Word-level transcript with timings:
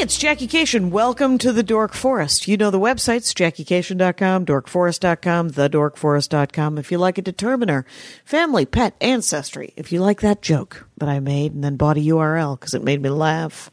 It's 0.00 0.16
Jackie 0.16 0.46
Kashian. 0.46 0.90
Welcome 0.90 1.38
to 1.38 1.52
the 1.52 1.64
Dork 1.64 1.92
Forest. 1.92 2.46
You 2.46 2.56
know 2.56 2.70
the 2.70 2.78
websites, 2.78 3.34
jackiekashian.com, 3.34 4.46
dorkforest.com, 4.46 5.50
thedorkforest.com. 5.50 6.78
If 6.78 6.92
you 6.92 6.98
like 6.98 7.18
a 7.18 7.22
determiner, 7.22 7.84
family, 8.24 8.64
pet, 8.64 8.94
ancestry. 9.00 9.72
If 9.76 9.90
you 9.90 10.00
like 10.00 10.20
that 10.20 10.40
joke 10.40 10.86
that 10.98 11.08
I 11.08 11.18
made 11.18 11.52
and 11.52 11.64
then 11.64 11.76
bought 11.76 11.96
a 11.96 12.00
URL 12.00 12.56
because 12.56 12.74
it 12.74 12.84
made 12.84 13.02
me 13.02 13.08
laugh. 13.08 13.72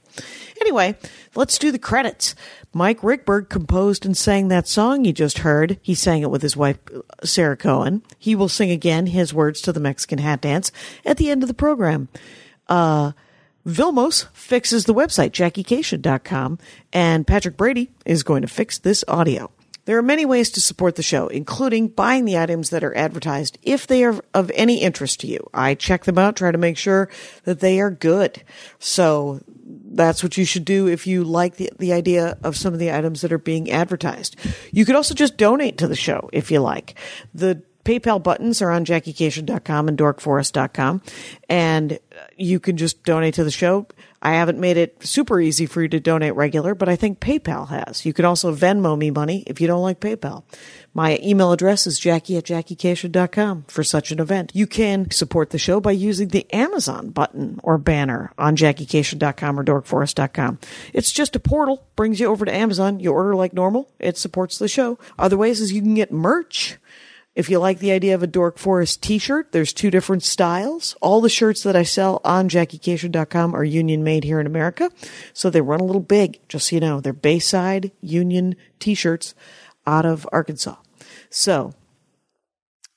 Anyway, 0.60 0.98
let's 1.36 1.60
do 1.60 1.72
the 1.72 1.78
credits. 1.78 2.34
Mike 2.74 3.02
Ruekberg 3.02 3.48
composed 3.48 4.04
and 4.04 4.18
sang 4.18 4.48
that 4.48 4.68
song 4.68 5.06
you 5.06 5.14
just 5.14 5.38
heard. 5.38 5.78
He 5.84 5.94
sang 5.94 6.24
it 6.24 6.32
with 6.32 6.42
his 6.42 6.58
wife, 6.58 6.80
Sarah 7.24 7.56
Cohen. 7.56 8.02
He 8.18 8.34
will 8.34 8.50
sing 8.50 8.72
again 8.72 9.06
his 9.06 9.32
words 9.32 9.62
to 9.62 9.72
the 9.72 9.80
Mexican 9.80 10.18
hat 10.18 10.42
dance 10.42 10.72
at 11.06 11.18
the 11.18 11.30
end 11.30 11.44
of 11.44 11.48
the 11.48 11.54
program. 11.54 12.08
Uh, 12.68 13.12
Vilmos 13.66 14.28
fixes 14.34 14.86
the 14.86 14.94
website, 14.94 15.32
jackiekashian.com, 15.32 16.60
and 16.94 17.26
Patrick 17.26 17.58
Brady 17.58 17.92
is 18.06 18.22
going 18.24 18.44
to 18.44 18.48
fix 18.48 18.78
this 18.78 19.04
audio. 19.08 19.52
There 19.86 19.98
are 19.98 20.04
many 20.04 20.26
ways 20.26 20.50
to 20.52 20.62
support 20.62 20.96
the 20.96 21.04
show, 21.04 21.28
including 21.28 21.90
buying 21.90 22.26
the 22.26 22.40
items 22.40 22.72
that 22.72 22.84
are 22.84 22.96
advertised 22.98 23.60
if 23.62 23.86
they 23.86 24.04
are 24.04 24.20
of 24.34 24.52
any 24.56 24.82
interest 24.82 25.20
to 25.20 25.28
you. 25.28 25.48
I 25.54 25.76
check 25.76 26.06
them 26.06 26.18
out, 26.18 26.36
try 26.36 26.52
to 26.52 26.58
make 26.58 26.78
sure 26.78 27.10
that 27.44 27.60
they 27.60 27.80
are 27.80 27.92
good. 27.92 28.44
So 28.80 29.42
that's 29.68 30.24
what 30.24 30.38
you 30.38 30.46
should 30.46 30.66
do 30.66 30.88
if 30.88 31.06
you 31.06 31.24
like 31.24 31.58
the, 31.58 31.72
the 31.78 31.94
idea 31.94 32.38
of 32.44 32.58
some 32.58 32.74
of 32.74 32.80
the 32.80 32.92
items 32.92 33.22
that 33.22 33.32
are 33.32 33.38
being 33.38 33.70
advertised. 33.70 34.36
You 34.72 34.86
could 34.86 34.96
also 34.96 35.14
just 35.14 35.38
donate 35.38 35.78
to 35.78 35.88
the 35.88 35.96
show 35.96 36.30
if 36.34 36.50
you 36.50 36.60
like. 36.62 36.96
The 37.36 37.62
PayPal 37.86 38.22
buttons 38.22 38.62
are 38.62 38.72
on 38.72 38.84
jackiekashian.com 38.84 39.88
and 39.88 39.98
dorkforest.com, 39.98 41.02
and 41.48 42.00
you 42.36 42.60
can 42.60 42.78
just 42.78 43.04
donate 43.04 43.36
to 43.36 43.44
the 43.44 43.52
show. 43.52 43.88
I 44.22 44.34
haven't 44.34 44.60
made 44.60 44.78
it 44.78 45.06
super 45.06 45.40
easy 45.40 45.68
for 45.68 45.84
you 45.84 45.88
to 45.90 46.00
donate 46.00 46.34
regular, 46.36 46.74
but 46.74 46.90
I 46.90 46.96
think 46.96 47.20
PayPal 47.20 47.70
has. 47.70 48.08
You 48.08 48.14
can 48.14 48.26
also 48.26 48.56
Venmo 48.56 48.98
me 48.98 49.12
money 49.12 49.44
if 49.46 49.62
you 49.62 49.68
don't 49.68 49.84
like 49.84 50.00
PayPal. 50.00 50.44
My 50.96 51.20
email 51.22 51.52
address 51.52 51.86
is 51.86 52.00
jackie 52.00 52.38
at 52.38 52.46
jackiekashian.com 52.46 53.66
for 53.68 53.84
such 53.84 54.12
an 54.12 54.20
event. 54.20 54.52
You 54.56 54.66
can 54.66 55.12
support 55.12 55.52
the 55.52 55.60
show 55.60 55.80
by 55.80 55.92
using 55.92 56.30
the 56.30 56.52
Amazon 56.52 57.10
button 57.12 57.60
or 57.62 57.78
banner 57.78 58.32
on 58.40 58.56
jackiekashian.com 58.56 59.60
or 59.60 59.64
dorkforest.com. 59.64 60.58
It's 60.92 61.12
just 61.12 61.36
a 61.36 61.40
portal, 61.40 61.86
brings 61.96 62.20
you 62.20 62.28
over 62.28 62.46
to 62.46 62.56
Amazon. 62.56 63.00
You 63.00 63.12
order 63.12 63.36
like 63.36 63.54
normal. 63.54 63.92
It 64.00 64.18
supports 64.18 64.58
the 64.58 64.68
show. 64.68 64.98
Other 65.20 65.38
ways 65.38 65.62
is 65.62 65.72
you 65.72 65.82
can 65.82 65.94
get 65.94 66.12
merch. 66.12 66.80
If 67.36 67.50
you 67.50 67.60
like 67.60 67.80
the 67.80 67.92
idea 67.92 68.16
of 68.16 68.24
a 68.24 68.28
Dork 68.28 68.58
Forest 68.58 69.04
t-shirt, 69.04 69.52
there's 69.52 69.74
two 69.74 69.92
different 69.92 70.24
styles. 70.24 70.96
All 71.02 71.20
the 71.20 71.28
shirts 71.28 71.64
that 71.64 71.76
I 71.76 71.84
sell 71.84 72.22
on 72.24 72.48
JackieKashian.com 72.48 73.54
are 73.54 73.64
union 73.64 74.06
made 74.06 74.24
here 74.24 74.40
in 74.40 74.48
America. 74.48 74.90
So 75.34 75.50
they 75.50 75.60
run 75.60 75.82
a 75.82 75.86
little 75.86 76.02
big, 76.02 76.40
just 76.48 76.70
so 76.70 76.78
you 76.78 76.80
know. 76.80 77.02
They're 77.02 77.12
Bayside 77.12 77.92
Union 78.02 78.56
t-shirts 78.80 79.36
out 79.86 80.06
of 80.06 80.28
Arkansas. 80.32 80.78
So 81.30 81.74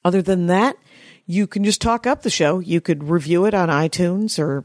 other 0.04 0.22
than 0.22 0.46
that, 0.46 0.76
you 1.26 1.46
can 1.46 1.64
just 1.64 1.82
talk 1.82 2.06
up 2.06 2.22
the 2.22 2.30
show. 2.30 2.60
You 2.60 2.80
could 2.80 3.10
review 3.10 3.44
it 3.44 3.54
on 3.54 3.68
iTunes 3.68 4.38
or 4.38 4.64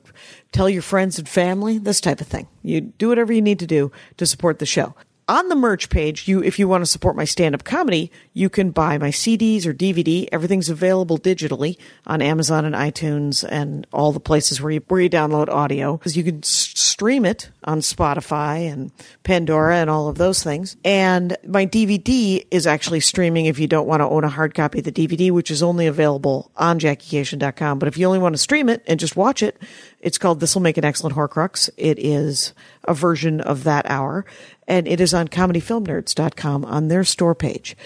tell 0.51 0.69
your 0.69 0.83
friends 0.83 1.17
and 1.17 1.27
family, 1.27 1.79
this 1.79 1.99
type 1.99 2.21
of 2.21 2.27
thing. 2.27 2.47
You 2.61 2.79
do 2.79 3.09
whatever 3.09 3.33
you 3.33 3.41
need 3.41 3.59
to 3.59 3.67
do 3.67 3.91
to 4.17 4.25
support 4.25 4.59
the 4.59 4.65
show. 4.65 4.95
On 5.29 5.47
the 5.47 5.55
merch 5.55 5.89
page, 5.89 6.27
you 6.27 6.43
if 6.43 6.59
you 6.59 6.67
want 6.67 6.81
to 6.81 6.85
support 6.85 7.15
my 7.15 7.23
stand-up 7.23 7.63
comedy, 7.63 8.11
you 8.33 8.49
can 8.49 8.71
buy 8.71 8.97
my 8.97 9.09
CDs 9.09 9.65
or 9.65 9.73
DVD. 9.73 10.27
Everything's 10.33 10.69
available 10.69 11.17
digitally 11.17 11.77
on 12.05 12.21
Amazon 12.21 12.65
and 12.65 12.75
iTunes 12.75 13.47
and 13.49 13.87
all 13.93 14.11
the 14.11 14.19
places 14.19 14.59
where 14.59 14.71
you 14.71 14.81
where 14.89 14.99
you 14.99 15.09
download 15.09 15.47
audio 15.47 15.95
because 15.95 16.17
you 16.17 16.23
can 16.23 16.39
s- 16.39 16.73
stream 16.75 17.23
it 17.23 17.49
on 17.63 17.79
Spotify 17.79 18.69
and 18.71 18.91
Pandora 19.23 19.77
and 19.77 19.89
all 19.89 20.09
of 20.09 20.17
those 20.17 20.43
things. 20.43 20.75
And 20.83 21.37
my 21.47 21.65
DVD 21.65 22.45
is 22.51 22.67
actually 22.67 22.99
streaming 22.99 23.45
if 23.45 23.59
you 23.59 23.67
don't 23.67 23.87
want 23.87 24.01
to 24.01 24.07
own 24.09 24.25
a 24.25 24.29
hard 24.29 24.53
copy 24.53 24.79
of 24.79 24.85
the 24.85 24.91
DVD, 24.91 25.31
which 25.31 25.51
is 25.51 25.63
only 25.63 25.87
available 25.87 26.51
on 26.57 26.79
JackieKashian.com. 26.79 27.79
But 27.79 27.87
if 27.87 27.97
you 27.97 28.07
only 28.07 28.19
want 28.19 28.35
to 28.35 28.39
stream 28.39 28.67
it 28.67 28.83
and 28.87 28.99
just 28.99 29.15
watch 29.15 29.41
it, 29.41 29.57
it's 30.03 30.17
called 30.17 30.41
This 30.41 30.53
Will 30.53 30.61
Make 30.61 30.77
an 30.77 30.85
Excellent 30.85 31.15
Horcrux. 31.15 31.71
It 31.77 31.97
is 31.97 32.53
a 32.83 32.93
version 32.93 33.41
of 33.41 33.63
that 33.63 33.89
hour, 33.89 34.25
and 34.67 34.87
it 34.87 34.99
is 34.99 35.13
on 35.13 35.29
comedyfilmnerds.com 35.29 36.65
on 36.65 36.89
their 36.89 37.05
store 37.05 37.33
page. 37.33 37.77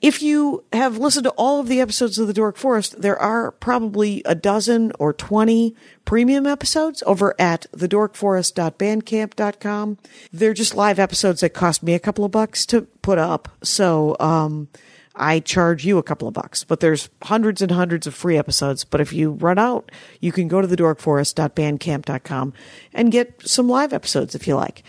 If 0.00 0.22
you 0.22 0.64
have 0.72 0.96
listened 0.96 1.24
to 1.24 1.30
all 1.32 1.60
of 1.60 1.68
the 1.68 1.82
episodes 1.82 2.18
of 2.18 2.26
The 2.26 2.32
Dork 2.32 2.56
Forest, 2.56 3.02
there 3.02 3.18
are 3.18 3.50
probably 3.50 4.22
a 4.24 4.34
dozen 4.34 4.92
or 4.98 5.12
20 5.12 5.76
premium 6.06 6.46
episodes 6.46 7.02
over 7.06 7.34
at 7.38 7.66
thedorkforest.bandcamp.com. 7.76 9.98
They're 10.32 10.54
just 10.54 10.74
live 10.74 10.98
episodes 10.98 11.42
that 11.42 11.50
cost 11.50 11.82
me 11.82 11.92
a 11.92 11.98
couple 11.98 12.24
of 12.24 12.30
bucks 12.30 12.64
to 12.66 12.82
put 13.02 13.18
up. 13.18 13.50
So, 13.62 14.16
um, 14.18 14.68
I 15.14 15.40
charge 15.40 15.84
you 15.84 15.98
a 15.98 16.02
couple 16.02 16.28
of 16.28 16.34
bucks, 16.34 16.64
but 16.64 16.80
there's 16.80 17.10
hundreds 17.22 17.60
and 17.60 17.72
hundreds 17.72 18.06
of 18.06 18.14
free 18.14 18.38
episodes. 18.38 18.84
But 18.84 19.00
if 19.00 19.12
you 19.12 19.32
run 19.32 19.58
out, 19.58 19.90
you 20.20 20.32
can 20.32 20.48
go 20.48 20.60
to 20.60 20.68
thedorkforest.bandcamp.com 20.68 22.52
and 22.92 23.12
get 23.12 23.42
some 23.44 23.68
live 23.68 23.92
episodes 23.92 24.34
if 24.34 24.46
you 24.46 24.54
like. 24.54 24.84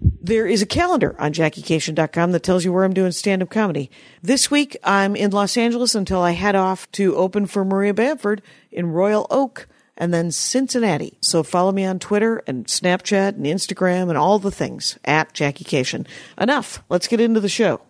There 0.00 0.46
is 0.46 0.62
a 0.62 0.66
calendar 0.66 1.14
on 1.18 1.32
JackieKashian.com 1.32 2.32
that 2.32 2.42
tells 2.42 2.64
you 2.64 2.72
where 2.72 2.84
I'm 2.84 2.92
doing 2.92 3.12
stand-up 3.12 3.50
comedy. 3.50 3.90
This 4.20 4.50
week, 4.50 4.76
I'm 4.82 5.14
in 5.14 5.30
Los 5.30 5.56
Angeles 5.56 5.94
until 5.94 6.20
I 6.20 6.32
head 6.32 6.56
off 6.56 6.90
to 6.92 7.16
open 7.16 7.46
for 7.46 7.64
Maria 7.64 7.94
Bamford 7.94 8.42
in 8.72 8.90
Royal 8.90 9.26
Oak 9.30 9.68
and 9.96 10.12
then 10.12 10.32
Cincinnati. 10.32 11.18
So 11.20 11.44
follow 11.44 11.70
me 11.70 11.84
on 11.84 12.00
Twitter 12.00 12.42
and 12.46 12.66
Snapchat 12.66 13.36
and 13.36 13.46
Instagram 13.46 14.08
and 14.08 14.18
all 14.18 14.40
the 14.40 14.50
things 14.50 14.98
at 15.04 15.32
JackieKashian. 15.34 16.06
Enough. 16.36 16.82
Let's 16.88 17.06
get 17.06 17.20
into 17.20 17.40
the 17.40 17.48
show. 17.48 17.80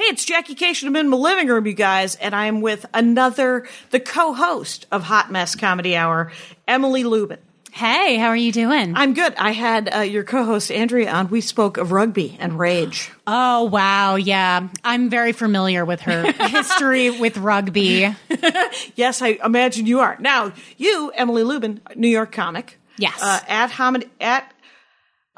Hey, 0.00 0.06
it's 0.06 0.24
Jackie 0.24 0.54
Kashian. 0.54 0.86
I'm 0.86 0.96
in 0.96 1.10
my 1.10 1.16
living 1.18 1.48
room, 1.48 1.66
you 1.66 1.74
guys, 1.74 2.16
and 2.16 2.34
I 2.34 2.46
am 2.46 2.62
with 2.62 2.86
another, 2.94 3.68
the 3.90 4.00
co-host 4.00 4.86
of 4.90 5.02
Hot 5.02 5.30
Mess 5.30 5.54
Comedy 5.54 5.94
Hour, 5.94 6.32
Emily 6.66 7.04
Lubin. 7.04 7.36
Hey, 7.70 8.16
how 8.16 8.28
are 8.28 8.36
you 8.36 8.50
doing? 8.50 8.94
I'm 8.96 9.12
good. 9.12 9.34
I 9.36 9.50
had 9.50 9.94
uh, 9.94 9.98
your 9.98 10.24
co-host 10.24 10.72
Andrea 10.72 11.12
on. 11.12 11.28
We 11.28 11.42
spoke 11.42 11.76
of 11.76 11.92
rugby 11.92 12.38
and 12.40 12.58
rage. 12.58 13.10
oh, 13.26 13.64
wow. 13.64 14.14
Yeah. 14.14 14.68
I'm 14.82 15.10
very 15.10 15.32
familiar 15.32 15.84
with 15.84 16.00
her 16.00 16.32
history 16.48 17.10
with 17.10 17.36
rugby. 17.36 18.16
Yes, 18.94 19.20
I 19.20 19.38
imagine 19.44 19.86
you 19.86 20.00
are. 20.00 20.16
Now, 20.18 20.52
you, 20.78 21.12
Emily 21.14 21.42
Lubin, 21.42 21.82
New 21.94 22.08
York 22.08 22.32
comic. 22.32 22.78
Yes. 22.96 23.20
Uh, 23.20 23.40
at 23.46 23.70
Homid, 23.70 24.08
at 24.18 24.50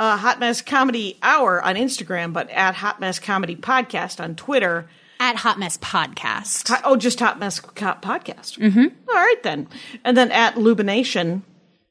uh, 0.02 0.16
Hot 0.16 0.40
Mess 0.40 0.60
Comedy 0.62 1.16
Hour 1.22 1.62
on 1.62 1.76
Instagram, 1.76 2.32
but 2.32 2.50
at 2.50 2.74
Hot 2.74 2.98
Mess 3.00 3.18
Comedy 3.20 3.54
Podcast 3.54 4.22
on 4.22 4.34
Twitter. 4.34 4.88
At 5.20 5.36
Hot 5.36 5.58
Mess 5.60 5.78
Podcast. 5.78 6.66
Hot- 6.68 6.82
Oh, 6.84 6.96
just 6.96 7.20
Hot 7.20 7.38
Mess 7.38 7.60
Co- 7.60 7.94
Podcast. 8.02 8.58
Mm-hmm. 8.58 8.86
All 9.08 9.14
right, 9.14 9.42
then. 9.44 9.68
And 10.04 10.16
then 10.16 10.32
at 10.32 10.56
Lubination, 10.56 11.42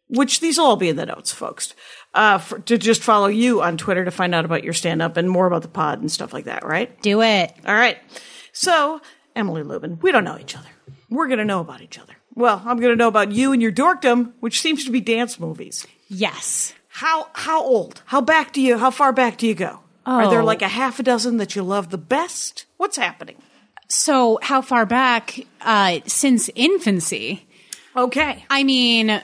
which 0.09 0.41
these 0.41 0.57
will 0.57 0.65
all 0.65 0.75
be 0.75 0.89
in 0.89 0.97
the 0.97 1.05
notes, 1.05 1.31
folks, 1.31 1.73
uh, 2.13 2.39
for, 2.39 2.59
to 2.59 2.77
just 2.77 3.01
follow 3.01 3.27
you 3.27 3.61
on 3.61 3.77
Twitter 3.77 4.03
to 4.03 4.11
find 4.11 4.35
out 4.35 4.43
about 4.43 4.65
your 4.65 4.73
stand 4.73 5.01
up 5.01 5.15
and 5.15 5.29
more 5.29 5.47
about 5.47 5.61
the 5.61 5.69
pod 5.69 6.01
and 6.01 6.11
stuff 6.11 6.33
like 6.33 6.45
that, 6.45 6.65
right? 6.65 7.01
Do 7.01 7.21
it. 7.21 7.53
All 7.65 7.73
right. 7.73 7.97
So, 8.51 8.99
Emily 9.37 9.63
Lubin, 9.63 9.99
we 10.01 10.11
don't 10.11 10.25
know 10.25 10.37
each 10.37 10.57
other. 10.57 10.67
We're 11.09 11.27
going 11.27 11.39
to 11.39 11.45
know 11.45 11.61
about 11.61 11.81
each 11.81 11.97
other. 11.97 12.13
Well, 12.35 12.61
I'm 12.65 12.77
going 12.81 12.91
to 12.91 12.97
know 12.97 13.07
about 13.07 13.31
you 13.31 13.53
and 13.53 13.61
your 13.61 13.71
dorkdom, 13.71 14.33
which 14.41 14.59
seems 14.59 14.83
to 14.83 14.91
be 14.91 14.99
dance 14.99 15.39
movies. 15.39 15.87
Yes. 16.09 16.73
How 16.93 17.27
how 17.33 17.63
old? 17.63 18.01
How 18.05 18.21
back 18.21 18.53
do 18.53 18.61
you? 18.61 18.77
How 18.77 18.91
far 18.91 19.11
back 19.13 19.37
do 19.37 19.47
you 19.47 19.55
go? 19.55 19.79
Are 20.05 20.29
there 20.29 20.41
Oh. 20.41 20.45
like 20.45 20.61
a 20.61 20.67
half 20.67 20.99
a 20.99 21.03
dozen 21.03 21.37
that 21.37 21.55
you 21.55 21.63
love 21.63 21.89
the 21.89 21.97
best? 21.97 22.65
What's 22.77 22.97
happening? 22.97 23.37
So, 23.87 24.39
how 24.41 24.61
far 24.61 24.85
back? 24.85 25.39
Uh, 25.61 25.99
since 26.07 26.49
infancy. 26.55 27.45
Okay. 27.95 28.45
I 28.49 28.63
mean, 28.63 29.21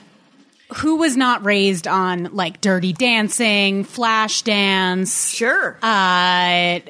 who 0.76 0.96
was 0.96 1.16
not 1.16 1.44
raised 1.44 1.88
on 1.88 2.24
like 2.32 2.60
Dirty 2.60 2.92
Dancing, 2.92 3.84
Flash 3.84 4.42
Dance, 4.42 5.30
Sure. 5.32 5.78
uh, 5.82 6.80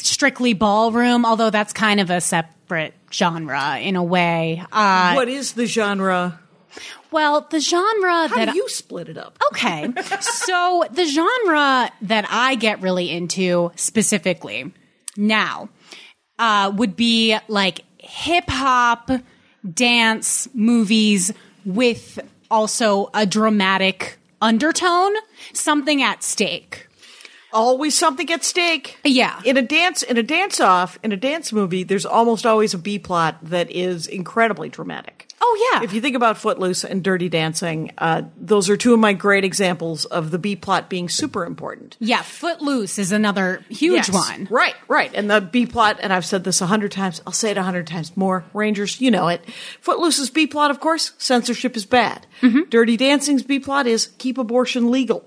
Strictly 0.00 0.54
Ballroom? 0.54 1.26
Although 1.26 1.50
that's 1.50 1.72
kind 1.72 2.00
of 2.00 2.10
a 2.10 2.20
separate 2.20 2.94
genre 3.12 3.78
in 3.80 3.96
a 3.96 4.02
way. 4.04 4.62
Uh, 4.72 5.12
what 5.14 5.28
is 5.28 5.52
the 5.52 5.66
genre? 5.66 6.38
Well, 7.10 7.46
the 7.50 7.60
genre 7.60 8.28
How 8.28 8.36
that 8.36 8.54
you 8.54 8.68
split 8.68 9.08
it 9.08 9.18
up? 9.18 9.38
Okay. 9.52 9.92
so 10.20 10.84
the 10.90 11.06
genre 11.06 11.90
that 12.02 12.26
I 12.28 12.54
get 12.54 12.82
really 12.82 13.10
into 13.10 13.72
specifically 13.76 14.72
now 15.16 15.68
uh, 16.38 16.72
would 16.74 16.96
be 16.96 17.36
like 17.48 17.80
hip 17.98 18.48
hop, 18.48 19.10
dance, 19.74 20.48
movies 20.54 21.32
with 21.64 22.18
also 22.50 23.10
a 23.14 23.26
dramatic 23.26 24.18
undertone, 24.40 25.14
something 25.52 26.02
at 26.02 26.22
stake. 26.22 26.86
Always 27.52 27.96
something 27.96 28.30
at 28.30 28.44
stake. 28.44 28.98
Yeah. 29.04 29.40
In 29.44 29.56
a 29.56 29.62
dance, 29.62 30.02
in 30.02 30.18
a 30.18 30.22
dance 30.22 30.60
off, 30.60 30.98
in 31.02 31.12
a 31.12 31.16
dance 31.16 31.52
movie, 31.52 31.82
there's 31.82 32.04
almost 32.04 32.44
always 32.44 32.74
a 32.74 32.78
B 32.78 32.98
plot 32.98 33.38
that 33.42 33.70
is 33.70 34.06
incredibly 34.06 34.68
dramatic. 34.68 35.17
Oh 35.40 35.70
yeah. 35.72 35.84
If 35.84 35.92
you 35.92 36.00
think 36.00 36.16
about 36.16 36.36
Footloose 36.38 36.84
and 36.84 37.02
Dirty 37.02 37.28
Dancing, 37.28 37.92
uh, 37.98 38.22
those 38.36 38.68
are 38.68 38.76
two 38.76 38.92
of 38.92 38.98
my 39.00 39.12
great 39.12 39.44
examples 39.44 40.04
of 40.04 40.30
the 40.32 40.38
B 40.38 40.56
plot 40.56 40.88
being 40.90 41.08
super 41.08 41.44
important. 41.44 41.96
yeah, 42.00 42.22
Footloose 42.22 42.98
is 42.98 43.12
another 43.12 43.64
huge 43.68 44.08
Yes. 44.08 44.10
one. 44.12 44.48
Right, 44.50 44.74
right. 44.88 45.10
And 45.14 45.30
the 45.30 45.40
B 45.40 45.64
plot, 45.66 45.98
and 46.02 46.12
I've 46.12 46.26
said 46.26 46.42
this 46.44 46.60
a 46.60 46.66
hundred 46.66 46.90
times, 46.92 47.22
I'll 47.26 47.32
say 47.32 47.50
it 47.52 47.56
a 47.58 47.62
hundred 47.62 47.86
times 47.86 48.16
more. 48.16 48.44
Rangers, 48.52 49.00
you 49.00 49.10
know 49.10 49.28
it. 49.28 49.40
Footloose's 49.80 50.28
B 50.30 50.46
plot, 50.46 50.70
of 50.72 50.80
course, 50.80 51.12
censorship 51.18 51.76
is 51.76 51.86
bad. 51.86 52.26
Mm-hmm. 52.42 52.68
Dirty 52.70 52.96
Dancing's 52.96 53.42
B 53.44 53.60
plot 53.60 53.86
is 53.86 54.08
keep 54.18 54.38
abortion 54.38 54.90
legal. 54.90 55.24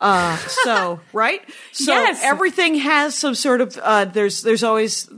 Uh, 0.00 0.36
so, 0.64 0.98
right? 1.12 1.40
So 1.72 1.92
Yes. 1.92 2.20
everything 2.24 2.74
has 2.76 3.14
some 3.16 3.34
sort 3.36 3.60
of, 3.60 3.78
uh, 3.80 4.06
there's, 4.06 4.42
there's 4.42 4.64
always, 4.64 5.08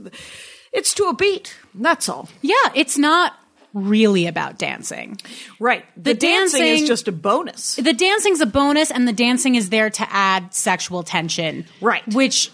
it's 0.71 0.93
to 0.93 1.05
a 1.05 1.15
beat. 1.15 1.55
That's 1.73 2.07
all. 2.07 2.29
Yeah, 2.41 2.53
it's 2.75 2.97
not 2.99 3.33
really 3.77 4.27
about 4.27 4.57
dancing. 4.57 5.17
Right. 5.59 5.85
The, 5.95 6.13
The 6.13 6.13
dancing, 6.15 6.63
is 6.63 6.87
just 6.87 7.07
a 7.07 7.11
bonus. 7.11 7.75
The 7.75 7.93
dancing's 7.93 8.41
a 8.41 8.45
bonus, 8.45 8.91
and 8.91 9.07
the 9.07 9.13
dancing 9.13 9.55
is 9.55 9.69
there 9.69 9.89
to 9.89 10.07
add 10.13 10.53
sexual 10.53 11.03
tension. 11.03 11.65
Right. 11.81 12.03
Which 12.13 12.51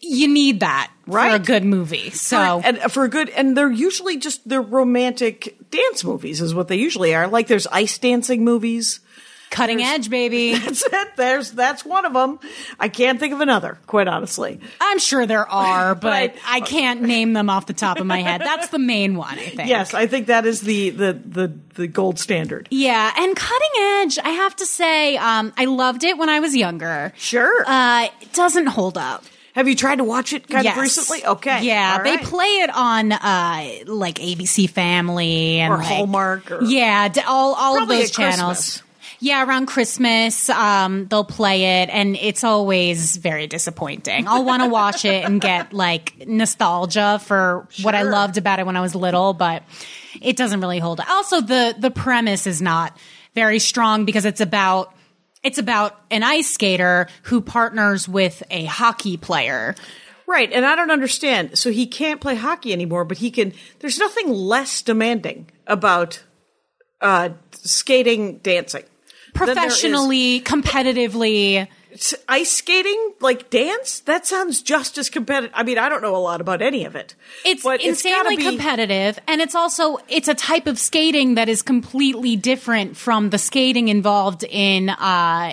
you 0.00 0.28
need 0.28 0.60
that 0.60 0.90
right. 1.06 1.30
for 1.30 1.36
a 1.36 1.38
good 1.38 1.64
movie. 1.64 2.10
So 2.10 2.60
for, 2.60 2.66
and 2.66 2.78
for 2.92 3.04
a 3.04 3.08
good, 3.08 3.28
and 3.30 3.56
they're 3.56 3.70
usually 3.70 4.16
just 4.16 4.48
they're 4.48 4.62
romantic 4.62 5.56
dance 5.70 6.04
movies, 6.04 6.40
is 6.40 6.54
what 6.54 6.68
they 6.68 6.76
usually 6.76 7.14
are. 7.14 7.28
Like 7.28 7.48
there's 7.48 7.66
ice 7.66 7.98
dancing 7.98 8.44
movies. 8.44 9.00
Cutting 9.52 9.80
edge, 9.82 10.10
baby. 10.10 10.54
That's 10.58 10.82
it. 10.84 11.08
There's 11.16 11.52
that's 11.52 11.84
one 11.84 12.04
of 12.04 12.12
them. 12.14 12.40
I 12.80 12.88
can't 12.88 13.20
think 13.20 13.32
of 13.32 13.40
another, 13.40 13.78
quite 13.86 14.08
honestly. 14.08 14.58
I'm 14.80 14.98
sure 14.98 15.26
there 15.26 15.48
are, 15.48 15.94
but 15.94 16.08
Right. 16.10 16.36
I 16.46 16.60
can't 16.60 17.02
name 17.02 17.34
them 17.34 17.48
off 17.48 17.66
the 17.66 17.72
top 17.74 18.00
of 18.00 18.06
my 18.06 18.20
head. 18.22 18.40
That's 18.40 18.68
the 18.68 18.78
main 18.80 19.14
one, 19.14 19.38
I 19.38 19.42
think. 19.50 19.68
Yes, 19.68 19.94
I 19.94 20.06
think 20.08 20.26
that 20.26 20.46
is 20.46 20.60
the 20.62 20.90
the 20.90 21.12
the, 21.12 21.52
the 21.74 21.86
gold 21.86 22.18
standard. 22.18 22.66
Yeah, 22.72 23.12
and 23.16 23.36
cutting 23.36 23.70
edge, 24.00 24.18
I 24.18 24.30
have 24.30 24.56
to 24.56 24.66
say, 24.66 25.16
um, 25.18 25.52
I 25.56 25.66
loved 25.66 26.02
it 26.02 26.18
when 26.18 26.28
I 26.28 26.40
was 26.40 26.56
younger. 26.56 27.12
Sure. 27.16 27.64
Uh, 27.66 28.08
it 28.20 28.32
doesn't 28.32 28.66
hold 28.66 28.98
up. 28.98 29.22
Have 29.54 29.68
you 29.68 29.74
tried 29.76 29.96
to 29.96 30.04
watch 30.04 30.32
it 30.32 30.48
kind 30.48 30.64
Yes. 30.64 30.76
of 30.78 30.80
recently? 30.82 31.26
Okay. 31.26 31.64
Yeah, 31.64 31.98
All 31.98 32.04
they 32.04 32.16
play 32.16 32.46
it 32.62 32.70
on 32.74 33.12
uh, 33.12 33.68
like 33.86 34.14
ABC 34.14 34.66
Family 34.70 35.58
and 35.60 35.74
Or 35.74 35.76
like- 35.76 35.86
Hallmark 35.88 36.50
or- 36.50 36.64
yeah, 36.64 37.08
d- 37.08 37.20
all 37.20 37.54
all 37.54 37.76
Probably 37.76 37.96
of 37.96 38.02
those 38.04 38.10
channels. 38.12 38.56
Christmas. 38.58 38.82
Yeah, 39.22 39.46
around 39.46 39.66
Christmas, 39.66 40.50
um, 40.50 41.06
they'll 41.06 41.22
play 41.22 41.80
it, 41.82 41.90
and 41.90 42.16
it's 42.16 42.42
always 42.42 43.16
very 43.16 43.46
disappointing. 43.46 44.26
I'll 44.26 44.44
want 44.44 44.64
to 44.64 44.68
watch 44.68 45.04
it 45.04 45.24
and 45.24 45.40
get 45.40 45.72
like 45.72 46.26
nostalgia 46.26 47.20
for 47.24 47.68
what 47.82 47.94
I 47.94 48.02
loved 48.02 48.36
about 48.36 48.58
it 48.58 48.66
when 48.66 48.76
I 48.76 48.80
was 48.80 48.96
little, 48.96 49.32
but 49.32 49.62
it 50.20 50.36
doesn't 50.36 50.60
really 50.60 50.80
hold 50.80 50.98
up. 50.98 51.08
Also, 51.08 51.40
the 51.40 51.72
the 51.78 51.92
premise 51.92 52.48
is 52.48 52.60
not 52.60 52.96
very 53.32 53.60
strong 53.60 54.06
because 54.06 54.24
it's 54.24 54.40
about 54.40 54.92
it's 55.44 55.58
about 55.58 56.00
an 56.10 56.24
ice 56.24 56.50
skater 56.50 57.06
who 57.22 57.40
partners 57.40 58.08
with 58.08 58.42
a 58.50 58.64
hockey 58.64 59.16
player. 59.16 59.76
Right, 60.26 60.52
and 60.52 60.66
I 60.66 60.74
don't 60.74 60.90
understand. 60.90 61.56
So 61.56 61.70
he 61.70 61.86
can't 61.86 62.20
play 62.20 62.34
hockey 62.34 62.72
anymore, 62.72 63.04
but 63.04 63.18
he 63.18 63.30
can. 63.30 63.52
There's 63.78 63.98
nothing 63.98 64.32
less 64.32 64.82
demanding 64.82 65.48
about 65.68 66.24
uh, 67.00 67.30
skating, 67.52 68.38
dancing, 68.38 68.82
than 68.82 68.82
there 68.82 68.82
is- 68.82 68.91
professionally, 69.34 70.40
competitively. 70.40 71.66
Ice 72.26 72.50
skating, 72.50 73.12
like 73.20 73.50
dance. 73.50 74.00
That 74.00 74.26
sounds 74.26 74.62
just 74.62 74.96
as 74.96 75.10
competitive. 75.10 75.50
I 75.54 75.62
mean, 75.62 75.76
I 75.76 75.90
don't 75.90 76.00
know 76.00 76.16
a 76.16 76.18
lot 76.18 76.40
about 76.40 76.62
any 76.62 76.86
of 76.86 76.96
it. 76.96 77.14
It's 77.44 77.66
insanely 77.66 78.36
be- 78.38 78.44
competitive, 78.44 79.18
and 79.28 79.42
it's 79.42 79.54
also 79.54 79.98
it's 80.08 80.26
a 80.26 80.34
type 80.34 80.66
of 80.66 80.78
skating 80.78 81.34
that 81.34 81.50
is 81.50 81.60
completely 81.60 82.34
different 82.34 82.96
from 82.96 83.28
the 83.28 83.36
skating 83.36 83.88
involved 83.88 84.42
in 84.42 84.88
uh, 84.88 84.96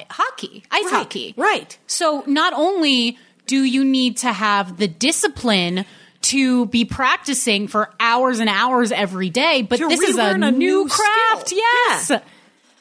hockey, 0.09 0.63
ice 0.71 0.85
Right, 0.85 0.93
hockey. 0.93 1.33
right. 1.35 1.77
So 1.87 2.23
not 2.25 2.53
only 2.53 3.17
do 3.45 3.61
you 3.61 3.83
need 3.83 4.15
to 4.17 4.31
have 4.31 4.77
the 4.77 4.87
discipline 4.87 5.83
to 6.21 6.67
be 6.67 6.85
practicing 6.85 7.67
for 7.67 7.89
hours 7.99 8.39
and 8.39 8.49
hours 8.49 8.93
every 8.93 9.29
day, 9.29 9.61
but 9.61 9.79
To 9.79 9.89
this 9.89 9.99
is 10.01 10.17
a, 10.17 10.21
a 10.35 10.37
new, 10.37 10.51
new 10.51 10.87
craft. 10.87 11.47
skill. 11.49 11.59
Yes. 11.89 12.09
Yeah. 12.11 12.19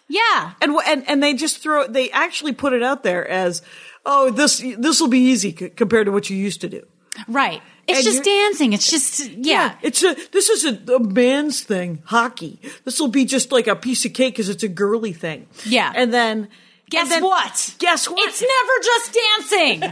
Yeah. 0.08 0.52
and 0.60 0.76
and 0.86 1.08
and 1.08 1.22
they 1.22 1.34
just 1.34 1.58
throw. 1.58 1.86
They 1.86 2.10
actually 2.10 2.52
put 2.52 2.72
it 2.72 2.82
out 2.82 3.02
there 3.02 3.26
as, 3.28 3.62
oh, 4.06 4.30
this 4.30 4.62
this 4.78 5.00
will 5.00 5.08
be 5.08 5.20
easy 5.20 5.54
c- 5.54 5.68
compared 5.70 6.06
to 6.06 6.12
what 6.12 6.30
you 6.30 6.36
used 6.36 6.60
to 6.62 6.68
do. 6.68 6.86
Right. 7.26 7.60
It's 7.86 7.98
And 7.98 8.04
just 8.04 8.22
dancing. 8.24 8.72
It's 8.72 8.90
just 8.90 9.28
yeah. 9.30 9.74
It's 9.82 10.02
a 10.02 10.14
this 10.32 10.48
is 10.50 10.64
a, 10.64 10.94
a 10.94 11.00
man's 11.00 11.62
thing, 11.62 12.02
hockey. 12.06 12.60
This 12.84 13.00
will 13.00 13.08
be 13.08 13.24
just 13.24 13.50
like 13.52 13.66
a 13.66 13.74
piece 13.76 14.04
of 14.04 14.12
cake 14.14 14.34
because 14.34 14.48
it's 14.48 14.62
a 14.62 14.68
girly 14.68 15.12
thing. 15.12 15.46
Yeah. 15.64 15.92
and 15.94 16.12
then 16.14 16.48
Guess 16.90 17.02
and 17.02 17.10
then- 17.10 17.22
what? 17.24 17.74
Guess 17.78 18.08
what? 18.08 18.28
It's 18.28 18.40
never 18.40 18.82
just 18.82 19.18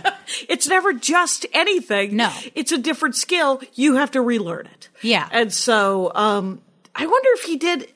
dancing. 0.00 0.12
it's 0.48 0.66
never 0.68 0.92
just 0.94 1.44
anything. 1.52 2.16
No. 2.16 2.32
It's 2.54 2.72
a 2.72 2.78
different 2.78 3.16
skill. 3.16 3.60
You 3.74 3.96
have 3.96 4.12
to 4.12 4.22
relearn 4.22 4.66
it. 4.66 4.88
Yeah. 5.02 5.28
And 5.30 5.52
so, 5.52 6.10
um, 6.14 6.62
I 6.94 7.04
wonder 7.06 7.28
if 7.34 7.42
he 7.42 7.56
did, 7.58 7.92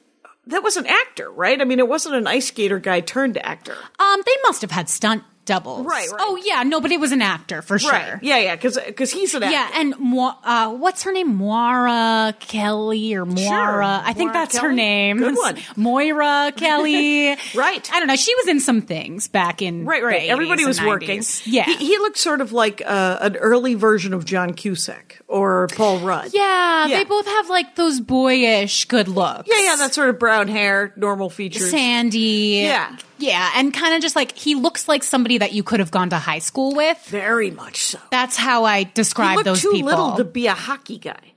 that 0.50 0.62
was 0.62 0.76
an 0.76 0.86
actor, 0.86 1.30
right? 1.30 1.60
I 1.60 1.64
mean, 1.64 1.78
it 1.78 1.88
wasn't 1.88 2.14
an 2.16 2.26
ice 2.26 2.48
skater 2.48 2.78
guy 2.78 3.00
turned 3.00 3.36
actor. 3.38 3.76
Um, 3.98 4.22
they 4.24 4.36
must 4.44 4.62
have 4.62 4.70
had 4.70 4.88
stunt 4.88 5.24
doubles. 5.46 5.84
Right, 5.86 6.08
right. 6.08 6.20
Oh 6.22 6.40
yeah, 6.44 6.62
no, 6.62 6.80
but 6.80 6.92
it 6.92 7.00
was 7.00 7.10
an 7.12 7.22
actor 7.22 7.60
for 7.62 7.78
sure. 7.78 7.90
Right. 7.90 8.18
Yeah, 8.22 8.38
yeah, 8.38 8.56
cause, 8.56 8.78
cause 8.96 9.10
he's 9.10 9.34
an 9.34 9.42
actor. 9.42 9.52
Yeah, 9.52 9.70
and 9.74 9.98
Mo- 9.98 10.36
uh, 10.44 10.72
what's 10.74 11.02
her 11.04 11.12
name? 11.12 11.34
Moira 11.34 12.34
Kelly 12.38 13.14
or 13.14 13.24
Moira? 13.24 14.02
I 14.04 14.12
think 14.12 14.28
Moira 14.32 14.32
that's 14.34 14.58
her 14.58 14.70
name. 14.72 15.18
Good 15.18 15.34
one. 15.36 15.56
Moira 15.76 16.52
Kelly. 16.56 17.36
Right. 17.54 17.90
I 17.92 17.98
don't 17.98 18.06
know. 18.06 18.16
She 18.16 18.34
was 18.36 18.48
in 18.48 18.60
some 18.60 18.80
things 18.82 19.26
back 19.28 19.60
in 19.62 19.84
Right, 19.86 20.04
right. 20.04 20.20
the 20.20 20.26
80s 20.28 20.30
Everybody 20.30 20.64
was 20.66 20.80
working. 20.82 21.22
Yeah. 21.44 21.64
He, 21.64 21.76
he 21.76 21.98
looked 21.98 22.18
sort 22.18 22.40
of 22.40 22.52
like 22.52 22.82
uh, 22.86 23.18
an 23.20 23.36
early 23.36 23.74
version 23.74 24.14
of 24.14 24.24
John 24.24 24.52
Cusack 24.54 25.19
or 25.30 25.68
Paul 25.68 26.00
Rudd. 26.00 26.30
yeah, 26.34 26.86
Yeah. 26.86 26.98
they 26.98 27.04
both 27.04 27.26
have 27.26 27.48
like 27.48 27.76
those 27.76 28.00
boyish 28.00 28.86
good 28.86 29.08
looks. 29.08 29.48
Yeah, 29.50 29.60
yeah, 29.62 29.76
that 29.76 29.94
sort 29.94 30.10
of 30.10 30.18
brown 30.18 30.48
hair, 30.48 30.92
normal 30.96 31.30
features. 31.30 31.70
Sandy. 31.70 32.62
Yeah. 32.64 32.96
Yeah, 33.18 33.50
and 33.56 33.72
kind 33.72 33.94
of 33.94 34.00
just 34.02 34.16
like 34.16 34.36
he 34.36 34.54
looks 34.54 34.88
like 34.88 35.02
somebody 35.02 35.38
that 35.38 35.52
you 35.52 35.62
could 35.62 35.78
have 35.80 35.90
gone 35.90 36.10
to 36.10 36.16
high 36.16 36.38
school 36.38 36.74
with. 36.74 36.98
Very 37.06 37.50
much 37.50 37.84
so. 37.84 37.98
That's 38.10 38.36
how 38.36 38.64
I 38.64 38.84
describe 38.84 39.44
those 39.44 39.60
too 39.62 39.70
people. 39.72 39.90
little 39.90 40.16
to 40.16 40.24
be 40.24 40.46
a 40.46 40.54
hockey 40.54 40.98
guy. 40.98 41.32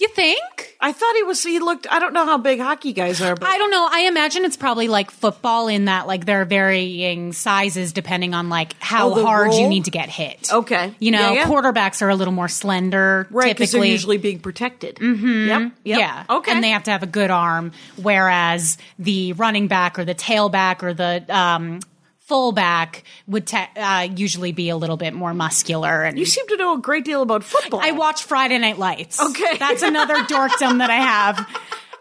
You 0.00 0.08
think? 0.08 0.76
I 0.80 0.92
thought 0.92 1.14
he 1.14 1.22
was. 1.22 1.42
He 1.42 1.60
looked. 1.60 1.86
I 1.90 1.98
don't 1.98 2.12
know 2.12 2.24
how 2.26 2.36
big 2.36 2.58
hockey 2.60 2.92
guys 2.92 3.20
are, 3.22 3.34
but 3.36 3.48
I 3.48 3.56
don't 3.58 3.70
know. 3.70 3.88
I 3.90 4.00
imagine 4.00 4.44
it's 4.44 4.56
probably 4.56 4.88
like 4.88 5.10
football 5.10 5.68
in 5.68 5.84
that 5.86 6.06
like 6.06 6.26
there 6.26 6.40
are 6.42 6.44
varying 6.44 7.32
sizes 7.32 7.92
depending 7.92 8.34
on 8.34 8.48
like 8.48 8.74
how 8.80 9.14
Oh, 9.14 9.24
hard 9.24 9.54
you 9.54 9.68
need 9.68 9.84
to 9.86 9.90
get 9.90 10.08
hit. 10.08 10.52
Okay. 10.52 10.92
You 10.98 11.12
know, 11.12 11.20
Yeah, 11.20 11.32
yeah. 11.32 11.46
quarterbacks 11.46 12.02
are 12.02 12.08
a 12.08 12.16
little 12.16 12.34
more 12.34 12.48
slender 12.48 13.26
right 13.30 13.54
because 13.56 13.72
they're 13.72 13.84
usually 13.84 14.18
being 14.18 14.40
protected. 14.40 14.96
Mm-hmm. 14.96 15.48
Yep. 15.48 15.72
Yep. 15.84 15.98
Yeah. 16.00 16.24
Okay. 16.28 16.50
And 16.52 16.62
they 16.64 16.70
have 16.70 16.82
to 16.84 16.90
have 16.90 17.02
a 17.02 17.06
good 17.08 17.30
arm, 17.30 17.72
whereas 18.02 18.78
the 18.98 19.32
running 19.34 19.68
back 19.68 19.98
or 19.98 20.04
the 20.04 20.14
tailback 20.14 20.82
or 20.82 20.92
the 20.92 21.24
um, 21.34 21.80
fullback 22.24 23.04
would 23.26 23.46
te- 23.46 23.56
uh, 23.76 24.08
usually 24.14 24.52
be 24.52 24.68
a 24.70 24.76
little 24.76 24.96
bit 24.96 25.14
more 25.14 25.34
muscular. 25.34 26.02
And 26.04 26.18
you 26.18 26.24
seem 26.26 26.46
to 26.48 26.56
know 26.56 26.74
a 26.74 26.78
great 26.78 27.04
deal 27.04 27.22
about 27.22 27.44
football. 27.44 27.80
I 27.82 27.92
watch 27.92 28.22
Friday 28.24 28.58
Night 28.58 28.78
Lights. 28.78 29.20
Okay. 29.20 29.58
That's 29.58 29.82
another 29.82 30.14
dorkdom 30.24 30.78
that 30.78 30.90
I 30.90 30.96
have. 30.96 31.48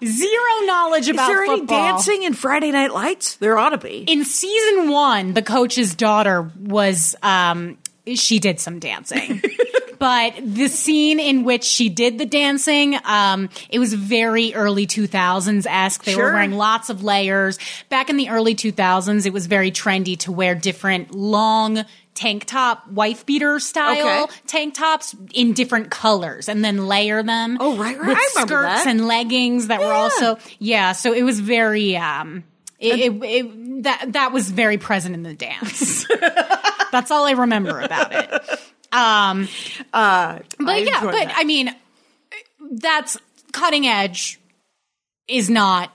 Zero 0.04 0.66
knowledge 0.66 1.08
about. 1.10 1.30
Is 1.30 1.36
there 1.36 1.44
any 1.44 1.66
dancing 1.66 2.24
in 2.24 2.34
Friday 2.34 2.72
Night 2.72 2.94
Lights? 2.94 3.36
There 3.38 3.58
ought 3.58 3.70
to 3.70 3.78
be. 3.78 4.00
in 4.08 4.26
season 4.26 4.90
one, 4.90 5.34
the 5.34 5.42
coach's 5.42 5.96
daughter 5.96 6.52
was 6.60 7.16
um 7.24 7.78
she 8.14 8.40
did 8.40 8.60
some 8.60 8.80
dancing. 8.80 9.42
but 10.04 10.34
the 10.44 10.68
scene 10.68 11.18
in 11.18 11.46
which 11.46 11.64
she 11.64 11.88
did 11.88 12.18
the 12.18 12.26
dancing, 12.26 12.98
um, 13.06 13.48
it 13.70 13.80
was 13.80 13.94
very 13.94 14.54
early 14.54 14.86
2000s 14.86 15.66
esque. 15.66 16.04
They 16.04 16.12
Sure. 16.12 16.26
were 16.26 16.34
wearing 16.34 16.52
lots 16.52 16.90
of 16.90 17.06
layers. 17.06 17.58
Back 17.88 18.10
in 18.10 18.18
the 18.18 18.28
early 18.28 18.54
2000s, 18.54 19.26
it 19.26 19.32
was 19.32 19.48
very 19.48 19.72
trendy 19.72 20.18
to 20.20 20.32
wear 20.34 20.56
different 20.56 21.16
long 21.16 21.86
tank 22.16 22.44
top, 22.44 22.86
wife 22.92 23.26
beater 23.26 23.62
style 23.62 24.24
Okay. 24.26 24.34
tank 24.46 24.74
tops 24.74 25.16
in 25.34 25.54
different 25.54 25.90
colors 25.90 26.50
and 26.50 26.66
then 26.66 26.86
layer 26.86 27.24
them. 27.24 27.56
Oh, 27.62 27.78
right, 27.78 27.98
right. 27.98 28.08
With 28.10 28.20
skirts 28.34 28.50
that. 28.84 28.88
and 28.88 29.08
leggings 29.08 29.68
that 29.68 29.80
were 29.80 29.94
also, 29.94 30.38
yeah, 30.60 30.92
so 30.92 31.14
it 31.14 31.24
was 31.24 31.40
very, 31.40 31.96
um, 31.96 32.44
it, 32.78 33.00
it, 33.00 33.24
it, 33.24 33.84
that 33.84 34.12
that 34.12 34.34
was 34.34 34.52
very 34.52 34.78
present 34.78 35.16
in 35.16 35.24
the 35.24 35.34
dance. 35.34 36.06
That's 36.92 37.10
all 37.10 37.26
I 37.26 37.32
remember 37.32 37.80
about 37.80 38.14
it. 38.14 38.60
Um, 38.94 39.48
but 39.92 39.96
I 39.96 40.78
yeah, 40.78 41.02
but 41.02 41.12
that. 41.14 41.34
I 41.36 41.44
mean, 41.44 41.74
that's 42.72 43.18
cutting 43.52 43.88
edge 43.88 44.40
is 45.28 45.50
not. 45.50 45.92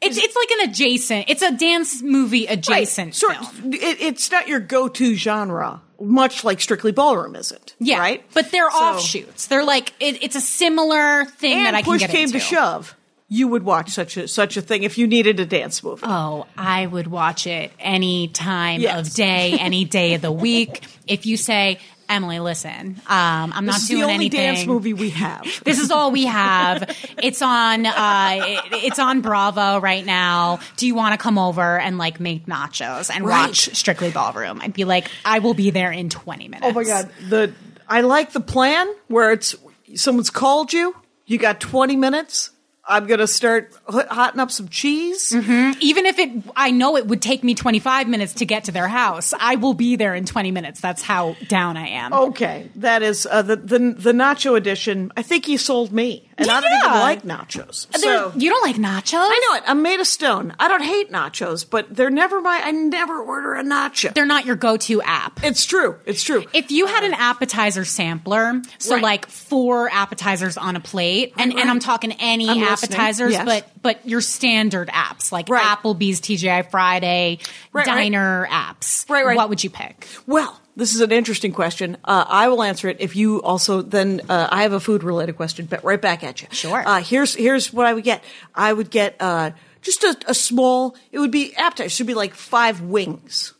It's 0.00 0.16
it's 0.18 0.34
like 0.34 0.50
an 0.50 0.70
adjacent. 0.70 1.26
It's 1.28 1.42
a 1.42 1.52
dance 1.56 2.02
movie 2.02 2.46
adjacent 2.46 3.06
Right. 3.08 3.14
Sort- 3.14 3.36
film. 3.36 3.72
it, 3.74 4.00
it's 4.00 4.30
not 4.32 4.48
your 4.48 4.58
go-to 4.58 5.14
genre, 5.14 5.80
much 6.00 6.42
like 6.42 6.60
Strictly 6.60 6.90
Ballroom 6.90 7.36
isn't. 7.36 7.76
Yeah, 7.78 8.00
right. 8.00 8.24
But 8.34 8.50
they're 8.50 8.68
So- 8.68 8.76
offshoots. 8.78 9.46
They're 9.46 9.64
like 9.64 9.92
it, 10.00 10.20
it's 10.24 10.34
a 10.34 10.40
similar 10.40 11.24
thing 11.26 11.52
And 11.58 11.66
that 11.66 11.74
I 11.76 11.82
can 11.82 11.92
push 11.92 12.00
get 12.00 12.10
came 12.10 12.24
into. 12.26 12.32
to 12.32 12.40
shove, 12.40 12.96
you 13.32 13.48
would 13.48 13.62
watch 13.62 13.90
such 13.90 14.16
a 14.18 14.28
such 14.28 14.56
a 14.56 14.60
thing 14.62 14.82
if 14.82 14.98
you 14.98 15.06
needed 15.06 15.40
a 15.40 15.46
dance 15.46 15.82
movie. 15.82 16.02
Oh, 16.04 16.46
I 16.56 16.86
would 16.86 17.06
watch 17.06 17.46
it 17.46 17.72
any 17.80 18.28
time 18.28 18.80
Yes. 18.80 19.08
of 19.08 19.14
day, 19.14 19.52
any 19.58 19.84
day 19.84 20.14
of 20.14 20.20
the 20.22 20.32
week. 20.32 20.82
If 21.06 21.24
you 21.24 21.36
say, 21.38 21.78
Emily, 22.08 22.40
listen, 22.40 23.00
um, 23.06 23.52
I'm 23.56 23.64
this 23.64 23.74
not 23.74 23.80
is 23.80 23.88
doing 23.88 24.00
the 24.00 24.04
only 24.04 24.14
anything. 24.26 24.54
dance 24.54 24.66
movie 24.66 24.92
we 24.92 25.10
have. 25.10 25.46
This 25.64 25.78
is 25.78 25.90
all 25.90 26.10
we 26.10 26.26
have. 26.26 26.94
It's 27.22 27.40
on. 27.40 27.86
Uh, 27.86 28.38
it- 28.42 28.84
it's 28.84 28.98
on 28.98 29.20
Bravo 29.22 29.80
right 29.80 30.04
now. 30.04 30.58
Do 30.76 30.86
you 30.86 30.94
want 30.94 31.12
to 31.14 31.18
come 31.18 31.38
over 31.38 31.78
and 31.78 31.96
like 31.96 32.20
make 32.20 32.44
nachos 32.46 33.10
and 33.14 33.24
Right. 33.24 33.46
watch 33.48 33.74
Strictly 33.74 34.10
Ballroom? 34.10 34.60
I'd 34.60 34.74
be 34.74 34.84
like, 34.84 35.08
I 35.24 35.38
will 35.38 35.54
be 35.54 35.70
there 35.70 35.90
in 35.92 36.10
20 36.10 36.48
minutes. 36.48 36.66
Oh 36.68 36.72
my 36.72 36.84
god, 36.84 37.08
the 37.30 37.52
I 37.88 38.02
like 38.02 38.32
the 38.32 38.40
plan 38.40 38.88
where 39.08 39.32
it's 39.32 39.54
someone's 39.94 40.30
called 40.30 40.72
you, 40.72 40.94
you 41.26 41.38
got 41.38 41.60
20 41.60 41.96
minutes. 41.96 42.50
I'm 42.84 43.06
going 43.06 43.20
to 43.20 43.28
start 43.28 43.72
hotting 43.88 44.40
up 44.40 44.50
some 44.50 44.68
cheese. 44.68 45.32
Even 45.32 46.04
if 46.06 46.18
it, 46.18 46.30
I 46.56 46.72
know 46.72 46.96
it 46.96 47.06
would 47.06 47.22
take 47.22 47.44
me 47.44 47.54
25 47.54 48.08
minutes 48.08 48.34
to 48.34 48.44
get 48.44 48.64
to 48.64 48.72
their 48.72 48.88
house. 48.88 49.32
I 49.38 49.54
will 49.54 49.74
be 49.74 49.94
there 49.94 50.14
in 50.16 50.24
20 50.24 50.50
minutes. 50.50 50.80
That's 50.80 51.00
how 51.00 51.36
down 51.46 51.76
I 51.76 51.86
am. 51.88 52.12
Okay, 52.12 52.70
that 52.76 53.02
is 53.02 53.24
uh, 53.30 53.42
the, 53.42 53.54
the 53.56 53.78
the 53.78 54.12
nacho 54.12 54.56
edition. 54.56 55.12
I 55.16 55.22
think 55.22 55.46
you 55.46 55.58
sold 55.58 55.92
me, 55.92 56.28
and 56.42 56.50
I 56.50 56.60
don't 56.60 56.72
even 56.72 57.00
like 57.00 57.22
nachos. 57.22 57.86
So 57.98 58.32
you 58.36 58.50
don't 58.50 58.62
like 58.62 58.76
nachos? 58.76 59.14
I 59.18 59.48
know 59.50 59.56
it. 59.58 59.64
I'm 59.66 59.82
made 59.82 60.00
of 60.00 60.06
stone. 60.06 60.54
I 60.58 60.68
don't 60.68 60.82
hate 60.82 61.10
nachos, 61.10 61.68
but 61.68 61.94
they're 61.94 62.10
never 62.10 62.40
my. 62.40 62.60
I 62.62 62.70
never 62.72 63.20
order 63.20 63.54
a 63.54 63.62
nacho. 63.62 64.12
They're 64.14 64.26
not 64.26 64.44
your 64.46 64.56
go-to 64.56 65.02
app. 65.02 65.42
it's 65.44 65.64
true. 65.64 65.96
It's 66.04 66.22
true. 66.22 66.44
If 66.52 66.70
you 66.70 66.86
had 66.86 67.02
uh, 67.02 67.06
an 67.06 67.14
appetizer 67.14 67.84
sampler, 67.84 68.60
so 68.78 68.94
Right. 68.94 69.02
like 69.02 69.26
four 69.28 69.90
appetizers 69.90 70.56
on 70.56 70.76
a 70.76 70.80
plate, 70.80 71.32
and, 71.38 71.52
right. 71.52 71.60
and 71.60 71.70
I'm 71.70 71.80
talking 71.80 72.12
any 72.12 72.48
I'm 72.48 72.62
appetizers, 72.62 73.32
Yes. 73.32 73.44
but 73.44 73.68
but 73.82 74.08
your 74.08 74.20
standard 74.20 74.88
apps 74.88 75.32
like. 75.32 75.46
Applebee's, 75.46 76.20
TGI 76.20 76.70
Friday, 76.70 77.38
diner 77.72 78.46
apps. 78.50 79.08
Right, 79.08 79.24
right. 79.24 79.36
What 79.36 79.48
would 79.48 79.62
you 79.62 79.70
pick? 79.70 80.06
Well, 80.26 80.58
this 80.76 80.94
is 80.94 81.00
an 81.00 81.12
interesting 81.12 81.52
question. 81.52 81.96
Uh, 82.04 82.24
I 82.28 82.48
will 82.48 82.62
answer 82.62 82.88
it 82.88 82.96
if 83.00 83.14
you 83.16 83.42
also 83.42 83.82
then. 83.82 84.20
Uh, 84.28 84.48
I 84.50 84.62
have 84.62 84.72
a 84.72 84.80
food 84.80 85.02
related 85.02 85.36
question, 85.36 85.66
but 85.66 85.82
right 85.84 86.00
back 86.00 86.22
at 86.24 86.42
you. 86.42 86.48
Sure. 86.50 86.82
Uh, 86.86 87.00
here's 87.02 87.34
here's 87.34 87.72
what 87.72 87.86
I 87.86 87.94
would 87.94 88.04
get. 88.04 88.22
I 88.54 88.72
would 88.72 88.90
get 88.90 89.16
uh, 89.20 89.50
just 89.82 90.02
a, 90.04 90.16
a 90.26 90.34
small. 90.34 90.96
It 91.10 91.18
would 91.18 91.30
be 91.30 91.54
appetizer. 91.56 91.86
It 91.86 91.90
should 91.92 92.06
be 92.06 92.14
like 92.14 92.34
five 92.34 92.80
wings. 92.80 93.54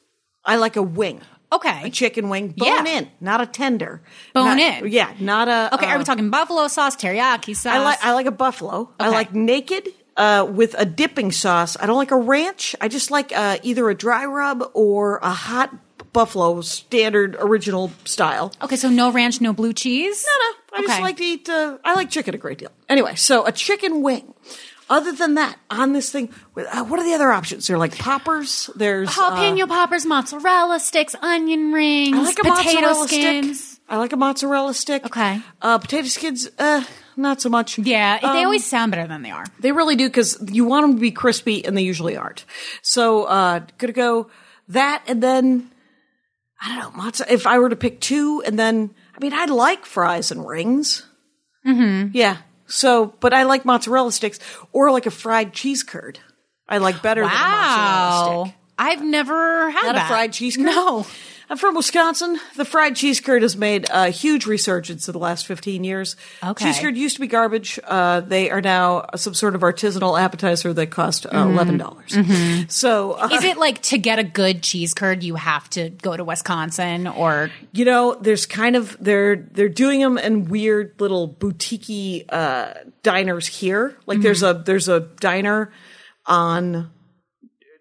I 0.44 0.56
like 0.56 0.76
a 0.76 0.82
wing. 0.82 1.20
Okay. 1.52 1.82
A 1.84 1.90
chicken 1.90 2.30
wing, 2.30 2.48
bone 2.56 2.86
Yeah. 2.86 2.98
in, 2.98 3.10
not 3.20 3.42
a 3.42 3.46
tender. 3.46 4.00
Bone 4.32 4.56
Not- 4.56 4.84
in. 4.84 4.90
Yeah, 4.90 5.12
not 5.20 5.48
a. 5.48 5.74
Okay, 5.74 5.86
are 5.86 5.98
we 5.98 6.04
talking 6.04 6.30
buffalo 6.30 6.66
sauce, 6.68 6.96
teriyaki 6.96 7.54
sauce? 7.54 7.74
I 7.74 7.78
like 7.84 7.98
I 8.02 8.12
like 8.14 8.24
a 8.26 8.30
buffalo. 8.32 8.88
I 8.98 9.10
like 9.10 9.34
naked 9.34 9.86
uh, 10.16 10.48
with 10.50 10.74
a 10.78 10.86
dipping 10.86 11.30
sauce. 11.30 11.76
I 11.78 11.84
don't 11.86 11.98
like 11.98 12.10
a 12.10 12.16
ranch. 12.16 12.74
I 12.80 12.88
just 12.88 13.10
like 13.10 13.36
uh, 13.36 13.58
either 13.62 13.88
a 13.90 13.94
dry 13.94 14.24
rub 14.24 14.64
or 14.72 15.18
a 15.22 15.28
hot 15.30 15.74
buffalo 16.12 16.60
standard 16.60 17.36
original 17.38 17.90
style. 18.04 18.52
Okay, 18.62 18.76
so 18.76 18.88
no 18.90 19.10
ranch, 19.12 19.40
no 19.40 19.52
blue 19.52 19.72
cheese. 19.72 20.24
No, 20.26 20.44
no. 20.78 20.84
I 20.84 20.86
just 20.86 21.00
like 21.02 21.16
to 21.18 21.24
eat. 21.24 21.48
Uh, 21.48 21.78
I 21.84 21.94
like 21.94 22.10
chicken 22.10 22.34
a 22.34 22.38
great 22.38 22.58
deal. 22.58 22.70
Anyway, 22.88 23.14
so 23.14 23.46
a 23.46 23.52
chicken 23.52 24.02
wing. 24.02 24.34
Other 24.90 25.12
than 25.12 25.34
that, 25.36 25.56
on 25.70 25.92
this 25.94 26.10
thing, 26.10 26.28
uh, 26.56 26.84
what 26.84 27.00
are 27.00 27.04
the 27.04 27.14
other 27.14 27.32
options? 27.32 27.66
There 27.66 27.76
are 27.76 27.78
like 27.78 27.96
poppers. 27.96 28.68
There's 28.76 29.08
uh, 29.08 29.12
jalapeno 29.12 29.66
poppers, 29.68 30.04
mozzarella 30.04 30.80
sticks, 30.80 31.14
onion 31.22 31.72
rings, 31.72 32.14
I 32.16 32.20
like 32.22 32.38
a 32.38 32.42
potato 32.42 32.80
mozzarella 32.88 33.08
skins. 33.08 33.60
stick. 33.68 33.82
I 33.88 33.96
like 33.96 34.12
a 34.12 34.16
mozzarella 34.16 34.74
stick. 34.74 35.06
Okay. 35.06 35.40
Uh, 35.62 35.78
potato 35.78 36.08
skins, 36.08 36.48
uh, 36.58 36.84
not 37.16 37.40
so 37.40 37.48
much. 37.48 37.78
Yeah, 37.78 38.18
they 38.18 38.26
Um, 38.26 38.36
always 38.44 38.66
sound 38.66 38.90
better 38.92 39.06
than 39.06 39.22
they 39.22 39.30
are. 39.30 39.46
They 39.60 39.72
really 39.72 39.96
do 39.96 40.08
because 40.08 40.38
you 40.50 40.64
want 40.66 40.84
them 40.86 40.94
to 40.96 41.00
be 41.00 41.10
crispy, 41.10 41.64
and 41.64 41.74
they 41.76 41.82
usually 41.82 42.16
aren't. 42.16 42.44
So, 42.82 43.24
uh, 43.24 43.60
gonna 43.78 43.92
go 43.94 44.28
that, 44.68 45.02
and 45.06 45.22
then 45.22 45.70
I 46.64 46.68
don't 46.68 46.78
know. 46.96 47.02
Mozzarella. 47.02 47.32
If 47.34 47.46
I 47.46 47.58
were 47.58 47.68
to 47.68 47.76
pick 47.76 48.00
two, 48.00 48.42
and 48.46 48.58
then 48.58 48.90
I 49.16 49.20
mean, 49.20 49.32
I 49.32 49.46
like 49.46 49.84
fries 49.84 50.30
and 50.30 50.46
rings. 50.46 51.04
Mm-hmm. 51.66 52.10
Yeah. 52.16 52.38
So, 52.66 53.14
but 53.20 53.34
I 53.34 53.42
like 53.42 53.64
mozzarella 53.64 54.12
sticks 54.12 54.38
or 54.72 54.90
like 54.90 55.06
a 55.06 55.10
fried 55.10 55.52
cheese 55.52 55.82
curd. 55.82 56.18
I 56.68 56.78
like 56.78 57.02
better 57.02 57.22
than 57.22 57.30
a 57.30 57.34
mozzarella 57.34 57.52
Wow, 57.52 58.44
stick. 58.46 58.56
I've 58.78 59.02
never 59.04 59.70
had 59.70 59.82
Not 59.86 59.94
that. 59.96 60.04
a 60.06 60.08
fried 60.08 60.32
cheese 60.32 60.56
curd? 60.58 60.66
No. 60.66 61.06
I'm 61.52 61.58
from 61.58 61.74
Wisconsin. 61.74 62.40
The 62.56 62.64
fried 62.64 62.96
cheese 62.96 63.20
curd 63.20 63.42
has 63.42 63.58
made 63.58 63.84
a 63.90 64.08
huge 64.08 64.46
resurgence 64.46 65.06
in 65.06 65.12
the 65.12 65.18
last 65.18 65.46
15 65.46 65.84
years. 65.84 66.16
Okay. 66.42 66.64
Cheese 66.64 66.80
curd 66.80 66.96
used 66.96 67.16
to 67.16 67.20
be 67.20 67.26
garbage. 67.26 67.78
Uh, 67.84 68.20
they 68.20 68.50
are 68.50 68.62
now 68.62 69.04
some 69.16 69.34
sort 69.34 69.54
of 69.54 69.60
artisanal 69.60 70.18
appetizer 70.18 70.72
that 70.72 70.86
cost 70.86 71.26
uh, 71.26 71.30
$11. 71.30 71.76
dollars 71.76 72.72
So, 72.74 73.12
uh, 73.12 73.28
Is 73.30 73.44
it 73.44 73.58
like 73.58 73.82
to 73.82 73.98
get 73.98 74.18
a 74.18 74.24
good 74.24 74.62
cheese 74.62 74.94
curd, 74.94 75.22
you 75.22 75.34
have 75.34 75.68
to 75.70 75.90
go 75.90 76.16
to 76.16 76.24
Wisconsin 76.24 77.06
or 77.06 77.50
you 77.72 77.84
know, 77.84 78.14
there's 78.18 78.46
kind 78.46 78.74
of, 78.74 78.96
they're, 78.98 79.36
they're 79.36 79.68
doing 79.68 80.00
them 80.00 80.16
in 80.16 80.46
weird 80.46 80.98
little 81.02 81.26
boutique 81.26 82.24
uh, 82.30 82.72
diners 83.02 83.46
here. 83.46 83.94
Like 84.06 84.22
there's 84.22 84.42
a, 84.42 84.54
there's 84.54 84.88
a 84.88 85.00
diner 85.00 85.70
on 86.24 86.90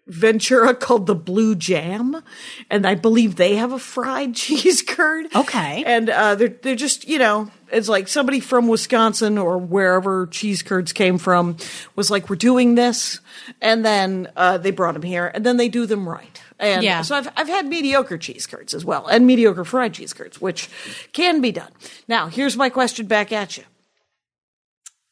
Ventura 0.06 0.74
called 0.86 1.06
the 1.06 1.14
Blue 1.14 1.54
Jam, 1.54 2.22
and 2.68 2.86
I 2.86 2.94
believe 2.96 3.36
they 3.36 3.54
have 3.56 3.72
a 3.72 3.78
fried 3.78 4.34
cheese 4.42 4.82
curd. 4.82 5.26
Okay. 5.34 5.84
and 5.86 6.10
uh, 6.10 6.34
they're 6.34 6.48
they're 6.48 6.74
just 6.76 7.06
you 7.08 7.18
know 7.18 7.50
it's 7.70 7.88
like 7.88 8.08
somebody 8.08 8.40
from 8.40 8.68
Wisconsin 8.68 9.38
or 9.38 9.56
wherever 9.58 10.26
cheese 10.26 10.62
curds 10.62 10.92
came 10.92 11.18
from 11.18 11.56
was 11.96 12.10
like 12.10 12.28
we're 12.28 12.36
doing 12.36 12.74
this, 12.74 13.20
and 13.60 13.84
then 13.84 14.28
uh, 14.36 14.58
they 14.58 14.72
brought 14.72 14.94
them 14.94 15.02
here, 15.02 15.30
and 15.32 15.46
then 15.46 15.56
they 15.56 15.68
do 15.68 15.86
them 15.86 16.08
right. 16.08 16.42
And 16.58 16.82
Yeah. 16.82 17.02
so 17.02 17.14
I've 17.16 17.28
I've 17.36 17.48
had 17.48 17.66
mediocre 17.66 18.18
cheese 18.18 18.46
curds 18.48 18.74
as 18.74 18.84
well, 18.84 19.06
and 19.06 19.24
mediocre 19.24 19.64
fried 19.64 19.94
cheese 19.94 20.12
curds, 20.12 20.40
which 20.40 20.68
can 21.12 21.40
be 21.40 21.52
done. 21.52 21.70
Now 22.08 22.26
here's 22.26 22.56
my 22.56 22.70
question 22.70 23.06
back 23.06 23.30
at 23.30 23.56
you. 23.56 23.62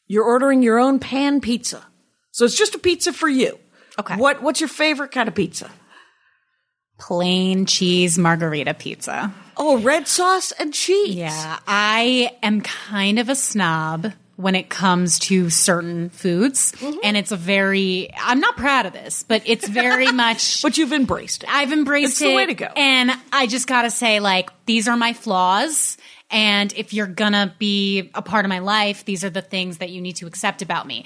You're 0.09 0.25
ordering 0.25 0.65
your 0.65 0.81
own 0.81 0.99
pan 0.99 1.41
pizza, 1.41 1.87
so 2.33 2.45
it's 2.45 2.57
just 2.59 2.75
a 2.75 2.79
pizza 2.81 3.13
for 3.13 3.29
you. 3.29 3.60
Okay. 4.01 4.17
What 4.17 4.43
what's 4.43 4.61
your 4.61 4.69
favorite 4.69 5.13
kind 5.13 5.29
of 5.29 5.35
pizza? 5.35 5.71
plain 6.99 7.65
cheese 7.67 8.19
margarita 8.19 8.75
pizza. 8.75 9.33
Oh, 9.57 9.79
red 9.81 10.07
sauce 10.07 10.53
and 10.53 10.73
cheese. 10.75 11.15
Yeah, 11.15 11.59
I 11.67 12.37
am 12.43 12.61
kind 12.61 13.19
of 13.19 13.29
a 13.31 13.35
snob 13.35 14.13
when 14.37 14.55
it 14.55 14.69
comes 14.71 15.19
to 15.19 15.49
certain 15.51 16.11
foods, 16.11 16.73
Mm-hmm. 16.73 16.99
and 17.03 17.17
it's 17.17 17.33
a 17.33 17.37
very 17.37 18.11
I'm 18.17 18.41
not 18.41 18.57
proud 18.57 18.87
of 18.87 18.93
this, 18.93 19.23
but 19.23 19.43
it's 19.47 19.67
very 19.69 20.13
much 20.25 20.61
But 20.63 20.77
you've 20.79 20.93
embraced 20.93 21.43
it. 21.43 21.49
I've 21.51 21.73
embraced 21.73 22.13
It's 22.13 22.23
it. 22.23 22.29
the 22.29 22.35
way 22.37 22.47
to 22.47 22.55
go. 22.55 22.67
And 22.77 23.11
I 23.33 23.47
just 23.47 23.67
got 23.67 23.83
to 23.83 23.91
say, 23.91 24.21
like, 24.21 24.51
these 24.67 24.87
are 24.89 24.97
my 24.97 25.13
flaws. 25.15 25.97
And 26.31 26.73
if 26.75 26.93
you're 26.95 27.07
going 27.09 27.33
to 27.33 27.53
be 27.59 28.11
a 28.15 28.23
part 28.23 28.45
of 28.45 28.49
my 28.51 28.61
life, 28.61 29.05
these 29.05 29.25
are 29.25 29.31
the 29.31 29.43
things 29.43 29.79
that 29.79 29.91
you 29.91 30.01
need 30.01 30.17
to 30.17 30.27
accept 30.27 30.63
about 30.63 30.87
me. 30.87 31.05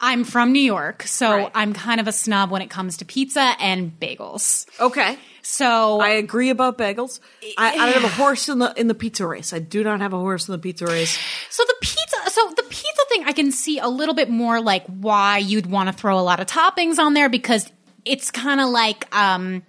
I'm 0.00 0.24
from 0.24 0.52
New 0.52 0.60
York, 0.62 1.02
so 1.02 1.30
Right. 1.30 1.50
I'm 1.54 1.72
kind 1.72 2.00
of 2.00 2.06
a 2.06 2.12
snob 2.12 2.50
when 2.50 2.62
it 2.62 2.70
comes 2.70 2.98
to 2.98 3.04
pizza 3.04 3.54
and 3.58 3.98
bagels. 3.98 4.66
Okay. 4.78 5.18
So 5.42 6.00
I 6.00 6.10
agree 6.10 6.50
about 6.50 6.76
bagels. 6.78 7.20
I, 7.56 7.72
I 7.72 7.76
don't 7.92 8.02
have 8.02 8.04
a 8.04 8.14
horse 8.14 8.48
in 8.48 8.58
the 8.58 8.72
in 8.78 8.86
the 8.86 8.94
pizza 8.94 9.26
race. 9.26 9.52
I 9.52 9.58
do 9.58 9.82
not 9.82 10.00
have 10.00 10.12
a 10.12 10.18
horse 10.18 10.46
in 10.46 10.52
the 10.52 10.58
pizza 10.58 10.86
race. 10.86 11.18
So 11.50 11.64
the 11.66 11.74
pizza, 11.80 12.30
so 12.30 12.52
the 12.54 12.62
pizza 12.64 13.02
thing, 13.08 13.24
I 13.24 13.32
can 13.32 13.50
see 13.50 13.78
a 13.78 13.88
little 13.88 14.14
bit 14.14 14.28
more 14.28 14.60
like 14.60 14.84
why 14.86 15.38
you'd 15.38 15.66
want 15.66 15.88
to 15.88 15.92
throw 15.94 16.18
a 16.18 16.20
lot 16.22 16.38
of 16.38 16.46
toppings 16.46 16.98
on 16.98 17.14
there 17.14 17.28
because 17.30 17.70
it's 18.04 18.30
kind 18.30 18.60
of 18.60 18.68
like, 18.68 19.12
um, 19.16 19.62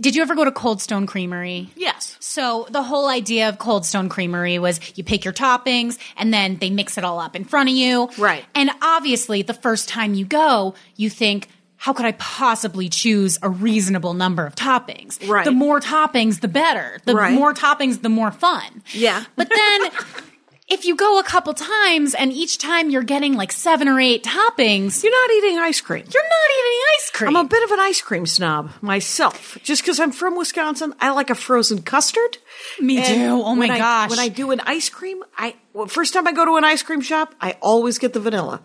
did 0.00 0.16
you 0.16 0.22
ever 0.22 0.34
go 0.34 0.44
to 0.44 0.52
Cold 0.52 0.80
Stone 0.80 1.06
Creamery? 1.06 1.68
Yes. 1.76 2.16
So 2.20 2.66
the 2.70 2.82
whole 2.82 3.08
idea 3.08 3.48
of 3.48 3.58
Cold 3.58 3.84
Stone 3.84 4.08
Creamery 4.08 4.58
was 4.58 4.80
you 4.96 5.04
pick 5.04 5.24
your 5.24 5.34
toppings 5.34 5.98
and 6.16 6.32
then 6.32 6.56
they 6.56 6.70
mix 6.70 6.96
it 6.96 7.04
all 7.04 7.20
up 7.20 7.36
in 7.36 7.44
front 7.44 7.68
of 7.68 7.74
you. 7.74 8.08
Right. 8.18 8.44
And 8.54 8.70
obviously 8.80 9.42
the 9.42 9.52
first 9.54 9.88
time 9.88 10.14
you 10.14 10.24
go, 10.24 10.74
you 10.96 11.10
think, 11.10 11.48
how 11.76 11.92
could 11.92 12.06
I 12.06 12.12
possibly 12.12 12.88
choose 12.88 13.38
a 13.42 13.50
reasonable 13.50 14.14
number 14.14 14.46
of 14.46 14.54
toppings? 14.56 15.26
Right. 15.28 15.44
The 15.44 15.52
more 15.52 15.80
toppings, 15.80 16.40
the 16.40 16.48
better. 16.48 16.98
The 17.04 17.14
Right. 17.14 17.34
more 17.34 17.52
toppings, 17.52 18.00
the 18.00 18.08
more 18.08 18.30
fun. 18.30 18.82
Yeah. 18.92 19.24
But 19.36 19.50
then 19.54 19.90
if 20.68 20.84
you 20.86 20.96
go 20.96 21.18
a 21.18 21.22
couple 21.24 21.52
times 21.54 22.14
and 22.14 22.32
each 22.32 22.56
time 22.58 22.88
you're 22.90 23.02
getting 23.02 23.34
like 23.34 23.52
seven 23.52 23.86
or 23.88 24.00
eight 24.00 24.24
toppings, 24.24 25.02
You're 25.02 25.12
not 25.12 25.30
eating 25.36 25.58
ice 25.58 25.80
cream. 25.80 26.04
you're 26.12 26.22
not 26.22 26.50
eating 26.58 26.80
ice 26.96 27.10
cream. 27.12 27.36
I'm 27.36 27.46
a 27.46 27.48
bit 27.48 27.62
of 27.64 27.70
an 27.70 27.80
ice 27.80 28.00
cream 28.00 28.24
snob 28.26 28.70
myself. 28.80 29.58
Just 29.62 29.82
because 29.82 30.00
I'm 30.00 30.10
from 30.12 30.36
Wisconsin, 30.36 30.94
I 31.00 31.10
like 31.10 31.28
a 31.30 31.34
frozen 31.34 31.82
custard. 31.82 32.38
Me 32.80 32.96
And 32.98 33.06
too. 33.06 33.42
Oh 33.44 33.54
my 33.54 33.66
when 33.66 33.70
I- 33.72 33.78
gosh. 33.78 34.10
when 34.10 34.18
I 34.18 34.28
do 34.28 34.50
an 34.52 34.60
ice 34.66 34.88
cream, 34.88 35.22
I 35.36 35.54
well, 35.74 35.86
first 35.86 36.14
time 36.14 36.26
I 36.26 36.32
go 36.32 36.44
to 36.44 36.56
an 36.56 36.64
ice 36.64 36.82
cream 36.82 37.00
shop, 37.02 37.34
I 37.40 37.56
always 37.60 37.98
get 37.98 38.12
the 38.14 38.20
vanilla. 38.20 38.62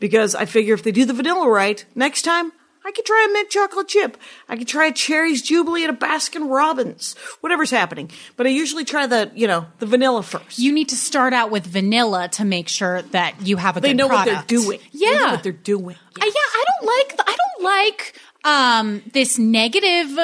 because 0.00 0.34
I 0.34 0.44
figure 0.44 0.74
if 0.74 0.82
they 0.82 0.92
do 0.92 1.04
the 1.04 1.12
vanilla 1.12 1.48
right, 1.48 1.84
next 1.94 2.22
time 2.22 2.52
I 2.84 2.92
could 2.92 3.04
try 3.04 3.26
a 3.28 3.32
mint 3.32 3.50
chocolate 3.50 3.88
chip. 3.88 4.16
I 4.48 4.56
could 4.56 4.68
try 4.68 4.86
a 4.86 4.92
cherries 4.92 5.42
jubilee 5.42 5.84
at 5.84 5.90
a 5.90 5.92
Baskin 5.92 6.48
Robbins, 6.50 7.14
whatever's 7.40 7.70
happening. 7.70 8.10
But 8.36 8.46
I 8.46 8.50
usually 8.50 8.84
try 8.84 9.06
the, 9.06 9.30
you 9.34 9.46
know, 9.46 9.66
the 9.78 9.86
vanilla 9.86 10.22
first. 10.22 10.58
You 10.58 10.72
need 10.72 10.88
to 10.90 10.96
start 10.96 11.32
out 11.34 11.50
with 11.50 11.66
vanilla 11.66 12.28
to 12.30 12.44
make 12.44 12.68
sure 12.68 13.02
that 13.02 13.46
you 13.46 13.56
have 13.58 13.76
a 13.76 13.80
they 13.80 13.88
good 13.88 13.96
know 13.98 14.08
product. 14.08 14.36
what 14.36 14.48
they're 14.48 14.58
doing. 14.58 14.80
Yeah, 14.92 15.10
They 15.10 15.18
know 15.18 15.30
what 15.32 15.42
they're 15.42 15.52
doing. 15.52 15.96
Uh, 16.20 16.24
yeah, 16.24 16.30
I 16.32 16.64
don't 16.66 16.86
like 16.86 17.20
I 17.28 17.36
don't 17.36 17.64
like 17.64 18.14
um 18.44 19.02
this 19.12 19.38
negative 19.38 20.16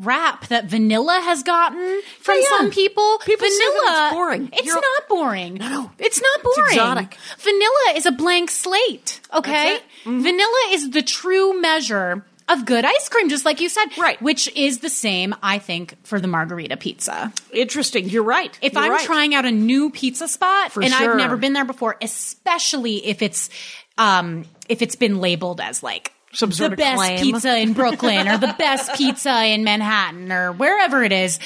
rap 0.00 0.46
that 0.48 0.64
vanilla 0.66 1.20
has 1.24 1.42
gotten 1.42 2.00
from 2.20 2.36
Yeah, 2.36 2.42
yeah. 2.50 2.58
some 2.58 2.70
people. 2.70 3.18
People 3.24 3.46
vanilla, 3.46 4.06
it's 4.08 4.14
boring. 4.14 4.48
It's 4.52 4.66
You're- 4.66 4.80
not 4.80 5.08
boring. 5.08 5.54
No, 5.54 5.68
no. 5.68 5.90
it's 5.98 6.20
not 6.20 6.42
boring. 6.42 6.70
exotic. 6.72 7.16
Vanilla 7.38 7.92
is 7.96 8.06
a 8.06 8.12
blank 8.12 8.50
slate. 8.50 9.20
Okay, 9.34 9.78
Mm-hmm. 10.04 10.22
vanilla 10.22 10.62
is 10.70 10.90
the 10.90 11.02
true 11.02 11.60
measure. 11.60 12.24
Of 12.48 12.66
good 12.66 12.84
ice 12.84 13.08
cream, 13.08 13.28
just 13.28 13.44
like 13.44 13.60
you 13.60 13.68
said, 13.68 13.96
Right. 13.96 14.20
Which 14.20 14.50
is 14.56 14.80
the 14.80 14.88
same, 14.88 15.36
I 15.40 15.60
think, 15.60 15.94
for 16.02 16.18
the 16.18 16.26
margarita 16.26 16.76
pizza. 16.78 17.32
Interesting. 17.52 18.08
You're 18.08 18.24
right. 18.24 18.58
If 18.60 18.72
You're 18.72 18.82
I'm 18.82 18.90
right. 18.90 19.04
trying 19.06 19.36
out 19.36 19.44
a 19.44 19.52
new 19.52 19.90
pizza 19.90 20.26
spot 20.26 20.72
For 20.72 20.82
and 20.82 20.92
sure. 20.92 21.12
I've 21.12 21.16
never 21.16 21.36
been 21.36 21.52
there 21.52 21.64
before, 21.64 21.96
especially 22.02 23.06
if 23.06 23.22
it's 23.22 23.50
um 23.98 24.46
if 24.68 24.82
it's 24.82 24.96
been 24.96 25.20
labeled 25.20 25.60
as 25.60 25.84
like 25.84 26.12
Some 26.32 26.52
sort 26.52 26.70
the 26.70 26.74
of 26.74 26.78
best 26.78 26.96
claim. 26.96 27.18
pizza 27.20 27.58
in 27.58 27.72
Brooklyn 27.72 28.28
or 28.28 28.38
the 28.38 28.54
best 28.58 28.94
pizza 28.94 29.44
in 29.46 29.64
Manhattan 29.64 30.30
or 30.30 30.52
wherever 30.52 31.02
it 31.02 31.10
is, 31.12 31.38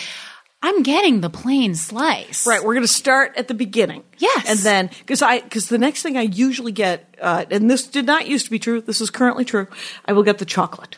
I'm 0.62 0.82
getting 0.82 1.20
the 1.20 1.30
plain 1.30 1.74
slice. 1.74 2.46
Right, 2.46 2.62
we're 2.62 2.74
going 2.74 2.86
to 2.86 2.92
start 2.92 3.32
at 3.36 3.48
the 3.48 3.54
beginning. 3.54 4.02
Yes. 4.18 4.44
and 4.48 4.58
then 4.60 4.90
because 5.00 5.22
I 5.22 5.40
because 5.40 5.68
the 5.68 5.78
next 5.78 6.02
thing 6.02 6.16
I 6.16 6.22
usually 6.22 6.72
get, 6.72 7.16
uh, 7.20 7.44
and 7.50 7.70
this 7.70 7.86
did 7.86 8.04
not 8.06 8.26
used 8.26 8.44
to 8.46 8.50
be 8.50 8.58
true. 8.58 8.80
This 8.80 9.00
is 9.00 9.10
currently 9.10 9.44
true. 9.44 9.68
I 10.06 10.12
will 10.12 10.22
get 10.22 10.38
the 10.38 10.44
chocolate 10.46 10.96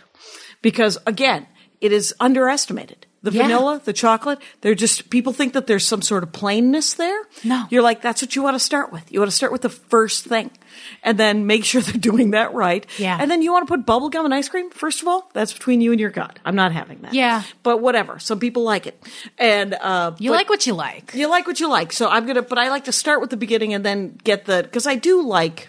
because 0.62 0.98
again, 1.06 1.46
it 1.80 1.92
is 1.92 2.14
underestimated. 2.20 3.06
The 3.22 3.32
Yeah. 3.32 3.42
vanilla, 3.42 3.80
the 3.84 3.92
chocolate, 3.92 4.38
they're 4.60 4.76
just 4.76 5.10
people 5.10 5.32
think 5.32 5.52
that 5.54 5.66
there's 5.66 5.84
some 5.84 6.00
sort 6.02 6.22
of 6.22 6.32
plainness 6.32 6.94
there. 6.94 7.20
No. 7.42 7.66
you're 7.70 7.82
like 7.82 8.00
that's 8.02 8.22
what 8.22 8.36
you 8.36 8.42
want 8.42 8.54
to 8.54 8.60
start 8.60 8.92
with. 8.92 9.10
You 9.12 9.18
want 9.20 9.30
to 9.30 9.36
start 9.36 9.50
with 9.52 9.62
the 9.62 9.68
first 9.68 10.24
thing, 10.26 10.50
and 11.02 11.18
then 11.18 11.46
make 11.46 11.64
sure 11.64 11.80
they're 11.82 11.94
doing 11.94 12.30
that 12.32 12.54
right. 12.54 12.86
Yeah. 12.98 13.16
and 13.20 13.30
then 13.30 13.42
you 13.42 13.52
want 13.52 13.66
to 13.66 13.72
put 13.76 13.86
bubble 13.86 14.08
gum 14.08 14.24
and 14.24 14.34
ice 14.34 14.48
cream. 14.48 14.70
First 14.70 15.02
of 15.02 15.08
all, 15.08 15.30
that's 15.32 15.52
between 15.52 15.80
you 15.80 15.90
and 15.92 16.00
your 16.00 16.10
God. 16.10 16.38
I'm 16.44 16.54
not 16.56 16.72
having 16.72 17.00
that. 17.02 17.14
Yeah. 17.14 17.42
but 17.62 17.80
whatever. 17.80 18.18
Some 18.18 18.38
people 18.40 18.62
like 18.62 18.86
it, 18.86 19.02
and 19.38 19.74
uh, 19.74 20.12
You 20.18 20.30
like 20.30 20.48
what 20.48 20.66
you 20.66 20.74
like. 20.74 21.12
you 21.14 21.28
like 21.28 21.46
what 21.46 21.60
you 21.60 21.68
like. 21.68 21.92
So 21.92 22.08
I'm 22.08 22.26
gonna, 22.26 22.42
but 22.42 22.58
I 22.58 22.70
like 22.70 22.84
to 22.84 22.92
start 22.92 23.20
with 23.20 23.30
the 23.30 23.36
beginning 23.36 23.74
and 23.74 23.84
then 23.84 24.18
get 24.24 24.44
the 24.44 24.62
because 24.62 24.86
I 24.86 24.94
do 24.96 25.22
like, 25.26 25.68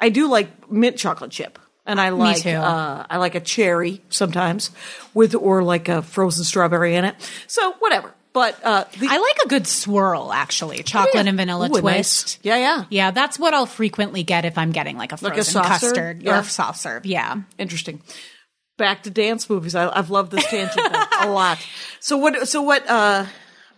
I 0.00 0.08
do 0.08 0.28
like 0.28 0.70
mint 0.70 0.96
chocolate 0.96 1.30
chip, 1.30 1.58
and 1.86 2.00
I 2.00 2.10
like. 2.10 2.46
Uh, 2.46 3.04
I 3.10 3.16
like 3.18 3.34
a 3.34 3.40
cherry 3.40 4.02
sometimes 4.08 4.70
with 5.14 5.34
or 5.34 5.62
like 5.62 5.88
a 5.88 6.02
frozen 6.02 6.44
strawberry 6.44 6.94
in 6.94 7.04
it. 7.04 7.14
So 7.46 7.72
whatever. 7.80 8.14
But 8.32 8.56
uh, 8.64 8.84
the, 8.98 9.08
I 9.10 9.18
like 9.18 9.36
a 9.44 9.48
good 9.48 9.66
swirl, 9.66 10.32
actually. 10.32 10.82
Chocolate 10.84 11.26
and 11.26 11.36
vanilla 11.36 11.66
Ooh, 11.66 11.80
twist. 11.80 12.38
nice- 12.38 12.38
yeah, 12.44 12.56
yeah, 12.56 12.84
Yeah, 12.88 13.10
that's 13.10 13.38
what 13.40 13.54
I'll 13.54 13.66
frequently 13.66 14.22
get 14.22 14.44
if 14.44 14.56
I'm 14.56 14.70
getting 14.70 14.96
like 14.96 15.10
a 15.10 15.16
Like 15.16 15.34
frozen 15.34 15.40
a 15.40 15.44
soft 15.64 15.80
serve? 15.80 15.90
custard 15.90 16.22
Yeah. 16.22 16.38
or 16.38 16.42
soft 16.44 16.78
serve. 16.78 17.06
Yeah. 17.06 17.38
interesting. 17.58 18.00
Back 18.78 19.02
to 19.02 19.10
dance 19.10 19.50
movies. 19.50 19.74
I, 19.74 19.90
I've 19.90 20.10
loved 20.10 20.30
this 20.30 20.46
tangent 20.46 20.80
a 21.20 21.28
lot. 21.28 21.58
So 21.98 22.16
what? 22.18 22.48
So 22.48 22.62
what? 22.62 22.88
Uh, 22.88 23.26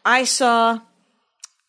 I 0.04 0.24
saw 0.24 0.78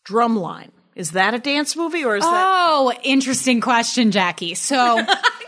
Drumline. 0.08 0.70
Is 0.94 1.12
that 1.12 1.34
a 1.34 1.38
dance 1.38 1.74
movie 1.74 2.04
or 2.04 2.16
is 2.16 2.22
that? 2.22 2.44
Oh, 2.46 2.92
interesting 3.02 3.60
question, 3.60 4.10
Jackie. 4.12 4.54
So 4.54 4.98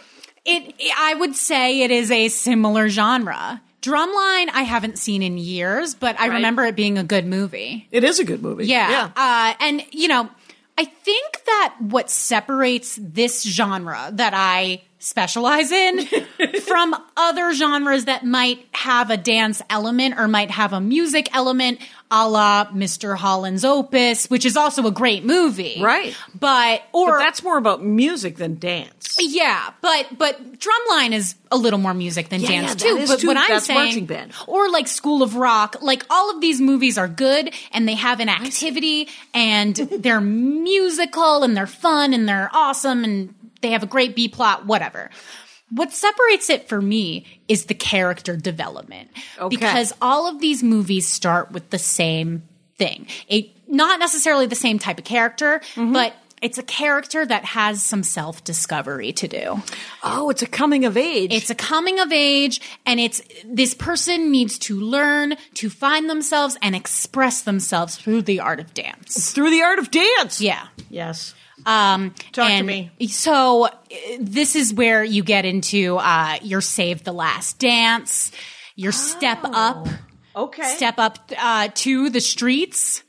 it 0.44 0.74
I 0.98 1.14
would 1.14 1.36
say 1.36 1.82
it 1.82 1.90
is 1.92 2.10
a 2.10 2.28
similar 2.28 2.88
genre. 2.88 3.60
Drumline 3.86 4.48
I 4.52 4.62
haven't 4.66 4.98
seen 4.98 5.22
in 5.22 5.38
years, 5.38 5.94
but 5.94 6.18
I 6.18 6.28
Right. 6.28 6.34
remember 6.36 6.64
it 6.64 6.74
being 6.74 6.98
a 6.98 7.04
good 7.04 7.24
movie. 7.26 7.86
It 7.92 8.02
is 8.02 8.18
a 8.18 8.24
good 8.24 8.42
movie. 8.42 8.66
Yeah. 8.66 8.90
yeah. 8.90 9.10
Uh, 9.14 9.54
and, 9.60 9.84
you 9.92 10.08
know, 10.08 10.28
I 10.76 10.84
think 10.84 11.44
that 11.46 11.74
what 11.78 12.10
separates 12.10 12.98
this 13.00 13.42
genre 13.44 14.10
that 14.12 14.32
I 14.34 14.82
specialize 14.98 15.70
in 15.72 16.06
from 16.66 16.94
other 17.16 17.52
genres 17.54 18.06
that 18.06 18.24
might 18.24 18.66
have 18.72 19.10
a 19.10 19.16
dance 19.16 19.62
element 19.70 20.18
or 20.18 20.26
might 20.28 20.50
have 20.50 20.72
a 20.72 20.80
music 20.80 21.28
element, 21.34 21.78
a 22.10 22.28
la 22.28 22.66
Mr. 22.66 23.16
Holland's 23.16 23.64
Opus, 23.64 24.28
which 24.30 24.44
is 24.46 24.56
also 24.56 24.86
a 24.86 24.90
great 24.90 25.24
movie. 25.24 25.78
Right. 25.82 26.16
But, 26.38 26.82
or. 26.92 27.12
But 27.12 27.18
that's 27.18 27.42
more 27.42 27.58
about 27.58 27.84
music 27.84 28.36
than 28.36 28.58
dance. 28.58 29.16
Yeah, 29.18 29.70
but 29.80 30.06
but 30.18 30.58
drumline 30.58 31.12
is 31.12 31.36
a 31.50 31.56
little 31.56 31.78
more 31.78 31.94
music 31.94 32.28
than 32.28 32.40
Yeah, 32.40 32.48
dance 32.48 32.84
yeah, 32.84 32.90
too. 32.90 33.06
but 33.06 33.20
too. 33.20 33.26
what 33.28 33.36
I'm 33.38 33.60
saying, 33.60 33.78
marching 33.80 34.06
band. 34.06 34.32
or 34.46 34.68
like 34.70 34.88
School 34.88 35.22
of 35.22 35.36
Rock, 35.36 35.76
like 35.80 36.04
all 36.10 36.34
of 36.34 36.40
these 36.42 36.60
movies 36.60 36.98
are 36.98 37.08
good 37.08 37.52
and 37.72 37.88
they 37.88 37.94
have 37.94 38.20
an 38.20 38.28
activity 38.28 39.08
and 39.32 39.74
they're 40.00 40.20
musical 40.20 41.42
and 41.44 41.56
they're 41.56 41.66
fun 41.66 42.12
and 42.12 42.28
they're 42.28 42.50
awesome 42.52 43.04
and 43.04 43.34
they 43.66 43.72
have 43.72 43.82
a 43.82 43.86
great 43.86 44.14
B 44.14 44.28
plot, 44.28 44.64
whatever. 44.66 45.10
What 45.70 45.92
separates 45.92 46.48
it 46.48 46.68
for 46.68 46.80
me 46.80 47.26
is 47.48 47.64
the 47.64 47.74
character 47.74 48.36
development. 48.36 49.10
Okay. 49.38 49.48
Because 49.56 49.92
all 50.00 50.28
of 50.28 50.40
these 50.40 50.62
movies 50.62 51.08
start 51.08 51.50
with 51.50 51.70
the 51.70 51.78
same 51.78 52.44
thing. 52.78 53.06
A 53.30 53.52
not 53.66 53.98
necessarily 53.98 54.46
the 54.46 54.54
same 54.54 54.78
type 54.78 54.98
of 54.98 55.04
character, 55.04 55.60
Mm-hmm. 55.74 55.92
but 55.92 56.14
it's 56.42 56.58
a 56.58 56.62
character 56.62 57.24
that 57.26 57.44
has 57.46 57.82
some 57.82 58.02
self 58.04 58.44
discovery 58.44 59.10
to 59.14 59.26
do. 59.26 59.60
Oh, 60.04 60.28
it's 60.30 60.42
a 60.42 60.46
coming 60.46 60.84
of 60.84 60.96
age. 60.96 61.32
It's 61.32 61.50
a 61.50 61.54
coming 61.54 61.98
of 61.98 62.12
age, 62.12 62.60
and 62.84 63.00
it's 63.00 63.20
this 63.44 63.74
person 63.74 64.30
needs 64.30 64.58
to 64.60 64.78
learn 64.78 65.34
to 65.54 65.68
find 65.70 66.08
themselves 66.08 66.56
and 66.62 66.76
express 66.76 67.40
themselves 67.42 67.96
through 67.96 68.22
the 68.22 68.38
art 68.38 68.60
of 68.60 68.72
dance. 68.74 69.32
through 69.32 69.50
the 69.50 69.62
art 69.62 69.78
of 69.80 69.90
dance. 69.90 70.40
Yeah. 70.40 70.68
Yes. 70.90 71.34
Um, 71.66 72.14
Talk 72.32 72.48
to 72.48 72.62
me. 72.62 72.90
So 73.08 73.66
uh, 73.66 73.70
this 74.20 74.54
is 74.56 74.72
where 74.72 75.02
you 75.04 75.22
get 75.24 75.44
into 75.44 75.96
uh, 75.96 76.38
your 76.42 76.60
save 76.60 77.02
the 77.04 77.12
last 77.12 77.58
dance, 77.58 78.30
your 78.76 78.92
step 78.92 79.40
up, 79.42 79.88
Okay. 80.36 80.62
step 80.76 80.94
up 80.98 81.18
uh, 81.36 81.68
to 81.74 82.08
the 82.10 82.20
streets. 82.20 83.02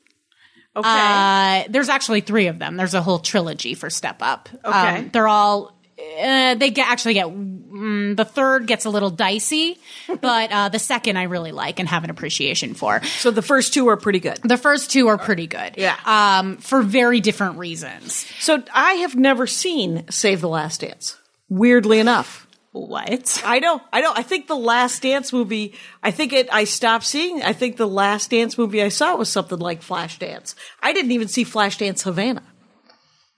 okay. 0.75 0.87
Uh, 0.89 1.63
there's 1.69 1.89
actually 1.89 2.21
three 2.21 2.47
of 2.47 2.57
them. 2.57 2.77
There's 2.77 2.93
a 2.93 3.01
whole 3.01 3.19
trilogy 3.19 3.73
for 3.75 3.89
Step 3.89 4.17
Up. 4.21 4.49
Okay. 4.65 4.97
Um, 4.97 5.09
they're 5.13 5.27
all. 5.27 5.76
Uh, 5.99 6.53
they 6.55 6.69
get 6.69 6.87
actually 6.87 7.15
get 7.15 7.25
mm, 7.27 8.15
the 8.15 8.23
third 8.25 8.67
gets 8.67 8.85
a 8.85 8.89
little 8.89 9.09
dicey, 9.09 9.77
but 10.07 10.51
uh, 10.51 10.69
the 10.69 10.77
second 10.79 11.17
I 11.17 11.23
really 11.23 11.51
like 11.51 11.79
and 11.79 11.89
have 11.89 12.03
an 12.03 12.09
appreciation 12.11 12.75
for. 12.75 13.03
so 13.03 13.31
the 13.31 13.41
first 13.41 13.73
two 13.73 13.87
are 13.89 13.97
pretty 13.97 14.19
good. 14.19 14.37
The 14.43 14.57
first 14.57 14.91
two 14.91 15.07
are 15.07 15.17
pretty 15.17 15.47
good, 15.47 15.73
Yeah. 15.75 15.95
um, 16.05 16.57
for 16.57 16.83
very 16.83 17.19
different 17.19 17.57
reasons. 17.57 18.27
So 18.39 18.61
I 18.73 18.93
have 18.93 19.15
never 19.15 19.47
seen 19.47 20.05
Save 20.11 20.41
the 20.41 20.49
Last 20.49 20.81
Dance. 20.81 21.17
Weirdly 21.49 21.97
enough. 21.99 22.43
What? 22.73 23.41
I 23.43 23.57
know, 23.57 23.81
I 23.91 24.01
know. 24.01 24.13
I 24.15 24.21
think 24.21 24.45
the 24.45 24.55
Last 24.55 25.01
Dance 25.01 25.33
movie. 25.33 25.73
I 26.03 26.11
think 26.11 26.31
it. 26.31 26.47
I 26.51 26.65
stopped 26.65 27.05
seeing. 27.05 27.41
I 27.41 27.53
think 27.53 27.77
the 27.77 27.87
Last 27.87 28.29
Dance 28.29 28.55
movie 28.55 28.83
I 28.83 28.89
saw 28.89 29.15
was 29.15 29.29
something 29.29 29.57
like 29.57 29.81
Flashdance. 29.81 30.53
I 30.79 30.93
didn't 30.93 31.11
even 31.11 31.27
see 31.27 31.43
Flashdance 31.43 32.03
Havana. 32.03 32.43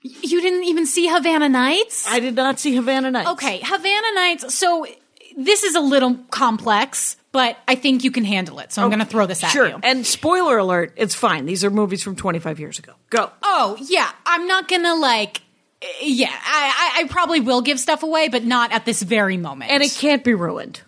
You 0.01 0.41
didn't 0.41 0.63
even 0.65 0.85
see 0.85 1.07
Havana 1.07 1.49
Nights? 1.49 2.07
I 2.07 2.19
did 2.19 2.35
not 2.35 2.59
see 2.59 2.73
Havana 2.75 3.11
Nights. 3.11 3.29
okay, 3.31 3.59
Havana 3.63 4.13
Nights. 4.15 4.53
So 4.55 4.85
this 5.37 5.63
is 5.63 5.75
a 5.75 5.81
little 5.81 6.15
complex, 6.31 7.17
but 7.31 7.57
I 7.67 7.75
think 7.75 8.03
you 8.03 8.11
can 8.11 8.23
handle 8.23 8.59
it. 8.59 8.71
So 8.71 8.81
I'm 8.81 8.89
going 8.89 8.99
to 8.99 9.05
throw 9.05 9.25
this 9.25 9.43
at 9.43 9.51
sure. 9.51 9.67
you. 9.67 9.79
And 9.83 10.05
spoiler 10.05 10.57
alert: 10.57 10.93
it's 10.95 11.15
fine. 11.15 11.45
These 11.45 11.63
are 11.65 11.69
movies 11.69 12.01
from 12.01 12.15
25 12.15 12.59
years 12.59 12.79
ago. 12.79 12.93
Go. 13.09 13.29
Oh 13.43 13.77
yeah, 13.81 14.09
I'm 14.25 14.47
not 14.47 14.67
gonna 14.69 14.95
like. 14.95 15.41
eh, 15.81 15.87
Yeah, 16.01 16.31
I, 16.31 17.01
I 17.01 17.07
probably 17.09 17.41
will 17.41 17.61
give 17.61 17.79
stuff 17.79 18.01
away, 18.03 18.29
but 18.29 18.43
not 18.45 18.71
at 18.71 18.85
this 18.85 19.01
very 19.01 19.37
moment. 19.37 19.71
and 19.71 19.83
it 19.83 19.91
can't 19.91 20.23
be 20.23 20.33
ruined. 20.33 20.81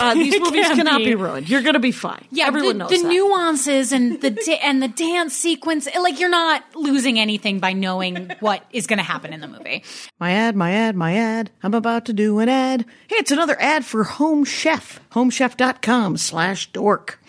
Uh, 0.00 0.14
these 0.14 0.38
movies 0.40 0.68
cannot 0.68 0.98
be. 0.98 1.06
be. 1.06 1.14
ruined. 1.14 1.48
You're 1.48 1.62
going 1.62 1.74
to 1.74 1.80
be 1.80 1.92
fine. 1.92 2.26
yeah, 2.30 2.46
everyone 2.46 2.78
the, 2.78 2.84
knows 2.84 2.90
the 2.90 3.02
that. 3.02 3.08
nuances 3.08 3.92
and 3.92 4.20
the 4.20 4.30
da- 4.46 4.60
and 4.62 4.82
the 4.82 4.88
dance 4.88 5.34
sequence. 5.34 5.88
Like 5.94 6.20
you're 6.20 6.28
not 6.28 6.62
losing 6.74 7.18
anything 7.18 7.58
by 7.58 7.72
knowing 7.72 8.30
what 8.40 8.64
is 8.70 8.86
going 8.86 8.98
to 8.98 9.04
happen 9.04 9.32
in 9.32 9.40
the 9.40 9.48
movie. 9.48 9.84
My 10.20 10.32
ad, 10.32 10.56
my 10.56 10.72
ad, 10.72 10.96
my 10.96 11.14
ad. 11.16 11.50
I'm 11.62 11.74
about 11.74 12.06
to 12.06 12.12
do 12.12 12.38
an 12.38 12.48
ad. 12.48 12.84
Hey, 13.08 13.16
it's 13.16 13.30
another 13.30 13.60
ad 13.60 13.84
for 13.84 14.04
Home 14.04 14.44
Chef. 14.44 15.00
Homechef.com 15.12 16.16
slash 16.16 16.70
dork. 16.72 17.20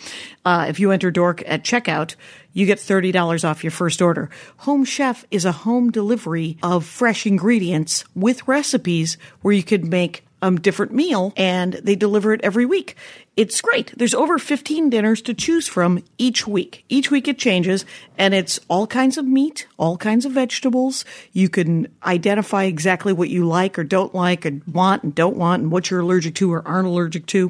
Uh, 0.46 0.66
if 0.70 0.80
you 0.80 0.92
enter 0.92 1.12
dork 1.12 1.42
at 1.46 1.64
checkout, 1.64 2.16
you 2.54 2.66
get 2.66 2.78
$30 2.78 3.48
off 3.48 3.64
your 3.64 3.72
first 3.72 4.02
order. 4.02 4.30
Home 4.58 4.86
Chef 4.86 5.26
is 5.32 5.46
a 5.46 5.52
home 5.52 5.90
delivery 5.92 6.58
of 6.62 6.86
fresh 6.86 7.26
ingredients 7.26 8.06
with 8.16 8.48
recipes 8.48 9.18
where 9.42 9.54
you 9.54 9.64
could 9.64 9.86
make 9.86 10.23
um, 10.44 10.60
different 10.60 10.92
meal 10.92 11.32
and 11.38 11.74
they 11.74 11.96
deliver 11.96 12.34
it 12.34 12.42
every 12.44 12.66
week. 12.66 12.98
It's 13.38 13.62
great. 13.62 13.94
There's 13.98 14.14
over 14.14 14.38
15 14.38 14.90
dinners 14.90 15.22
to 15.22 15.34
choose 15.34 15.70
from 15.70 16.04
each 16.18 16.46
week. 16.46 16.84
Each 16.90 17.10
week 17.10 17.30
it 17.30 17.40
changes 17.40 17.86
and 18.18 18.34
it's 18.34 18.60
all 18.68 18.86
kinds 18.86 19.18
of 19.18 19.26
meat, 19.26 19.68
all 19.78 19.96
kinds 19.96 20.26
of 20.26 20.34
vegetables. 20.34 21.06
You 21.32 21.48
can 21.48 21.88
identify 22.04 22.66
exactly 22.66 23.14
what 23.14 23.30
you 23.30 23.48
like 23.48 23.80
or 23.80 23.86
don't 23.86 24.14
like 24.14 24.44
and 24.44 24.62
want 24.66 25.04
and 25.04 25.16
don't 25.16 25.38
want 25.38 25.64
and 25.64 25.72
what 25.72 25.90
you're 25.90 26.02
allergic 26.02 26.36
to 26.36 26.52
or 26.52 26.68
aren't 26.68 26.90
allergic 26.90 27.26
to. 27.28 27.50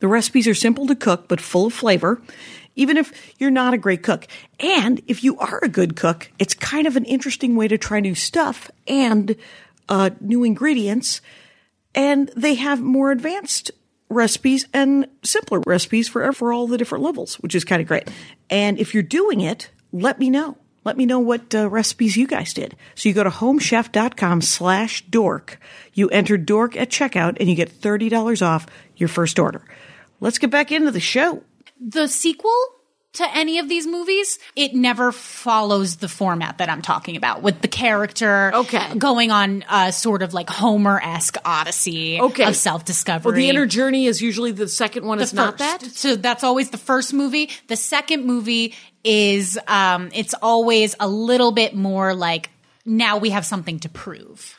The 0.00 0.08
recipes 0.08 0.46
are 0.46 0.54
simple 0.54 0.86
to 0.88 0.94
cook 0.94 1.26
but 1.26 1.40
full 1.40 1.66
of 1.66 1.72
flavor 1.72 2.20
even 2.76 2.96
if 2.96 3.34
you're 3.38 3.50
not 3.50 3.74
a 3.74 3.78
great 3.78 4.02
cook. 4.02 4.26
And 4.60 5.02
if 5.08 5.24
you 5.24 5.36
are 5.38 5.58
a 5.62 5.68
good 5.68 5.96
cook, 5.96 6.30
it's 6.38 6.54
kind 6.54 6.86
of 6.86 6.96
an 6.96 7.04
interesting 7.04 7.56
way 7.56 7.66
to 7.66 7.76
try 7.76 7.98
new 7.98 8.14
stuff 8.14 8.70
and 8.86 9.34
uh, 9.88 10.10
new 10.20 10.44
ingredients. 10.44 11.20
And 11.94 12.30
they 12.36 12.54
have 12.54 12.80
more 12.80 13.10
advanced 13.10 13.70
recipes 14.08 14.66
and 14.72 15.06
simpler 15.22 15.60
recipes 15.66 16.08
for, 16.08 16.32
for 16.32 16.52
all 16.52 16.66
the 16.66 16.78
different 16.78 17.04
levels, 17.04 17.36
which 17.36 17.54
is 17.54 17.64
kind 17.64 17.80
of 17.80 17.88
great. 17.88 18.08
And 18.48 18.78
if 18.78 18.94
you're 18.94 19.02
doing 19.02 19.40
it, 19.40 19.70
let 19.92 20.18
me 20.18 20.30
know. 20.30 20.56
Let 20.82 20.96
me 20.96 21.04
know 21.04 21.18
what 21.18 21.54
uh, 21.54 21.68
recipes 21.68 22.16
you 22.16 22.26
guys 22.26 22.54
did. 22.54 22.74
So 22.94 23.08
you 23.08 23.14
go 23.14 23.24
to 23.24 23.30
homechef.com 23.30 24.40
slash 24.40 25.04
dork. 25.06 25.60
You 25.92 26.08
enter 26.08 26.38
dork 26.38 26.76
at 26.76 26.90
checkout 26.90 27.36
and 27.38 27.50
you 27.50 27.54
get 27.54 27.70
$30 27.70 28.44
off 28.44 28.66
your 28.96 29.08
first 29.08 29.38
order. 29.38 29.62
Let's 30.20 30.38
get 30.38 30.50
back 30.50 30.72
into 30.72 30.90
the 30.90 31.00
show 31.00 31.42
the 31.80 32.06
sequel 32.08 32.54
to 33.14 33.26
any 33.36 33.58
of 33.58 33.68
these 33.68 33.86
movies, 33.86 34.38
it 34.54 34.74
never 34.74 35.10
follows 35.10 35.96
the 35.96 36.08
format 36.08 36.58
that 36.58 36.68
I'm 36.68 36.80
talking 36.82 37.16
about 37.16 37.42
with 37.42 37.60
the 37.60 37.68
character 37.68 38.52
Okay. 38.54 38.94
going 38.96 39.30
on 39.32 39.64
a 39.70 39.92
sort 39.92 40.22
of 40.22 40.32
like 40.32 40.48
Homer 40.48 41.00
esque 41.02 41.36
odyssey 41.44 42.20
Okay. 42.20 42.44
of 42.44 42.54
self 42.54 42.84
discovery. 42.84 43.30
Well, 43.32 43.36
the 43.40 43.48
inner 43.48 43.66
journey 43.66 44.06
is 44.06 44.22
usually 44.22 44.52
the 44.52 44.68
second 44.68 45.04
one 45.04 45.20
is 45.20 45.34
not 45.34 45.58
that. 45.58 45.82
So 45.82 46.14
that's 46.16 46.44
always 46.44 46.70
the 46.70 46.78
first 46.78 47.12
movie. 47.12 47.50
The 47.66 47.76
second 47.76 48.24
movie 48.26 48.74
is 49.02 49.58
um 49.66 50.10
it's 50.14 50.34
always 50.34 50.94
a 51.00 51.08
little 51.08 51.52
bit 51.52 51.74
more 51.74 52.14
like 52.14 52.50
now 52.84 53.16
we 53.18 53.30
have 53.30 53.44
something 53.44 53.78
to 53.80 53.88
prove. 53.88 54.56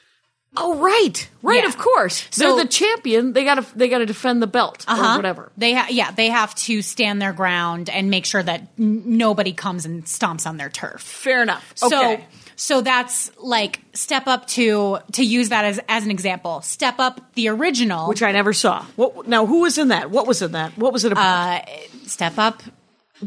Oh, 0.58 0.78
right, 0.80 1.30
right. 1.42 1.62
Yeah. 1.64 1.68
Of 1.70 1.78
course, 1.78 2.28
So- 2.30 2.56
they're 2.56 2.66
the 2.66 2.70
champion. 2.70 3.32
They 3.34 3.46
got 3.46 3.56
to 3.56 3.78
they 3.78 3.88
got 3.88 4.00
to 4.00 4.06
defend 4.06 4.42
the 4.42 4.48
belt 4.48 4.84
or 4.88 4.96
whatever. 5.16 5.52
They 5.58 5.74
ha- 5.74 5.88
yeah, 5.90 6.12
they 6.12 6.28
have 6.30 6.54
to 6.56 6.82
stand 6.82 7.22
their 7.22 7.32
ground 7.32 7.90
and 7.90 8.10
make 8.10 8.26
sure 8.26 8.44
that 8.44 8.62
n- 8.78 9.04
nobody 9.18 9.54
comes 9.54 9.86
and 9.86 10.04
stomps 10.04 10.46
on 10.46 10.58
their 10.58 10.70
turf. 10.70 11.02
Fair 11.02 11.42
enough. 11.42 11.72
So 11.76 11.88
Okay. 12.14 12.26
so 12.58 12.82
that's 12.82 13.32
like 13.40 13.80
step 13.94 14.28
up 14.28 14.46
to 14.48 15.00
to 15.14 15.24
use 15.24 15.50
that 15.50 15.64
as 15.64 15.80
as 15.88 16.04
an 16.04 16.12
example. 16.12 16.62
Step 16.64 16.96
up 17.00 17.34
the 17.36 17.48
original, 17.48 18.10
which 18.10 18.22
I 18.22 18.34
never 18.34 18.52
saw. 18.52 18.84
What 18.98 19.28
now? 19.30 19.46
Who 19.46 19.62
was 19.62 19.78
in 19.78 19.88
that? 19.88 20.12
What 20.12 20.28
was 20.28 20.42
in 20.42 20.52
that? 20.52 20.78
What 20.78 20.92
was 20.92 21.06
it 21.06 21.14
about? 21.14 21.62
Uh, 21.62 21.66
Step 22.08 22.38
Up 22.38 22.62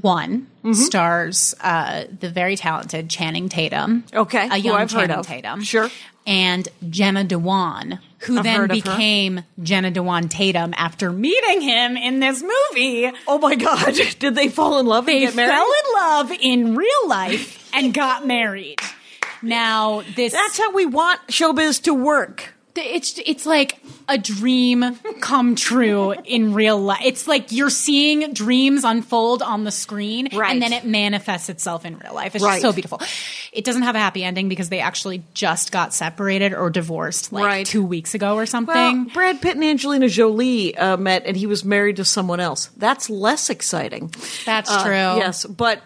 One 0.01 0.49
Mm-hmm. 0.65 0.73
stars 0.73 1.55
uh, 1.61 2.05
the 2.21 2.31
very 2.31 2.57
talented 2.57 3.11
Channing 3.11 3.51
Tatum. 3.51 4.05
Okay, 4.15 4.47
a 4.47 4.51
who 4.57 4.57
young 4.57 4.77
I've 4.77 4.91
heard 4.91 5.09
Channing 5.09 5.17
of. 5.19 5.27
Tatum. 5.27 5.63
Sure. 5.63 5.91
And 6.27 6.67
Jenna 6.89 7.23
Dewan, 7.23 7.99
who 8.21 8.39
I've 8.39 8.45
then 8.45 8.69
became 8.69 9.45
Jenna 9.63 9.91
Dewan 9.91 10.31
Tatum 10.31 10.73
after 10.75 11.13
meeting 11.13 11.61
him 11.61 11.99
in 11.99 12.19
this 12.21 12.43
movie. 12.43 13.13
oh 13.29 13.37
my 13.39 13.57
God! 13.57 13.95
Did 14.19 14.35
they 14.35 14.49
fall 14.49 14.79
in 14.79 14.87
love? 14.87 15.05
They 15.05 15.19
and 15.19 15.21
get 15.27 15.37
married? 15.37 15.51
fell 15.53 15.67
in 15.67 15.95
love 16.03 16.33
in 16.41 16.75
real 16.77 17.09
life 17.09 17.71
and 17.75 17.93
got 17.93 18.27
married. 18.27 18.79
Now 19.43 20.03
this 20.17 20.33
That's 20.33 20.57
how 20.57 20.73
we 20.73 20.87
want 20.87 21.21
showbiz 21.29 21.83
to 21.83 21.93
work. 21.93 22.54
It's 22.77 23.19
it's 23.25 23.47
like 23.47 23.79
a 24.09 24.19
dream 24.19 24.97
come 25.21 25.55
true 25.55 26.13
in 26.13 26.55
real 26.55 26.79
life. 26.79 27.01
It's 27.05 27.27
like 27.29 27.53
you're 27.53 27.71
seeing 27.71 28.33
dreams 28.33 28.85
unfold 28.85 29.43
on 29.43 29.65
the 29.65 29.71
screen, 29.71 30.29
Right. 30.33 30.51
and 30.53 30.61
then 30.61 30.73
it 30.73 30.85
manifests 30.85 31.49
itself 31.49 31.85
in 31.85 31.99
real 31.99 32.15
life. 32.15 32.35
It's 32.35 32.45
Right. 32.45 32.55
just 32.55 32.63
so 32.63 32.73
beautiful. 32.73 33.01
It 33.53 33.65
doesn't 33.65 33.83
have 33.83 33.95
a 33.95 33.99
happy 34.01 34.25
ending 34.25 34.49
because 34.49 34.69
they 34.69 34.81
actually 34.81 35.23
just 35.35 35.73
got 35.73 35.95
separated 35.95 36.53
or 36.53 36.69
divorced 36.71 37.33
like 37.33 37.45
Right. 37.45 37.67
two 37.67 37.85
weeks 37.85 38.15
ago 38.15 38.35
or 38.35 38.47
something. 38.47 38.75
Well, 39.05 39.15
Brad 39.15 39.41
Pitt 39.41 39.55
and 39.55 39.65
Angelina 39.65 40.09
Jolie 40.09 40.77
uh, 40.77 40.97
met, 40.97 41.25
and 41.27 41.37
he 41.37 41.47
was 41.47 41.65
married 41.65 41.97
to 41.97 42.05
someone 42.05 42.41
else. 42.41 42.71
That's 42.77 43.09
less 43.09 43.51
exciting. 43.51 44.13
That's 44.45 44.71
Uh, 44.71 44.83
true. 44.85 44.93
Yes, 45.21 45.45
but 45.47 45.81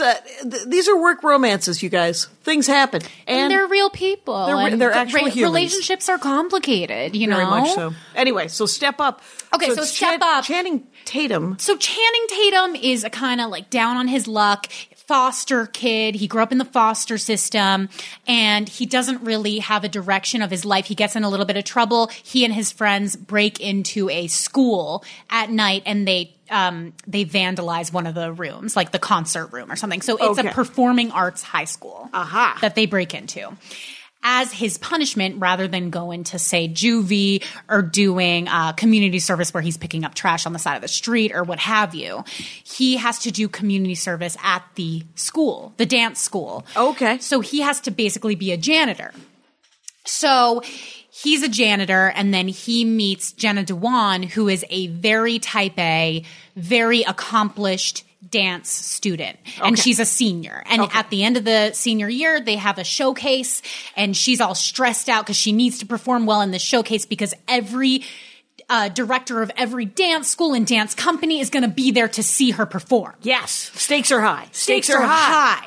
uh, 0.00 0.14
th- 0.42 0.64
these 0.66 0.88
are 0.88 1.00
work 1.00 1.22
romances, 1.22 1.82
you 1.82 1.88
guys. 1.88 2.26
Things 2.42 2.66
happen, 2.66 3.02
and, 3.26 3.40
and, 3.40 3.50
they're 3.50 3.66
real 3.66 3.90
people. 3.90 4.46
They're 4.46 4.56
re- 4.56 4.72
and 4.72 4.80
they're 4.80 4.90
the 4.90 4.96
actual 4.96 5.28
humans. 5.28 5.42
relationships 5.42 6.08
are 6.08 6.18
complicated. 6.18 7.14
You 7.14 7.28
very 7.28 7.44
know, 7.44 7.50
much 7.50 7.74
so. 7.74 7.94
Anyway, 8.14 8.48
so 8.48 8.66
step 8.66 9.00
up. 9.00 9.22
Okay, 9.54 9.74
so 9.74 9.82
it's 9.82 9.96
Step 9.96 10.20
Up. 10.22 10.44
Channing 10.44 10.86
Tatum. 11.04 11.58
So 11.58 11.76
Channing 11.76 12.26
Tatum 12.28 12.76
is 12.76 13.04
a 13.04 13.10
kind 13.10 13.40
of 13.40 13.50
like 13.50 13.70
down 13.70 13.96
on 13.96 14.08
his 14.08 14.28
luck 14.28 14.66
foster 15.08 15.66
kid. 15.66 16.14
He 16.14 16.28
grew 16.28 16.42
up 16.42 16.52
in 16.52 16.58
the 16.58 16.64
foster 16.66 17.16
system 17.18 17.88
and 18.26 18.68
he 18.68 18.84
doesn't 18.86 19.22
really 19.24 19.58
have 19.58 19.82
a 19.82 19.88
direction 19.88 20.42
of 20.42 20.50
his 20.50 20.66
life. 20.66 20.84
He 20.86 20.94
gets 20.94 21.16
in 21.16 21.24
a 21.24 21.30
little 21.30 21.46
bit 21.46 21.56
of 21.56 21.64
trouble. 21.64 22.08
He 22.22 22.44
and 22.44 22.52
his 22.52 22.70
friends 22.70 23.16
break 23.16 23.58
into 23.58 24.10
a 24.10 24.26
school 24.26 25.02
at 25.30 25.50
night 25.50 25.82
and 25.86 26.06
they 26.06 26.34
um, 26.50 26.92
they 27.06 27.24
vandalize 27.26 27.92
one 27.92 28.06
of 28.06 28.14
the 28.14 28.32
rooms, 28.32 28.74
like 28.76 28.90
the 28.92 28.98
concert 28.98 29.46
room 29.52 29.70
or 29.70 29.76
something. 29.76 30.00
So 30.00 30.16
it's 30.16 30.38
Okay. 30.38 30.48
a 30.48 30.52
performing 30.52 31.10
arts 31.10 31.42
high 31.42 31.64
school 31.66 32.08
Aha. 32.14 32.56
that 32.62 32.74
they 32.74 32.86
break 32.86 33.12
into. 33.14 33.50
As 34.22 34.52
his 34.52 34.78
punishment, 34.78 35.36
rather 35.40 35.68
than 35.68 35.90
going 35.90 36.24
to 36.24 36.38
say 36.38 36.68
juvie 36.68 37.44
or 37.68 37.82
doing 37.82 38.48
uh, 38.48 38.72
community 38.72 39.20
service 39.20 39.54
where 39.54 39.62
he's 39.62 39.76
picking 39.76 40.04
up 40.04 40.14
trash 40.14 40.44
on 40.44 40.52
the 40.52 40.58
side 40.58 40.74
of 40.76 40.82
the 40.82 40.88
street 40.88 41.32
or 41.32 41.44
what 41.44 41.60
have 41.60 41.94
you, 41.94 42.24
he 42.64 42.96
has 42.96 43.20
to 43.20 43.30
do 43.30 43.48
community 43.48 43.94
service 43.94 44.36
at 44.42 44.64
the 44.74 45.04
school, 45.14 45.72
the 45.76 45.86
dance 45.86 46.20
school. 46.20 46.66
Okay. 46.76 47.18
So 47.18 47.40
he 47.40 47.60
has 47.60 47.80
to 47.82 47.90
basically 47.90 48.34
be 48.34 48.52
a 48.52 48.56
janitor. 48.56 49.12
So 50.04 50.62
he's 51.10 51.42
a 51.42 51.48
janitor, 51.48 52.12
and 52.14 52.32
then 52.32 52.48
he 52.48 52.84
meets 52.84 53.32
Jenna 53.32 53.62
Dewan, 53.62 54.22
who 54.22 54.48
is 54.48 54.64
a 54.70 54.86
very 54.88 55.38
type 55.38 55.78
A, 55.78 56.24
very 56.56 57.02
accomplished 57.02 58.04
dance 58.30 58.70
student. 58.70 59.36
And 59.62 59.74
Okay. 59.74 59.82
she's 59.82 59.98
a 60.00 60.04
senior. 60.04 60.62
And 60.66 60.82
at 60.92 61.10
the 61.10 61.22
end 61.24 61.36
of 61.36 61.44
the 61.44 61.72
senior 61.72 62.08
year, 62.08 62.40
they 62.40 62.56
have 62.56 62.78
a 62.78 62.84
showcase, 62.84 63.62
and 63.96 64.16
she's 64.16 64.40
all 64.40 64.54
stressed 64.54 65.08
out 65.08 65.24
because 65.24 65.36
she 65.36 65.52
needs 65.52 65.78
to 65.78 65.86
perform 65.86 66.26
well 66.26 66.40
in 66.40 66.50
the 66.50 66.58
showcase 66.58 67.06
because 67.06 67.34
every 67.46 68.04
uh, 68.70 68.88
director 68.90 69.40
of 69.40 69.50
every 69.56 69.86
dance 69.86 70.28
school 70.28 70.52
and 70.52 70.66
dance 70.66 70.94
company 70.94 71.40
is 71.40 71.48
going 71.48 71.62
to 71.62 71.68
be 71.70 71.90
there 71.90 72.08
to 72.08 72.22
see 72.22 72.50
her 72.50 72.66
perform 72.66 73.14
Yes, 73.22 73.70
stakes 73.74 74.12
are 74.12 74.20
high. 74.20 74.46
stakes 74.52 74.90
are 74.90 75.00
high. 75.00 75.66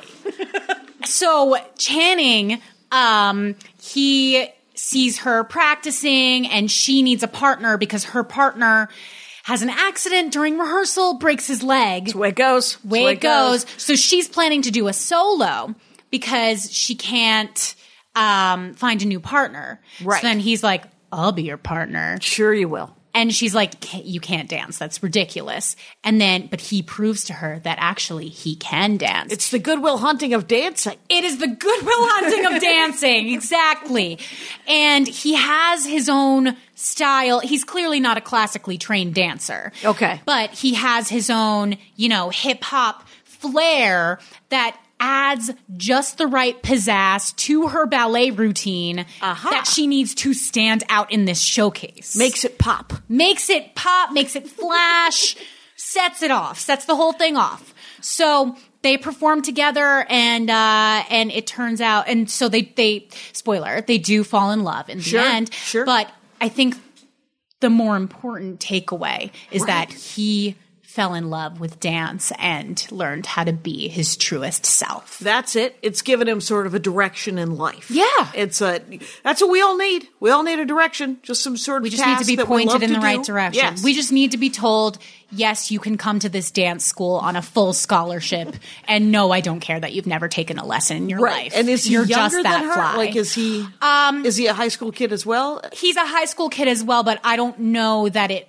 so 1.04 1.56
Channing, 1.78 2.60
um, 2.92 3.56
he 3.80 4.46
sees 4.74 5.18
her 5.20 5.44
practicing 5.44 6.46
and 6.46 6.70
she 6.70 7.02
needs 7.02 7.22
a 7.22 7.28
partner 7.28 7.76
because 7.76 8.04
her 8.04 8.22
partner 8.24 8.88
has 9.44 9.62
an 9.62 9.70
accident 9.70 10.32
during 10.32 10.58
rehearsal, 10.58 11.14
breaks 11.14 11.46
his 11.46 11.62
leg. 11.62 12.14
Way 12.14 12.28
it 12.28 12.36
goes. 12.36 12.82
Way 12.84 13.04
the 13.04 13.10
it 13.12 13.20
goes. 13.20 13.66
So 13.76 13.94
she's 13.96 14.28
planning 14.28 14.62
to 14.62 14.70
do 14.70 14.88
a 14.88 14.92
solo 14.92 15.74
because 16.10 16.72
she 16.72 16.94
can't 16.94 17.74
um, 18.14 18.74
find 18.74 19.02
a 19.02 19.06
new 19.06 19.20
partner. 19.20 19.80
Right. 20.02 20.20
So 20.20 20.26
then 20.26 20.38
he's 20.38 20.62
like, 20.62 20.84
I'll 21.10 21.32
be 21.32 21.42
your 21.42 21.56
partner. 21.56 22.18
Sure, 22.20 22.54
you 22.54 22.68
will. 22.68 22.96
And 23.14 23.32
she's 23.34 23.54
like, 23.54 23.74
you 24.04 24.20
can't 24.20 24.48
dance. 24.48 24.78
That's 24.78 25.02
ridiculous. 25.02 25.76
And 26.02 26.20
then, 26.20 26.46
but 26.46 26.60
he 26.60 26.82
proves 26.82 27.24
to 27.24 27.34
her 27.34 27.60
that 27.64 27.76
actually 27.80 28.28
he 28.28 28.56
can 28.56 28.96
dance. 28.96 29.32
It's 29.32 29.50
the 29.50 29.58
Goodwill 29.58 29.98
Hunting 29.98 30.32
of 30.34 30.48
dancing. 30.48 30.96
It 31.08 31.24
is 31.24 31.38
the 31.38 31.48
goodwill 31.48 32.08
hunting 32.08 32.46
of 32.46 32.60
dancing. 32.60 33.32
Exactly. 33.42 34.18
And 34.68 35.06
he 35.06 35.34
has 35.34 35.84
his 35.84 36.08
own 36.08 36.56
style. 36.74 37.40
He's 37.40 37.64
clearly 37.64 37.98
not 38.00 38.16
a 38.16 38.20
classically 38.20 38.78
trained 38.78 39.14
dancer. 39.14 39.72
Okay. 39.84 40.20
But 40.24 40.50
he 40.50 40.74
has 40.74 41.08
his 41.08 41.28
own, 41.28 41.76
you 41.96 42.08
know, 42.08 42.30
hip 42.30 42.62
hop 42.62 43.06
flair 43.24 44.18
that 44.50 44.76
adds 45.04 45.50
just 45.76 46.16
the 46.16 46.26
right 46.28 46.62
pizzazz 46.62 47.34
to 47.36 47.66
her 47.68 47.86
ballet 47.86 48.30
routine 48.30 49.04
Aha. 49.20 49.50
that 49.50 49.66
she 49.66 49.86
needs 49.88 50.14
to 50.14 50.32
stand 50.32 50.84
out 50.88 51.10
in 51.10 51.24
this 51.24 51.40
showcase 51.42 52.14
Makes 52.16 52.44
it 52.44 52.56
pop. 52.58 52.92
makes 53.08 53.50
it 53.50 53.74
pop, 53.74 54.12
makes 54.12 54.36
it 54.36 54.46
flash, 54.48 55.36
sets 55.76 56.22
it 56.22 56.30
off, 56.30 56.58
sets 56.60 56.84
the 56.84 56.94
whole 56.94 57.12
thing 57.12 57.36
off. 57.36 57.74
So 58.00 58.56
they 58.82 58.96
perform 58.96 59.42
together, 59.42 60.06
and 60.08 60.48
uh, 60.50 61.04
and 61.10 61.30
it 61.30 61.46
turns 61.46 61.80
out, 61.80 62.08
and 62.08 62.28
so 62.30 62.48
they 62.48 62.62
they 62.62 63.08
spoiler 63.32 63.80
they 63.80 63.98
do 63.98 64.24
fall 64.24 64.50
in 64.52 64.62
love 64.64 64.88
in 64.88 65.00
Sure, 65.00 65.20
the 65.20 65.26
end. 65.26 65.52
sure. 65.54 65.84
But 65.84 66.10
I 66.40 66.48
think 66.48 66.76
the 67.60 67.70
more 67.70 67.96
important 67.96 68.58
takeaway 68.60 69.30
is 69.52 69.64
that 69.66 69.92
he 69.92 70.56
fell 70.92 71.14
in 71.14 71.30
love 71.30 71.58
with 71.58 71.80
dance 71.80 72.32
and 72.38 72.86
learned 72.92 73.24
how 73.24 73.42
to 73.42 73.52
be 73.52 73.88
his 73.88 74.14
truest 74.14 74.66
self. 74.66 75.18
That's 75.20 75.56
it. 75.56 75.74
It's 75.80 76.02
given 76.02 76.28
him 76.28 76.42
sort 76.42 76.66
of 76.66 76.74
a 76.74 76.78
direction 76.78 77.38
in 77.38 77.56
life. 77.56 77.90
Yeah. 77.90 78.04
It's 78.34 78.60
a 78.60 78.82
that's 79.22 79.40
what 79.40 79.50
we 79.50 79.62
all 79.62 79.78
need. 79.78 80.06
We 80.20 80.28
all 80.28 80.42
need 80.42 80.58
a 80.58 80.66
direction. 80.66 81.18
Just 81.22 81.42
some 81.42 81.56
sort 81.56 81.78
of 81.78 81.84
We 81.84 81.90
just 81.90 82.04
need 82.04 82.18
to 82.18 82.26
be 82.26 82.36
that 82.36 82.46
we 82.46 82.66
love 82.66 82.72
pointed 82.74 82.86
in 82.86 82.92
the 82.92 83.00
right 83.00 83.24
direction. 83.24 83.64
Yes. 83.64 83.82
We 83.82 83.94
just 83.94 84.12
need 84.12 84.32
to 84.32 84.36
be 84.36 84.50
told, 84.50 84.98
yes, 85.30 85.70
you 85.70 85.80
can 85.80 85.96
come 85.96 86.18
to 86.18 86.28
this 86.28 86.50
dance 86.50 86.84
school 86.84 87.16
on 87.16 87.36
a 87.36 87.42
full 87.42 87.72
scholarship, 87.72 88.54
and 88.86 89.10
no, 89.10 89.30
I 89.30 89.40
don't 89.40 89.60
care 89.60 89.80
that 89.80 89.94
you've 89.94 90.06
never 90.06 90.28
taken 90.28 90.58
a 90.58 90.66
lesson 90.66 90.98
in 90.98 91.08
your 91.08 91.20
right. 91.20 91.44
life. 91.44 91.52
And 91.56 91.70
is 91.70 91.84
he 91.84 91.94
You're 91.94 92.04
younger 92.04 92.36
just 92.36 92.42
that 92.42 92.60
than 92.60 92.68
her? 92.68 92.74
fly. 92.74 92.96
Like 92.96 93.16
is 93.16 93.32
he 93.32 93.66
um 93.80 94.26
is 94.26 94.36
he 94.36 94.46
a 94.46 94.52
high 94.52 94.68
school 94.68 94.92
kid 94.92 95.10
as 95.10 95.24
well? 95.24 95.62
he's 95.72 95.96
a 95.96 96.04
high 96.04 96.26
school 96.26 96.50
kid 96.50 96.68
as 96.68 96.84
well, 96.84 97.02
but 97.02 97.18
I 97.24 97.36
don't 97.36 97.58
know 97.58 98.10
that 98.10 98.30
it. 98.30 98.48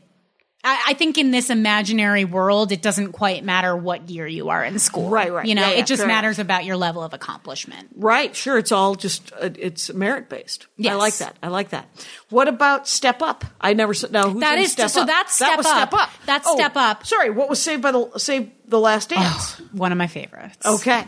I, 0.65 0.81
I 0.89 0.93
think 0.93 1.17
in 1.17 1.31
this 1.31 1.49
imaginary 1.49 2.23
world, 2.25 2.71
it 2.71 2.81
doesn't 2.81 3.11
quite 3.11 3.43
matter 3.43 3.75
what 3.75 4.09
year 4.09 4.25
you 4.25 4.49
are 4.49 4.63
in 4.63 4.79
school. 4.79 5.09
Right, 5.09 5.31
right. 5.31 5.45
You 5.45 5.55
know, 5.55 5.61
Yeah, 5.63 5.71
yeah, 5.71 5.79
it 5.79 5.85
just 5.87 6.05
matters 6.07 6.39
about 6.39 6.63
your 6.63 6.77
level 6.77 7.03
of 7.03 7.13
accomplishment. 7.13 7.89
Right, 7.95 8.33
sure. 8.35 8.57
It's 8.57 8.71
all 8.71 8.95
just 8.95 9.33
uh, 9.33 9.49
it's 9.59 9.93
merit 9.93 10.29
based. 10.29 10.67
I 10.87 10.93
like 10.95 11.15
that. 11.17 11.35
I 11.43 11.47
like 11.49 11.69
that. 11.71 11.87
What 12.29 12.47
about 12.47 12.87
Step 12.87 13.21
Up? 13.21 13.43
I 13.59 13.73
never 13.73 13.93
said, 13.93 14.11
know 14.11 14.29
who's 14.29 14.39
That 14.41 14.57
in 14.57 14.67
Step 14.67 14.89
so 14.89 15.01
Up. 15.01 15.07
that's 15.07 15.37
that 15.39 15.45
Step 15.47 15.57
was 15.57 15.65
Up. 15.65 15.89
Step 15.89 15.93
Up. 15.93 16.09
That's 16.25 16.47
Oh, 16.47 16.55
Step 16.55 16.75
Up. 16.77 17.05
Sorry, 17.05 17.29
what 17.29 17.49
was 17.49 17.61
saved 17.61 17.81
by 17.81 17.91
the 17.91 18.17
Save 18.17 18.49
the 18.67 18.79
Last 18.79 19.09
Dance? 19.09 19.59
One 19.73 19.91
of 19.91 19.97
my 19.97 20.07
favorites. 20.07 20.65
okay, 20.65 21.03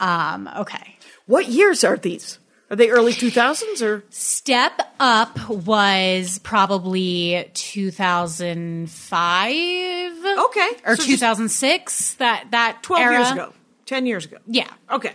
Um, 0.00 0.50
okay. 0.58 0.96
what 1.26 1.46
years 1.48 1.84
are 1.84 1.96
these? 1.96 2.38
Are 2.68 2.74
they 2.76 2.90
early 2.90 3.12
two 3.12 3.30
thousands 3.30 3.80
or 3.80 4.02
Step 4.10 4.82
Up 4.98 5.48
was 5.48 6.40
probably 6.40 7.48
2005. 7.54 10.36
Okay, 10.38 10.70
Or 10.84 10.96
so 10.96 11.04
2006. 11.04 12.14
That, 12.14 12.46
that 12.50 12.78
twelve 12.82 13.02
era. 13.02 13.18
years 13.18 13.30
ago, 13.30 13.52
ten 13.84 14.06
years 14.06 14.24
ago? 14.24 14.38
Yeah. 14.46 14.68
Okay, 14.90 15.12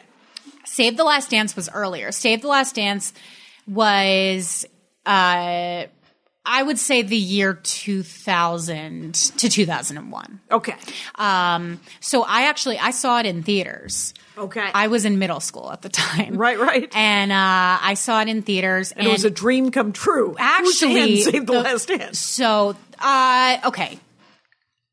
Save 0.66 0.98
the 0.98 1.04
Last 1.04 1.30
Dance 1.32 1.56
was 1.56 1.70
earlier. 1.74 2.12
Save 2.12 2.42
the 2.42 2.48
Last 2.48 2.76
Dance 2.76 3.14
was, 3.68 4.66
uh, 5.06 5.84
I 6.46 6.64
would 6.64 6.80
say 6.80 7.04
the 7.04 7.16
year 7.18 7.54
2000 7.54 9.14
to 9.14 9.50
2001. 9.50 10.40
okay, 10.52 10.76
Um, 11.16 11.80
so 12.00 12.24
I 12.24 12.44
actually, 12.48 12.80
I 12.80 12.92
saw 12.92 13.20
it 13.20 13.26
in 13.28 13.44
theaters. 13.44 14.14
okay. 14.38 14.70
I 14.74 14.88
was 14.88 15.06
in 15.06 15.20
middle 15.20 15.40
school 15.40 15.72
at 15.72 15.82
the 15.84 15.90
time. 15.90 16.36
Right, 16.38 16.60
right. 16.60 16.90
And, 16.96 17.32
uh, 17.32 17.36
I 17.82 17.94
saw 17.94 18.22
it 18.22 18.28
in 18.28 18.42
theaters. 18.42 18.92
and 18.92 19.06
it 19.06 19.12
was 19.12 19.24
a 19.26 19.30
dream 19.30 19.70
come 19.72 19.92
true. 19.94 20.30
Whose 20.30 20.82
hand 20.82 20.98
Actually, 21.00 21.22
Save 21.22 21.46
the, 21.46 21.54
the- 21.54 21.62
Last 21.62 21.88
Dance. 21.90 22.18
So, 22.20 22.76
uh, 23.00 23.58
okay. 23.66 24.00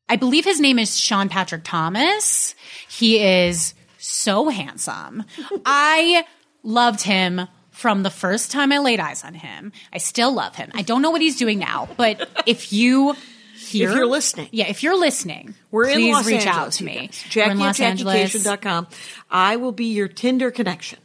I 0.07 0.15
believe 0.15 0.45
his 0.45 0.59
name 0.59 0.77
is 0.79 0.99
Sean 0.99 1.29
Patrick 1.29 1.61
Thomas. 1.63 2.53
He 2.89 3.19
is 3.19 3.73
so 3.97 4.49
handsome. 4.49 5.23
I 5.65 6.25
loved 6.63 7.01
him 7.01 7.47
from 7.79 8.03
the 8.03 8.09
first 8.09 8.51
time 8.51 8.71
I 8.71 8.79
laid 8.79 8.99
eyes 8.99 9.23
on 9.23 9.33
him. 9.33 9.71
I 9.93 9.97
still 9.99 10.33
love 10.33 10.55
him. 10.55 10.69
I 10.75 10.81
don't 10.81 11.01
know 11.01 11.11
what 11.11 11.21
he's 11.21 11.37
doing 11.37 11.59
now, 11.59 11.87
but 11.97 12.27
if 12.45 12.73
you 12.73 13.15
hear, 13.57 13.89
If 13.89 13.95
you're 13.95 14.05
listening. 14.05 14.49
yeah, 14.51 14.67
if 14.67 14.83
you're 14.83 14.99
listening, 14.99 15.55
We're 15.71 15.87
in 15.87 15.95
please 15.95 16.13
Los 16.13 16.25
reach 16.27 16.45
Angeles, 16.45 16.57
out 16.57 16.71
to 16.73 16.83
me. 16.83 16.95
guys. 17.07 17.23
Jackie 17.29 17.51
in 17.51 17.59
Los 17.59 17.79
at. 17.79 18.85
I 19.31 19.55
will 19.55 19.71
be 19.71 19.85
your 19.93 20.07
Tinder 20.07 20.51
connection. 20.51 20.99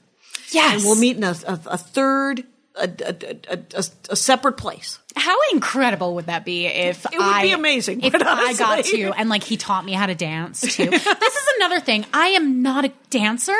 Yes, 0.50 0.74
And 0.76 0.84
we'll 0.84 0.96
meet 1.00 1.16
in 1.16 1.24
a, 1.24 1.34
a, 1.46 1.60
a 1.66 1.78
third, 1.78 2.44
a, 2.76 2.88
a, 2.88 3.14
a, 3.54 3.58
a, 3.76 3.84
a 4.10 4.16
separate 4.16 4.56
place. 4.56 4.98
How 5.16 5.36
incredible 5.52 6.14
would 6.16 6.26
that 6.26 6.44
be 6.44 6.66
if 6.66 7.04
It 7.06 7.12
would 7.12 7.20
I, 7.22 7.42
be 7.42 7.52
amazing, 7.52 8.02
if 8.02 8.14
I 8.14 8.54
got 8.54 8.84
to 8.84 9.12
and 9.16 9.28
like 9.28 9.44
he 9.44 9.56
taught 9.56 9.84
me 9.84 9.92
how 9.92 10.06
to 10.06 10.14
dance 10.16 10.60
too. 10.60 10.90
this 10.90 11.06
is 11.06 11.48
another 11.56 11.78
thing. 11.80 12.04
I 12.12 12.28
am 12.28 12.62
not 12.62 12.84
a 12.84 12.92
dancer. 13.10 13.56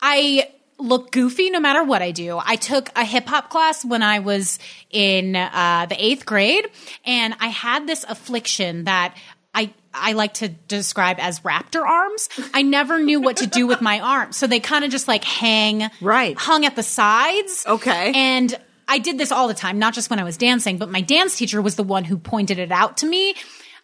I 0.00 0.48
look 0.82 1.10
goofy 1.12 1.50
no 1.50 1.60
matter 1.60 1.82
what 1.84 2.02
I 2.02 2.10
do. 2.10 2.38
I 2.42 2.56
took 2.56 2.90
a 2.96 3.04
hip 3.04 3.26
hop 3.26 3.50
class 3.50 3.84
when 3.84 4.02
I 4.02 4.18
was 4.20 4.58
in 4.90 5.36
uh, 5.36 5.86
the 5.88 5.96
eighth 6.04 6.26
grade, 6.26 6.68
and 7.04 7.34
I 7.40 7.46
had 7.48 7.86
this 7.86 8.04
affliction 8.08 8.84
that 8.84 9.16
I 9.54 9.72
I 9.94 10.12
like 10.14 10.34
to 10.34 10.48
describe 10.48 11.18
as 11.20 11.40
raptor 11.40 11.82
arms. 11.86 12.28
I 12.54 12.62
never 12.62 12.98
knew 13.02 13.20
what 13.20 13.36
to 13.38 13.46
do 13.46 13.66
with 13.66 13.80
my 13.82 14.00
arms, 14.00 14.36
so 14.36 14.46
they 14.46 14.60
kind 14.60 14.84
of 14.84 14.90
just 14.90 15.06
like 15.08 15.24
hang 15.24 15.90
Right. 16.00 16.36
hung 16.38 16.64
at 16.64 16.76
the 16.76 16.82
sides. 16.82 17.64
Okay. 17.66 18.12
and. 18.14 18.54
I 18.88 18.98
did 18.98 19.16
this 19.16 19.32
all 19.32 19.48
the 19.48 19.54
time, 19.54 19.78
not 19.78 19.94
just 19.94 20.10
when 20.10 20.18
I 20.18 20.24
was 20.24 20.36
dancing, 20.36 20.76
but 20.76 20.90
my 20.90 21.00
dance 21.00 21.36
teacher 21.36 21.62
was 21.62 21.76
the 21.76 21.84
one 21.84 22.04
who 22.04 22.18
pointed 22.18 22.58
it 22.58 22.70
out 22.72 22.98
to 22.98 23.06
me 23.06 23.34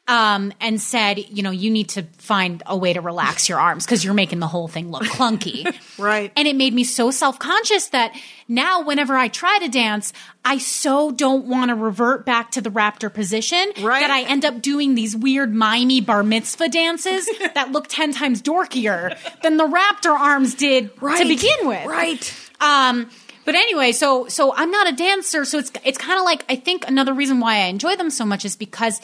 um, 0.09 0.55
and 0.59 0.81
said, 0.81 1.18
you 1.18 1.42
know, 1.42 1.51
you 1.51 1.71
need 1.71 1.90
to 1.90 2.03
find 2.16 2.62
a 2.64 2.75
way 2.77 2.94
to 2.94 3.01
relax 3.03 3.47
your 3.47 3.61
arms 3.61 3.85
because 3.85 4.03
you're 4.03 4.14
making 4.14 4.40
the 4.40 4.47
whole 4.47 4.66
thing 4.66 4.90
look 4.90 5.03
clunky. 5.05 5.71
Right. 5.99 6.33
And 6.35 6.49
it 6.49 6.57
made 6.57 6.73
me 6.73 6.83
so 6.83 7.11
self 7.11 7.38
conscious 7.38 7.88
that 7.88 8.12
now, 8.49 8.83
whenever 8.83 9.14
I 9.14 9.29
try 9.29 9.59
to 9.59 9.68
dance, 9.68 10.14
I 10.47 10.57
so 10.57 11.11
don't 11.11 11.44
want 11.44 11.68
to 11.68 11.75
revert 11.75 12.25
back 12.25 12.53
to 12.53 12.62
the 12.62 12.71
raptor 12.71 13.12
position 13.12 13.71
Right. 13.83 14.01
that 14.01 14.11
I 14.11 14.23
end 14.23 14.47
up 14.47 14.62
doing 14.62 14.94
these 14.94 15.14
weird 15.14 15.55
mimey 15.55 16.01
bar 16.01 16.23
mitzvah 16.23 16.71
dances 16.71 17.29
that 17.55 17.71
look 17.73 17.87
10 17.88 18.14
times 18.14 18.40
dorkier 18.40 19.14
than 19.42 19.59
the 19.59 19.66
raptor 19.66 20.18
arms 20.18 20.55
did 20.55 20.90
right. 21.03 21.18
to 21.21 21.29
begin 21.29 21.68
with. 21.68 21.85
Right. 21.85 22.35
Um, 22.61 23.11
but 23.44 23.55
anyway, 23.55 23.92
so 23.92 24.29
so 24.29 24.55
I'm 24.55 24.71
not 24.71 24.90
a 24.90 24.92
dancer, 24.97 25.44
so 25.47 25.59
it's 25.59 25.73
it's 25.85 25.97
kind 25.97 26.18
of 26.18 26.25
like 26.25 26.44
I 26.51 26.57
think 26.57 26.87
another 26.87 27.14
reason 27.14 27.40
why 27.40 27.57
I 27.57 27.66
enjoy 27.66 27.97
them 27.97 28.11
so 28.11 28.27
much 28.27 28.44
is 28.44 28.57
because 28.57 29.01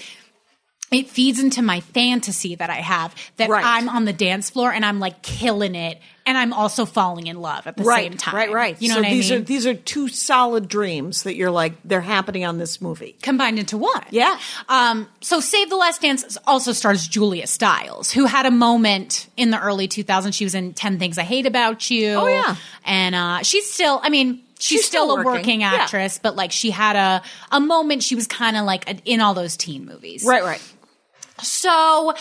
it 0.95 1.09
feeds 1.11 1.39
into 1.41 1.63
my 1.63 1.81
fantasy 1.81 2.55
that 2.55 2.71
I 2.71 2.77
have 2.77 3.15
that 3.37 3.49
Right. 3.51 3.65
I'm 3.65 3.89
on 3.89 4.05
the 4.05 4.13
dance 4.13 4.51
floor 4.51 4.73
and 4.73 4.85
I'm 4.85 5.01
like 5.01 5.23
killing 5.23 5.75
it, 5.75 5.99
and 6.27 6.39
I'm 6.39 6.53
also 6.53 6.87
falling 6.87 7.27
in 7.27 7.41
love 7.41 7.67
at 7.67 7.77
the 7.77 7.83
Right, 7.85 8.11
same 8.11 8.19
time. 8.19 8.35
right, 8.35 8.51
right. 8.53 8.81
You 8.81 8.89
know 8.89 8.95
so 8.97 9.01
what 9.03 9.09
I 9.09 9.15
these 9.15 9.31
mean? 9.31 9.41
are 9.41 9.45
these 9.45 9.67
are 9.67 9.75
two 9.75 10.09
solid 10.09 10.69
dreams 10.69 11.25
that 11.25 11.37
you're 11.37 11.51
like 11.51 11.75
they're 11.85 12.01
happening 12.01 12.45
on 12.47 12.59
this 12.59 12.81
movie. 12.81 13.17
combined 13.23 13.59
into 13.59 13.77
one. 13.77 14.03
Yeah. 14.11 14.39
Um, 14.69 15.09
so 15.21 15.41
Save 15.41 15.69
the 15.71 15.77
Last 15.77 16.01
Dance 16.01 16.39
also 16.47 16.73
stars 16.73 17.07
Julia 17.07 17.47
Stiles, 17.47 18.11
who 18.11 18.25
had 18.27 18.47
a 18.47 18.51
moment 18.51 19.29
in 19.37 19.51
the 19.51 19.61
early 19.61 19.89
2000s. 19.89 20.33
She 20.35 20.45
was 20.45 20.55
in 20.55 20.73
10 20.75 20.99
Things 20.99 21.19
I 21.19 21.23
Hate 21.25 21.47
About 21.47 21.91
You. 21.91 22.15
Oh, 22.15 22.27
yeah. 22.27 22.57
And, 22.85 23.15
uh, 23.15 23.43
she's 23.43 23.71
still, 23.71 24.01
I 24.03 24.09
mean, 24.09 24.41
she's, 24.59 24.79
She's 24.81 24.87
still, 24.87 25.05
still 25.07 25.13
a 25.13 25.17
working. 25.25 25.33
working 25.33 25.61
Yeah. 25.61 25.75
actress, 25.75 26.19
but 26.23 26.37
like 26.37 26.53
she 26.53 26.71
had 26.71 26.97
a, 26.97 27.23
a 27.53 27.61
moment. 27.61 28.03
She 28.03 28.15
was 28.15 28.27
kind 28.27 28.57
of 28.57 28.65
like 28.65 29.01
in 29.05 29.21
all 29.21 29.35
those 29.35 29.57
teen 29.57 29.85
movies. 29.85 30.25
Right, 30.25 30.43
right. 30.43 30.63
So 31.43 32.15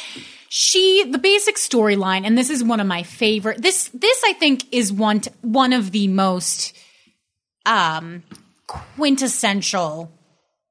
she 0.50 1.04
the 1.10 1.18
basic 1.18 1.56
storyline 1.56 2.26
and 2.26 2.38
this 2.38 2.50
is 2.50 2.64
one 2.64 2.80
of 2.80 2.88
my 2.88 3.04
favorite 3.04 3.62
this 3.62 3.90
this 3.94 4.22
I 4.26 4.34
think 4.34 4.72
is 4.72 4.94
one 4.94 5.22
t- 5.22 5.32
one 5.42 5.74
of 5.74 5.92
the 5.92 6.08
most 6.08 6.78
um 7.66 8.24
quintessential 8.68 10.12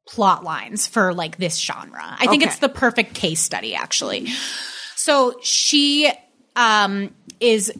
plot 0.09 0.45
lines 0.45 0.87
for 0.87 1.15
like 1.15 1.37
this 1.37 1.59
genre. 1.59 2.17
I 2.19 2.27
think 2.27 2.43
it's 2.43 2.59
the 2.59 2.69
perfect 2.69 3.15
case 3.15 3.41
study 3.41 3.75
actually. 3.75 4.29
So 4.97 5.39
she 5.43 6.11
um 6.55 7.15
is 7.41 7.73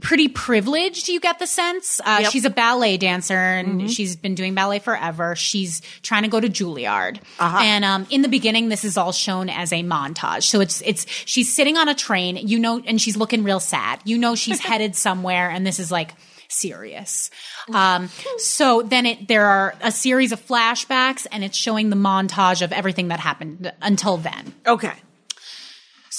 pretty 0.00 0.28
privileged 0.28 1.08
you 1.08 1.20
get 1.20 1.38
the 1.38 1.46
sense. 1.46 2.00
Uh, 2.04 2.18
Yep. 2.22 2.32
she's 2.32 2.44
a 2.44 2.50
ballet 2.50 2.96
dancer 2.96 3.34
and 3.36 3.90
she's 3.90 4.16
been 4.16 4.34
doing 4.34 4.54
ballet 4.54 4.80
forever. 4.80 5.36
She's 5.36 5.82
trying 6.02 6.22
to 6.22 6.28
go 6.28 6.40
to 6.40 6.48
juilliard. 6.48 7.20
And 7.38 7.84
um, 7.84 8.06
in 8.10 8.22
the 8.22 8.28
beginning 8.28 8.68
this 8.70 8.84
is 8.84 8.96
all 8.96 9.12
shown 9.12 9.48
as 9.48 9.72
a 9.72 9.82
montage. 9.82 10.42
So 10.44 10.60
it's 10.60 10.82
it's 10.84 11.06
she's 11.26 11.54
sitting 11.54 11.76
on 11.76 11.88
a 11.88 11.94
train 11.94 12.36
you 12.36 12.58
know 12.58 12.82
and 12.84 13.00
she's 13.00 13.16
looking 13.16 13.44
real 13.44 13.60
sad. 13.60 14.00
You 14.04 14.18
know 14.18 14.34
she's 14.34 14.58
headed 14.70 14.96
somewhere 14.96 15.48
and 15.50 15.64
this 15.66 15.78
is 15.78 15.92
like 15.92 16.12
serious. 16.48 17.30
Um, 17.72 18.08
so 18.38 18.82
then 18.82 19.06
it 19.06 19.28
there 19.28 19.46
are 19.46 19.74
a 19.80 19.90
series 19.92 20.32
of 20.32 20.44
flashbacks 20.44 21.26
and 21.32 21.42
it's 21.44 21.56
showing 21.56 21.90
the 21.90 21.96
montage 21.96 22.62
of 22.62 22.72
everything 22.72 23.08
that 23.08 23.20
happened 23.20 23.72
until 23.80 24.16
then. 24.16 24.54
Okay. 24.66 24.92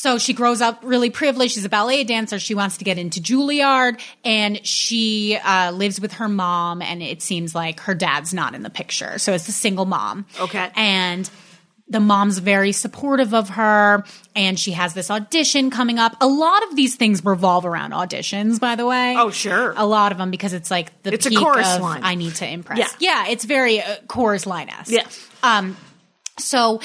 So 0.05 0.19
she 0.19 0.33
grows 0.33 0.61
up 0.61 0.81
really 0.83 1.09
privileged. 1.09 1.55
She's 1.55 1.65
a 1.65 1.69
ballet 1.69 2.03
dancer. 2.03 2.37
She 2.37 2.53
wants 2.53 2.77
to 2.77 2.83
get 2.83 2.99
into 2.99 3.19
Juilliard 3.19 3.99
and 4.23 4.63
she 4.63 5.35
uh, 5.35 5.71
lives 5.71 5.99
with 5.99 6.13
her 6.13 6.29
mom. 6.29 6.83
And 6.83 7.01
it 7.01 7.23
seems 7.23 7.55
like 7.55 7.79
her 7.79 7.95
dad's 7.95 8.31
not 8.31 8.53
in 8.53 8.61
the 8.61 8.69
picture. 8.69 9.17
So 9.17 9.33
it's 9.33 9.47
a 9.47 9.51
single 9.51 9.85
mom. 9.85 10.27
Okay. 10.39 10.69
And 10.75 11.27
the 11.87 11.99
mom's 11.99 12.37
very 12.37 12.71
supportive 12.71 13.33
of 13.33 13.49
her. 13.49 14.03
And 14.35 14.59
she 14.59 14.73
has 14.73 14.93
this 14.93 15.09
audition 15.09 15.71
coming 15.71 15.97
up. 15.97 16.15
A 16.21 16.27
lot 16.27 16.61
of 16.69 16.75
these 16.75 16.97
things 16.97 17.25
revolve 17.25 17.65
around 17.65 17.89
auditions, 17.89 18.59
by 18.59 18.75
the 18.75 18.85
way. 18.85 19.15
Oh, 19.17 19.31
sure. 19.31 19.73
A 19.75 19.87
lot 19.87 20.11
of 20.11 20.19
them 20.19 20.29
because 20.29 20.53
it's 20.53 20.69
like 20.69 21.01
the 21.01 21.15
It's 21.15 21.25
a 21.25 21.31
chorus 21.31 21.77
of 21.77 21.81
line. 21.81 22.01
I 22.03 22.13
need 22.13 22.35
to 22.35 22.47
impress. 22.47 22.77
Yeah. 22.77 22.89
Yeah. 22.99 23.31
It's 23.31 23.43
very 23.43 23.81
uh, 23.81 23.95
chorus 24.07 24.45
line 24.45 24.69
esque. 24.69 24.91
Yes. 24.91 25.27
Um, 25.41 25.75
so 26.37 26.79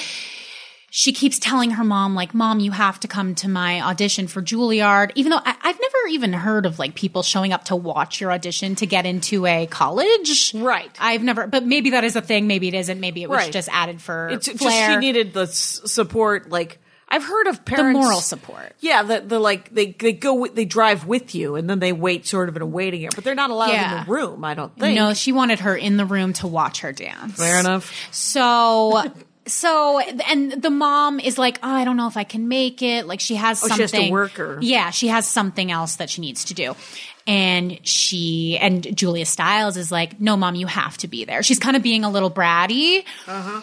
she 0.93 1.13
keeps 1.13 1.39
telling 1.39 1.71
her 1.71 1.85
mom, 1.85 2.15
like, 2.15 2.33
Mom, 2.33 2.59
you 2.59 2.71
have 2.71 2.99
to 2.99 3.07
come 3.07 3.33
to 3.35 3.47
my 3.47 3.79
audition 3.81 4.27
for 4.27 4.41
Juilliard. 4.41 5.11
Even 5.15 5.29
though 5.29 5.39
I, 5.43 5.55
I've 5.61 5.79
never 5.79 6.07
even 6.09 6.33
heard 6.33 6.65
of 6.65 6.79
like 6.79 6.95
people 6.95 7.23
showing 7.23 7.53
up 7.53 7.63
to 7.65 7.77
watch 7.77 8.19
your 8.19 8.29
audition 8.31 8.75
to 8.75 8.85
get 8.85 9.05
into 9.05 9.45
a 9.45 9.67
college. 9.67 10.53
Right. 10.53 10.91
I've 10.99 11.23
never, 11.23 11.47
but 11.47 11.65
maybe 11.65 11.91
that 11.91 12.03
is 12.03 12.17
a 12.17 12.21
thing. 12.21 12.45
Maybe 12.45 12.67
it 12.67 12.73
isn't. 12.73 12.99
Maybe 12.99 13.23
it 13.23 13.29
was 13.29 13.37
Right. 13.37 13.53
just 13.53 13.69
added 13.71 14.01
for 14.01 14.27
It's 14.29 14.47
just 14.47 14.59
flair. 14.59 14.91
she 14.91 14.97
needed 14.97 15.31
the 15.33 15.43
s- 15.43 15.79
support. 15.85 16.49
Like 16.49 16.77
I've 17.07 17.23
heard 17.23 17.47
of 17.47 17.63
parents 17.63 17.97
the 17.97 18.03
moral 18.03 18.19
support. 18.19 18.73
Yeah, 18.81 19.03
the, 19.03 19.21
the 19.21 19.39
like 19.39 19.73
they 19.73 19.91
they 19.97 20.11
go 20.11 20.45
they 20.47 20.65
drive 20.65 21.05
with 21.07 21.35
you 21.35 21.55
and 21.55 21.69
then 21.69 21.79
they 21.79 21.93
wait 21.93 22.25
sort 22.27 22.49
of 22.49 22.55
in 22.57 22.61
a 22.61 22.65
waiting 22.65 22.99
area, 23.01 23.09
but 23.15 23.23
they're 23.23 23.33
not 23.35 23.49
allowed 23.49 23.71
Yeah. 23.71 23.99
in 24.01 24.05
the 24.05 24.11
room. 24.11 24.43
I 24.43 24.55
don't 24.55 24.77
think. 24.77 24.95
No, 24.97 25.13
she 25.13 25.31
wanted 25.31 25.59
her 25.61 25.75
in 25.75 25.95
the 25.95 26.05
room 26.05 26.33
to 26.33 26.47
watch 26.47 26.81
her 26.81 26.91
dance. 26.91 27.35
fair 27.37 27.59
enough. 27.61 27.93
So, 28.11 29.03
so, 29.47 29.99
and 29.99 30.51
the 30.61 30.69
mom 30.69 31.19
is 31.19 31.37
like, 31.37 31.59
oh, 31.63 31.69
I 31.73 31.83
don't 31.83 31.97
know 31.97 32.07
if 32.07 32.15
I 32.17 32.23
can 32.23 32.47
make 32.47 32.81
it. 32.81 33.07
Like 33.07 33.19
she 33.19 33.35
has 33.35 33.63
Oh, 33.63 33.67
she 33.67 33.75
something. 33.75 34.01
has 34.01 34.07
to 34.07 34.11
work 34.11 34.39
or- 34.39 34.59
Yeah, 34.61 34.91
she 34.91 35.07
has 35.07 35.27
something 35.27 35.71
else 35.71 35.95
that 35.95 36.09
she 36.09 36.21
needs 36.21 36.45
to 36.45 36.53
do. 36.53 36.75
And 37.27 37.79
she, 37.87 38.57
and 38.59 38.95
Julia 38.95 39.25
Stiles 39.25 39.77
is 39.77 39.91
like, 39.91 40.19
no, 40.19 40.35
mom, 40.37 40.55
you 40.55 40.67
have 40.67 40.97
to 40.99 41.07
be 41.07 41.25
there. 41.25 41.43
She's 41.43 41.59
kind 41.59 41.75
of 41.75 41.83
being 41.83 42.03
a 42.03 42.09
little 42.09 42.31
bratty. 42.31 43.03
Uh-huh. 43.27 43.61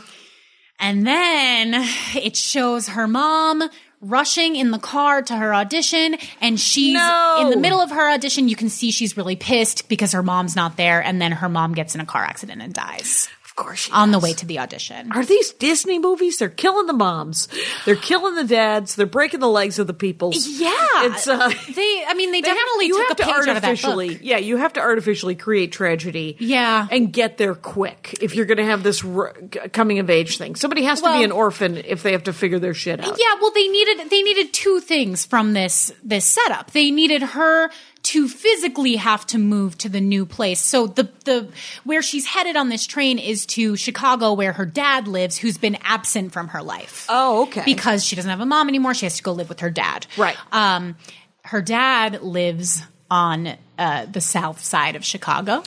And 0.81 1.07
then 1.07 1.75
it 2.15 2.37
shows 2.37 2.89
her 2.89 3.09
mom 3.09 3.63
rushing 4.01 4.55
in 4.55 4.71
the 4.71 4.79
car 4.79 5.23
to 5.23 5.35
her 5.37 5.53
audition 5.53 6.17
and 6.41 6.59
she's 6.61 6.95
No. 6.95 7.39
in 7.41 7.51
the 7.51 7.57
middle 7.57 7.81
of 7.81 7.91
her 7.91 8.09
audition 8.11 8.49
you 8.49 8.55
can 8.55 8.69
see 8.69 8.93
she's 8.93 9.17
really 9.17 9.35
pissed 9.35 9.89
because 9.89 10.13
her 10.13 10.23
mom's 10.23 10.55
not 10.55 10.77
there 10.77 11.03
and 11.03 11.21
then 11.21 11.33
her 11.33 11.49
mom 11.49 11.75
gets 11.75 11.97
in 11.97 12.01
a 12.01 12.07
car 12.07 12.23
accident 12.23 12.63
and 12.63 12.73
dies 12.73 13.29
course, 13.59 13.81
she 13.81 13.93
on 13.93 14.11
the 14.11 14.19
way 14.19 14.33
to 14.33 14.47
the 14.47 14.59
audition 14.59 15.13
Are 15.13 15.25
these 15.25 15.53
Disney 15.53 15.99
movies? 15.99 16.39
They're 16.39 16.49
killing 16.49 16.87
the 16.87 16.93
moms. 16.93 17.49
They're 17.85 17.97
killing 17.97 18.35
the 18.37 18.45
dads. 18.45 18.95
They're 18.95 19.07
breaking 19.07 19.41
the 19.41 19.49
legs 19.49 19.79
of 19.79 19.87
the 19.87 19.95
people. 19.95 20.33
yeah 20.35 20.73
It's 21.07 21.27
uh 21.29 21.49
they 21.49 22.05
i 22.07 22.15
mean 22.15 22.33
they, 22.33 22.41
they 22.41 22.49
have- 22.49 22.57
definitely 22.57 22.87
you 22.87 22.99
took 22.99 23.09
have 23.09 23.19
a 23.19 23.21
to 23.21 23.25
page 23.25 23.35
out 23.35 23.39
of 23.41 23.47
that 23.47 23.65
artificially, 23.65 24.09
book 24.15 24.19
yeah, 24.23 24.37
you 24.39 24.57
have 24.57 24.73
to 24.75 24.81
artificially 24.81 25.35
create 25.35 25.73
tragedy, 25.73 26.37
Yeah. 26.39 26.87
and 26.91 27.13
get 27.13 27.37
there 27.39 27.55
quick 27.55 28.17
if 28.21 28.35
you're 28.35 28.47
going 28.47 28.59
to 28.59 28.65
have 28.65 28.83
this 28.83 29.05
r- 29.05 29.35
coming 29.73 29.99
of 29.99 30.09
age 30.11 30.39
thing. 30.39 30.55
Somebody 30.57 30.85
has 30.85 31.01
to 31.03 31.13
be 31.13 31.25
an 31.25 31.33
orphan 31.33 31.77
if 31.79 32.03
they 32.03 32.13
have 32.13 32.25
to 32.25 32.33
figure 32.33 32.59
their 32.59 32.75
shit 32.75 33.01
out. 33.01 33.07
Yeah, 33.19 33.35
well, 33.41 33.51
they 33.53 33.69
needed 33.69 34.11
they 34.11 34.23
needed 34.23 34.53
two 34.53 34.81
things 34.81 35.25
from 35.27 35.53
this 35.53 35.93
this 36.03 36.25
setup. 36.25 36.71
They 36.73 36.91
needed 36.91 37.23
her 37.23 37.71
to 38.09 38.29
physically 38.29 38.97
have 38.97 39.27
to 39.27 39.39
move 39.39 39.77
to 39.79 39.89
the 39.89 40.01
new 40.01 40.25
place. 40.25 40.61
So 40.61 40.87
the 40.87 41.11
the 41.25 41.49
where 41.85 42.01
she's 42.03 42.27
headed 42.27 42.57
on 42.57 42.69
this 42.69 42.87
train 42.87 43.19
is 43.19 43.45
to 43.47 43.77
Chicago, 43.77 44.33
where 44.33 44.53
her 44.55 44.65
dad 44.67 45.07
lives, 45.09 45.37
who's 45.37 45.59
been 45.59 45.77
absent 45.83 46.33
from 46.33 46.49
her 46.49 46.63
life. 46.63 47.07
Oh, 47.09 47.43
okay. 47.45 47.63
Because 47.65 48.05
she 48.05 48.17
doesn't 48.17 48.31
have 48.31 48.41
a 48.41 48.47
mom 48.47 48.69
anymore, 48.69 48.95
she 48.95 49.05
has 49.07 49.17
to 49.19 49.23
go 49.23 49.33
live 49.33 49.49
with 49.49 49.61
her 49.61 49.71
dad. 49.71 50.07
Right. 50.17 50.37
Um, 50.53 50.97
her 51.43 51.61
dad 51.61 52.23
lives 52.23 52.83
on 53.11 53.57
uh, 53.79 54.05
the 54.07 54.21
south 54.21 54.63
side 54.63 54.95
of 54.97 55.05
Chicago. 55.05 55.63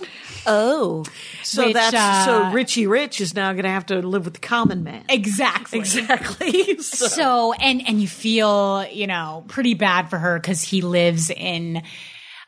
oh, 0.46 1.04
so 1.44 1.66
Which, 1.66 1.74
that's 1.74 1.96
uh, 1.96 2.26
so 2.26 2.52
Richie 2.52 2.86
Rich 2.88 3.20
is 3.22 3.34
now 3.34 3.52
going 3.54 3.64
to 3.64 3.70
have 3.70 3.88
to 3.88 4.00
live 4.02 4.26
with 4.26 4.36
the 4.36 4.40
common 4.40 4.84
man. 4.84 5.06
Exactly. 5.10 5.80
Exactly. 5.80 6.78
So- 6.82 7.08
so 7.08 7.54
and 7.54 7.88
and 7.88 8.02
you 8.02 8.08
feel 8.08 8.86
you 8.92 9.06
know 9.08 9.44
pretty 9.48 9.74
bad 9.76 10.10
for 10.10 10.18
her 10.18 10.40
because 10.40 10.62
he 10.62 10.82
lives 10.82 11.30
in 11.30 11.84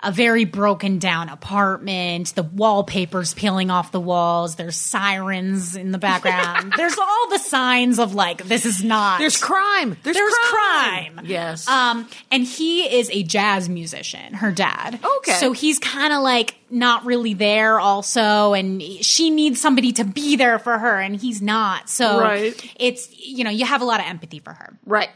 a 0.03 0.11
very 0.11 0.45
broken 0.45 0.99
down 0.99 1.29
apartment 1.29 2.33
the 2.35 2.43
wallpaper's 2.43 3.33
peeling 3.33 3.69
off 3.71 3.91
the 3.91 3.99
walls 3.99 4.55
there's 4.55 4.75
sirens 4.75 5.75
in 5.75 5.91
the 5.91 5.97
background 5.97 6.73
there's 6.77 6.97
all 6.97 7.29
the 7.29 7.37
signs 7.39 7.99
of 7.99 8.13
like 8.13 8.43
this 8.45 8.65
is 8.65 8.83
not 8.83 9.19
There's 9.19 9.37
crime. 9.41 9.95
There's, 10.03 10.15
there's 10.15 10.33
crime. 10.33 11.13
crime. 11.15 11.25
Yes. 11.25 11.67
Um, 11.67 12.07
and 12.31 12.43
he 12.43 12.83
is 12.97 13.09
a 13.11 13.23
jazz 13.23 13.69
musician, 13.69 14.33
her 14.35 14.51
dad. 14.51 14.99
Okay. 15.17 15.33
So 15.33 15.51
he's 15.53 15.79
kind 15.79 16.13
of 16.13 16.21
like 16.21 16.55
not 16.69 17.05
really 17.05 17.33
there 17.33 17.79
also. 17.79 18.53
And 18.53 18.81
she 18.81 19.29
needs 19.29 19.61
somebody 19.61 19.91
to 19.93 20.03
be 20.03 20.35
there 20.35 20.59
for 20.59 20.77
her 20.77 20.99
and 20.99 21.15
he's 21.15 21.41
not. 21.41 21.89
So 21.89 22.19
Right. 22.19 22.73
it's, 22.79 23.07
you 23.19 23.43
know, 23.43 23.49
you 23.51 23.65
have 23.65 23.81
a 23.81 23.85
lot 23.85 23.99
of 23.99 24.05
empathy 24.07 24.39
for 24.39 24.53
her. 24.53 24.77
right. 24.85 25.09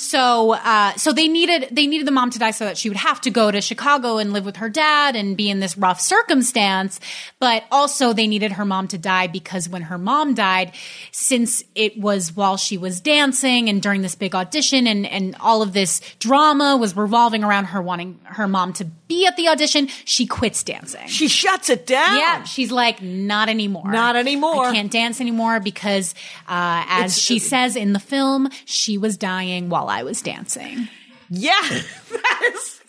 So, 0.00 0.52
uh, 0.54 0.94
so 0.94 1.12
they 1.12 1.28
needed 1.28 1.68
they 1.70 1.86
needed 1.86 2.06
the 2.06 2.10
mom 2.10 2.30
to 2.30 2.38
die 2.38 2.52
so 2.52 2.64
that 2.64 2.78
she 2.78 2.88
would 2.88 2.96
have 2.96 3.20
to 3.20 3.30
go 3.30 3.50
to 3.50 3.60
Chicago 3.60 4.16
and 4.16 4.32
live 4.32 4.46
with 4.46 4.56
her 4.56 4.70
dad 4.70 5.14
and 5.14 5.36
be 5.36 5.50
in 5.50 5.60
this 5.60 5.76
rough 5.76 6.00
circumstance. 6.00 6.98
But 7.38 7.64
also, 7.70 8.14
they 8.14 8.26
needed 8.26 8.52
her 8.52 8.64
mom 8.64 8.88
to 8.88 8.98
die 8.98 9.26
because 9.26 9.68
when 9.68 9.82
her 9.82 9.98
mom 9.98 10.32
died, 10.32 10.72
since 11.12 11.62
it 11.74 11.98
was 11.98 12.34
while 12.34 12.56
she 12.56 12.78
was 12.78 13.02
dancing 13.02 13.68
and 13.68 13.82
during 13.82 14.00
this 14.00 14.14
big 14.14 14.34
audition, 14.34 14.86
and 14.86 15.04
and 15.06 15.36
all 15.38 15.60
of 15.60 15.74
this 15.74 16.00
drama 16.18 16.78
was 16.78 16.96
revolving 16.96 17.44
around 17.44 17.66
her 17.66 17.82
wanting 17.82 18.18
her 18.24 18.48
mom 18.48 18.72
to 18.72 18.86
be 19.10 19.26
at 19.26 19.36
the 19.36 19.48
audition, 19.48 19.88
she 20.06 20.24
quits 20.26 20.62
dancing. 20.64 21.06
She 21.08 21.28
shuts 21.28 21.68
it 21.68 21.84
down. 21.86 22.16
Yeah, 22.16 22.44
she's 22.44 22.70
like, 22.72 23.02
not 23.02 23.48
anymore. 23.50 23.90
Not 23.90 24.16
anymore. 24.16 24.64
I 24.66 24.72
can't 24.72 24.90
dance 24.90 25.20
anymore 25.20 25.60
because, 25.60 26.14
uh, 26.48 26.84
as 26.88 27.12
It's- 27.12 27.18
she 27.18 27.38
says 27.38 27.76
in 27.76 27.92
the 27.92 28.00
film, 28.00 28.48
she 28.64 28.96
was 28.96 29.18
dying 29.18 29.68
while 29.68 29.88
I 29.88 30.04
was 30.04 30.22
dancing. 30.22 30.88
Yeah. 31.28 31.60
that 32.10 32.52
is 32.54 32.80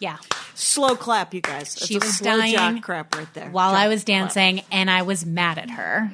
Yeah. 0.00 0.16
slow 0.54 0.96
clap, 0.96 1.32
you 1.32 1.40
guys. 1.40 1.74
That's 1.74 1.86
She 1.86 1.98
was 1.98 2.18
dying 2.18 2.80
crap 2.80 3.14
right 3.16 3.32
there. 3.34 3.48
While 3.50 3.74
I 3.74 3.88
was 3.88 4.04
clap. 4.04 4.18
dancing 4.34 4.62
and 4.70 4.90
I 4.90 5.02
was 5.02 5.24
mad 5.24 5.58
at 5.58 5.70
her, 5.70 6.10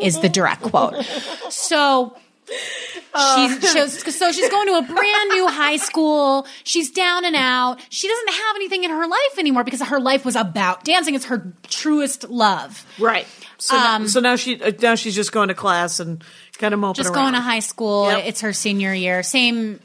is 0.00 0.20
the 0.20 0.28
direct 0.28 0.62
quote. 0.62 0.94
So. 1.50 2.16
She's, 2.46 3.72
she's 3.72 4.16
so 4.16 4.32
she's 4.32 4.50
going 4.50 4.66
to 4.66 4.74
a 4.74 4.82
brand 4.82 5.30
new 5.30 5.46
high 5.48 5.76
school. 5.76 6.46
She's 6.64 6.90
down 6.90 7.24
and 7.24 7.36
out. 7.36 7.78
She 7.88 8.08
doesn't 8.08 8.28
have 8.30 8.56
anything 8.56 8.84
in 8.84 8.90
her 8.90 9.06
life 9.06 9.38
anymore 9.38 9.64
because 9.64 9.80
her 9.82 10.00
life 10.00 10.24
was 10.24 10.36
about 10.36 10.84
dancing. 10.84 11.14
It's 11.14 11.26
her 11.26 11.52
truest 11.68 12.28
love. 12.28 12.84
Right. 12.98 13.26
So, 13.58 13.76
Um, 13.76 14.02
now, 14.02 14.08
so 14.08 14.20
now 14.20 14.36
she 14.36 14.60
uh, 14.60 14.72
now 14.82 14.94
she's 14.96 15.14
just 15.14 15.32
going 15.32 15.48
to 15.48 15.54
class 15.54 16.00
and 16.00 16.22
kind 16.58 16.74
of 16.74 16.80
moping 16.80 17.02
just 17.02 17.10
around. 17.14 17.22
going 17.24 17.34
to 17.34 17.40
high 17.40 17.60
school. 17.60 18.10
Yep. 18.10 18.24
It's 18.26 18.40
her 18.40 18.52
senior 18.52 18.92
year. 18.92 19.22
Same 19.22 19.80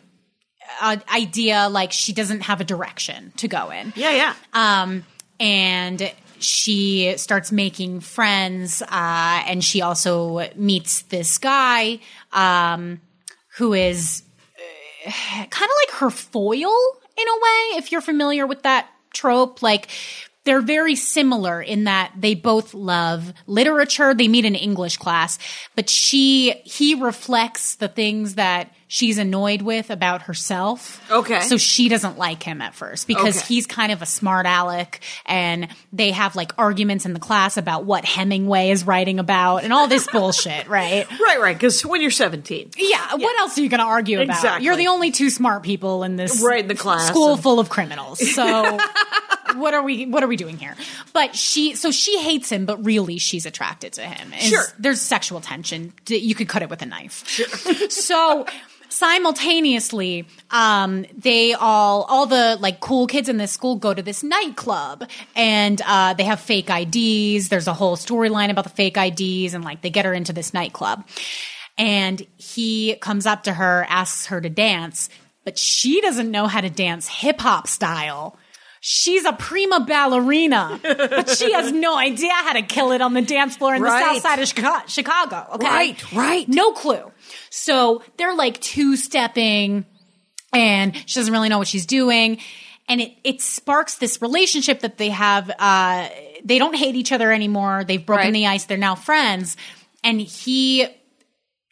uh, 0.81 0.97
idea. 1.13 1.69
Like 1.69 1.91
she 1.91 2.13
doesn't 2.13 2.41
have 2.41 2.61
a 2.61 2.65
direction 2.65 3.31
to 3.37 3.47
go 3.47 3.69
in. 3.69 3.93
Yeah, 3.95 4.11
yeah. 4.11 4.33
Um, 4.53 5.05
and 5.39 6.11
she 6.39 7.15
starts 7.17 7.51
making 7.51 7.99
friends. 7.99 8.81
Uh, 8.81 9.43
and 9.45 9.63
she 9.63 9.81
also 9.81 10.49
meets 10.55 11.01
this 11.03 11.37
guy, 11.37 11.99
um, 12.31 13.01
who 13.57 13.73
is 13.73 14.23
uh, 15.05 15.11
kind 15.49 15.69
of 15.69 15.77
like 15.87 15.99
her 15.99 16.09
foil 16.09 16.73
in 17.17 17.27
a 17.27 17.35
way, 17.41 17.77
if 17.77 17.91
you're 17.91 18.01
familiar 18.01 18.47
with 18.47 18.63
that 18.63 18.87
trope. 19.13 19.61
Like, 19.61 19.89
they're 20.45 20.61
very 20.61 20.95
similar 20.95 21.61
in 21.61 21.83
that 21.83 22.13
they 22.17 22.33
both 22.33 22.73
love 22.73 23.33
literature. 23.45 24.13
They 24.13 24.27
meet 24.27 24.45
in 24.45 24.55
English 24.55 24.97
class, 24.97 25.37
but 25.75 25.89
she, 25.89 26.51
he 26.63 26.95
reflects 26.95 27.75
the 27.75 27.87
things 27.87 28.35
that 28.35 28.73
she's 28.91 29.19
annoyed 29.19 29.61
with 29.61 29.91
about 29.91 30.23
herself. 30.23 30.99
Okay. 31.11 31.41
So 31.41 31.57
she 31.57 31.89
doesn't 31.89 32.17
like 32.17 32.41
him 32.41 32.59
at 32.59 32.73
first 32.73 33.07
because 33.07 33.37
Okay. 33.37 33.45
he's 33.53 33.67
kind 33.67 33.91
of 33.91 34.01
a 34.01 34.05
smart 34.07 34.47
aleck 34.47 34.99
and 35.27 35.67
they 35.93 36.09
have 36.11 36.35
like 36.35 36.51
arguments 36.57 37.05
in 37.05 37.13
the 37.13 37.19
class 37.19 37.55
about 37.55 37.85
what 37.85 38.03
Hemingway 38.03 38.71
is 38.71 38.85
writing 38.87 39.19
about 39.19 39.63
and 39.63 39.71
all 39.71 39.87
this 39.87 40.07
bullshit, 40.11 40.67
right? 40.67 41.05
right, 41.21 41.39
right. 41.39 41.55
Because 41.55 41.85
when 41.85 42.01
you're 42.01 42.09
17, 42.09 42.71
Yeah, 42.77 43.15
what 43.15 43.39
else 43.39 43.57
are 43.57 43.61
you 43.61 43.69
going 43.69 43.79
to 43.79 43.85
argue 43.85 44.21
about? 44.21 44.35
Exactly. 44.37 44.65
You're 44.65 44.75
the 44.75 44.87
only 44.87 45.11
two 45.11 45.29
smart 45.29 45.61
people 45.61 46.03
in 46.03 46.15
this 46.15 46.41
Right 46.43 46.61
in 46.61 46.67
the 46.67 46.75
class 46.75 47.07
school 47.07 47.33
and- 47.33 47.43
full 47.43 47.59
of 47.59 47.69
criminals. 47.69 48.19
So 48.33 48.79
what 49.55 49.73
are 49.75 49.83
we 49.83 50.07
what 50.07 50.23
are 50.23 50.27
we 50.27 50.35
doing 50.35 50.57
here? 50.57 50.75
But 51.13 51.35
she 51.35 51.75
so 51.75 51.91
she 51.91 52.19
hates 52.19 52.51
him, 52.51 52.65
but 52.65 52.83
really 52.83 53.19
she's 53.19 53.45
attracted 53.45 53.93
to 53.93 54.01
him. 54.01 54.33
And 54.33 54.41
Sure. 54.41 54.63
There's 54.79 54.99
sexual 54.99 55.41
tension. 55.41 55.93
You 56.07 56.33
could 56.33 56.49
cut 56.49 56.63
it 56.63 56.69
with 56.71 56.81
a 56.81 56.85
knife. 56.87 57.27
sure. 57.27 57.47
so 57.89 58.47
simultaneously 58.89 60.25
um, 60.49 61.05
they 61.17 61.53
all 61.53 62.03
all 62.03 62.25
the 62.25 62.57
like 62.59 62.79
cool 62.79 63.07
kids 63.07 63.29
in 63.29 63.37
this 63.37 63.51
school 63.51 63.75
go 63.75 63.93
to 63.93 64.01
this 64.01 64.23
nightclub 64.23 65.07
and 65.35 65.81
uh, 65.85 66.13
they 66.15 66.23
have 66.23 66.39
fake 66.39 66.67
ids 66.67 67.49
there's 67.49 67.67
a 67.67 67.73
whole 67.73 67.95
storyline 67.95 68.49
about 68.49 68.63
the 68.63 68.69
fake 68.69 68.95
ids 68.97 69.53
and 69.53 69.63
like 69.63 69.81
they 69.81 69.89
get 69.89 70.05
her 70.05 70.13
into 70.13 70.33
this 70.33 70.53
nightclub. 70.53 71.05
And 71.77 72.21
he 72.35 72.95
comes 72.95 73.25
up 73.25 73.43
to 73.43 73.53
her 73.53 73.85
asks 73.89 74.25
her 74.27 74.41
to 74.41 74.49
dance 74.49 75.09
but 75.45 75.57
she 75.57 76.01
doesn't 76.01 76.31
know 76.31 76.47
how 76.47 76.61
to 76.61 76.69
dance 76.69 77.07
hip-hop 77.07 77.67
style 77.67 78.37
She's 78.81 79.25
a 79.25 79.33
prima 79.33 79.81
ballerina, 79.81 80.79
but 80.81 81.29
she 81.29 81.51
has 81.51 81.71
no 81.73 81.97
idea 81.97 82.31
how 82.33 82.53
to 82.53 82.61
kill 82.61 82.91
it 82.93 83.01
on 83.01 83.13
the 83.13 83.21
dance 83.21 83.57
floor 83.57 83.75
in 83.75 83.81
the 83.81 83.89
south 83.89 84.21
side 84.21 84.39
of 84.39 84.47
Chicago. 84.89 85.47
Okay? 85.55 85.65
Right, 85.67 86.13
right. 86.13 86.47
No 86.47 86.71
clue. 86.71 87.11
So 87.49 88.01
they're 88.17 88.35
like 88.35 88.59
two 88.61 88.95
stepping 88.95 89.85
and 90.53 90.95
she 91.05 91.19
doesn't 91.19 91.33
really 91.33 91.49
know 91.49 91.57
what 91.57 91.67
she's 91.67 91.85
doing. 91.85 92.39
And 92.87 93.01
it, 93.01 93.11
it 93.23 93.41
sparks 93.41 93.95
this 93.97 94.21
relationship 94.21 94.79
that 94.79 94.97
they 94.97 95.09
have. 95.09 95.51
Uh, 95.59 96.09
they 96.43 96.57
don't 96.57 96.75
hate 96.75 96.95
each 96.95 97.11
other 97.11 97.31
anymore. 97.31 97.83
They've 97.83 98.03
broken 98.03 98.27
Right. 98.27 98.33
the 98.33 98.47
ice. 98.47 98.65
They're 98.65 98.77
now 98.77 98.95
friends. 98.95 99.57
And 100.03 100.19
he, 100.19 100.87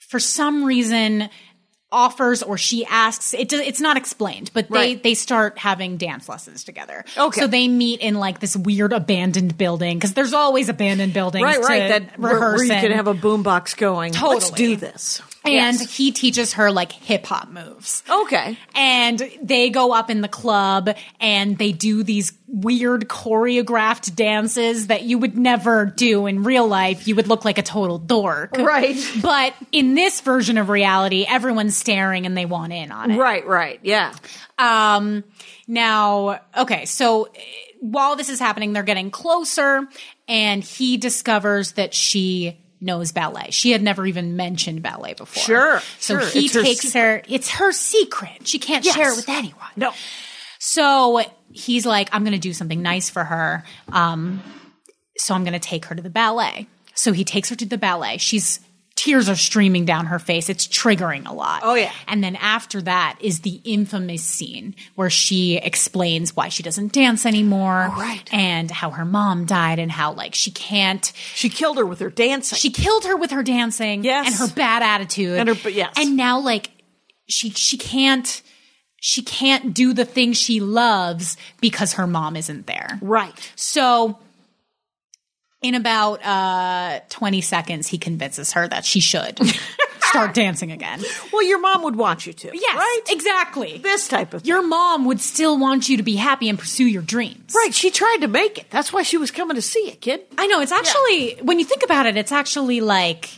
for 0.09 0.19
some 0.19 0.63
reason, 0.63 1.29
offers 1.91 2.43
or 2.43 2.57
she 2.57 2.85
asks 2.85 3.33
it 3.33 3.47
do- 3.47 3.59
it's 3.61 3.79
not 3.79 3.95
explained 3.95 4.51
but 4.53 4.67
they 4.69 4.75
Right. 4.77 5.03
they 5.03 5.13
start 5.13 5.57
having 5.57 5.95
dance 5.95 6.27
lessons 6.27 6.65
together 6.65 7.05
Okay. 7.17 7.39
so 7.41 7.47
they 7.47 7.69
meet 7.69 8.01
in 8.01 8.15
like 8.15 8.39
this 8.39 8.57
weird 8.57 8.91
abandoned 8.91 9.57
building 9.57 9.97
because 9.97 10.13
there's 10.13 10.33
always 10.33 10.67
abandoned 10.67 11.13
buildings 11.13 11.45
right, 11.45 11.59
right. 11.59 11.87
That 11.87 12.19
where, 12.19 12.33
rehearse 12.33 12.57
where 12.59 12.65
you 12.67 12.73
in. 12.73 12.81
can 12.81 12.91
have 12.91 13.07
a 13.07 13.13
boombox 13.13 13.77
going. 13.77 14.11
Let's 14.13 14.51
do 14.51 14.75
this. 14.75 15.21
And 15.47 15.79
Yes. 15.79 15.95
he 15.95 16.11
teaches 16.11 16.53
her 16.53 16.71
like 16.71 16.91
hip 16.91 17.25
hop 17.25 17.49
moves. 17.49 18.03
Okay. 18.09 18.57
And 18.75 19.21
they 19.41 19.69
go 19.69 19.93
up 19.93 20.09
in 20.09 20.21
the 20.21 20.27
club 20.27 20.89
and 21.19 21.57
they 21.57 21.71
do 21.71 22.03
these 22.03 22.33
weird 22.47 23.07
choreographed 23.07 24.15
dances 24.15 24.87
that 24.87 25.03
you 25.03 25.17
would 25.17 25.37
never 25.37 25.85
do 25.85 26.27
in 26.27 26.43
real 26.43 26.67
life. 26.67 27.07
You 27.07 27.15
would 27.15 27.27
look 27.27 27.45
like 27.45 27.57
a 27.57 27.63
total 27.63 27.97
dork. 27.97 28.57
Right. 28.57 28.97
But 29.21 29.53
in 29.71 29.95
this 29.95 30.21
version 30.21 30.57
of 30.57 30.69
reality, 30.69 31.25
everyone's 31.27 31.75
staring 31.75 32.25
and 32.25 32.37
they 32.37 32.45
want 32.45 32.73
in 32.73 32.91
on 32.91 33.11
it. 33.11 33.17
Right, 33.17 33.45
right. 33.47 33.79
Yeah. 33.83 34.13
Um, 34.57 35.23
now, 35.67 36.41
okay, 36.57 36.85
so 36.85 37.25
eh, 37.25 37.39
while 37.79 38.15
this 38.15 38.29
is 38.29 38.39
happening, 38.39 38.73
they're 38.73 38.83
getting 38.83 39.11
closer, 39.11 39.87
and 40.27 40.63
he 40.63 40.97
discovers 40.97 41.73
that 41.73 41.93
she 41.93 42.57
knows 42.79 43.11
ballet. 43.11 43.47
She 43.51 43.71
had 43.71 43.81
never 43.81 44.05
even 44.05 44.35
mentioned 44.35 44.81
ballet 44.83 45.13
before. 45.13 45.43
Sure, 45.43 45.79
So 45.99 46.19
sure. 46.19 46.29
he 46.29 46.45
It's 46.45 46.53
takes 46.53 46.79
secret. 46.81 46.99
her, 47.01 47.23
it's 47.27 47.49
her 47.51 47.71
secret. 47.71 48.47
She 48.47 48.59
can't 48.59 48.85
share 48.85 49.11
it 49.11 49.15
with 49.15 49.29
anyone. 49.29 49.67
No. 49.75 49.93
So 50.59 51.21
he's 51.51 51.85
like, 51.85 52.09
I'm 52.11 52.23
going 52.23 52.33
to 52.33 52.39
do 52.39 52.53
something 52.53 52.81
nice 52.81 53.09
for 53.09 53.23
her. 53.23 53.63
Um, 53.91 54.41
so 55.17 55.33
I'm 55.33 55.43
going 55.43 55.53
to 55.53 55.59
take 55.59 55.85
her 55.85 55.95
to 55.95 56.01
the 56.01 56.09
ballet. 56.09 56.67
So 56.93 57.11
he 57.13 57.23
takes 57.23 57.49
her 57.49 57.55
to 57.55 57.65
the 57.65 57.77
ballet. 57.77 58.17
She's 58.17 58.59
tears 58.97 59.29
are 59.29 59.35
streaming 59.35 59.85
down 59.85 60.07
her 60.07 60.19
face. 60.19 60.49
It's 60.49 60.67
triggering 60.67 61.25
a 61.29 61.33
lot. 61.33 61.61
Oh, 61.63 61.75
yeah. 61.75 61.91
And 62.07 62.21
then 62.23 62.35
after 62.35 62.81
that 62.81 63.17
is 63.21 63.41
the 63.41 63.61
infamous 63.63 64.23
scene 64.23 64.75
where 64.95 65.09
she 65.09 65.55
explains 65.57 66.35
why 66.35 66.49
she 66.49 66.63
doesn't 66.63 66.91
dance 66.91 67.25
anymore. 67.25 67.89
Oh, 67.95 67.99
right. 68.01 68.27
And 68.33 68.69
how 68.71 68.89
her 68.89 69.05
mom 69.05 69.45
died 69.45 69.77
and 69.79 69.91
how 69.91 70.13
like 70.13 70.33
she 70.35 70.49
can't 70.51 71.13
She 71.35 71.47
killed 71.47 71.77
her 71.77 71.85
with 71.85 71.99
her 71.99 72.09
dancing. 72.09 72.57
she 72.57 72.71
killed 72.71 73.05
her 73.05 73.15
with 73.15 73.31
her 73.31 73.43
dancing 73.43 74.03
Yes. 74.03 74.27
and 74.27 74.49
her 74.49 74.53
bad 74.55 74.81
attitude. 74.83 75.37
And 75.39 75.47
her- 75.49 75.69
yes. 75.69 75.93
And 75.95 76.17
now 76.17 76.39
like 76.39 76.71
she 77.29 77.51
she 77.51 77.77
can't 77.77 78.41
she 78.99 79.21
can't 79.21 79.75
do 79.75 79.93
the 79.93 80.05
thing 80.05 80.33
she 80.33 80.59
loves 80.59 81.37
because 81.61 81.93
her 81.93 82.07
mom 82.07 82.35
isn't 82.35 82.65
there. 82.65 82.97
right. 83.01 83.51
So 83.55 84.17
in 85.61 85.75
about 85.75 86.23
uh 86.23 86.99
20 87.09 87.41
seconds 87.41 87.87
he 87.87 87.97
convinces 87.97 88.53
her 88.53 88.67
that 88.67 88.85
she 88.85 88.99
should 88.99 89.39
start 90.01 90.33
dancing 90.33 90.71
again. 90.71 91.01
Well, 91.33 91.43
your 91.43 91.59
mom 91.59 91.83
would 91.83 91.95
want 91.95 92.25
you 92.27 92.33
to. 92.33 92.49
Yes, 92.53 92.75
Right? 92.77 92.99
exactly. 93.09 93.77
This 93.79 94.07
type 94.07 94.33
of 94.33 94.41
thing. 94.43 94.47
Your 94.49 94.65
mom 94.65 95.05
would 95.05 95.19
still 95.19 95.57
want 95.59 95.89
you 95.89 95.97
to 95.97 96.03
be 96.03 96.15
happy 96.15 96.47
and 96.47 96.57
pursue 96.57 96.85
your 96.85 97.01
dreams. 97.01 97.53
Right. 97.55 97.73
She 97.73 97.89
tried 97.91 98.19
to 98.21 98.27
make 98.27 98.57
it. 98.57 98.69
That's 98.69 98.93
why 98.93 99.03
she 99.03 99.17
was 99.17 99.31
coming 99.31 99.55
to 99.55 99.61
see 99.61 99.89
it, 99.89 99.99
kid. 99.99 100.21
I 100.37 100.47
know 100.47 100.61
it's 100.61 100.71
actually 100.71 101.35
when 101.41 101.59
you 101.59 101.65
think 101.65 101.83
about 101.83 102.05
it 102.05 102.15
it's 102.17 102.31
actually 102.31 102.79
like 102.81 103.29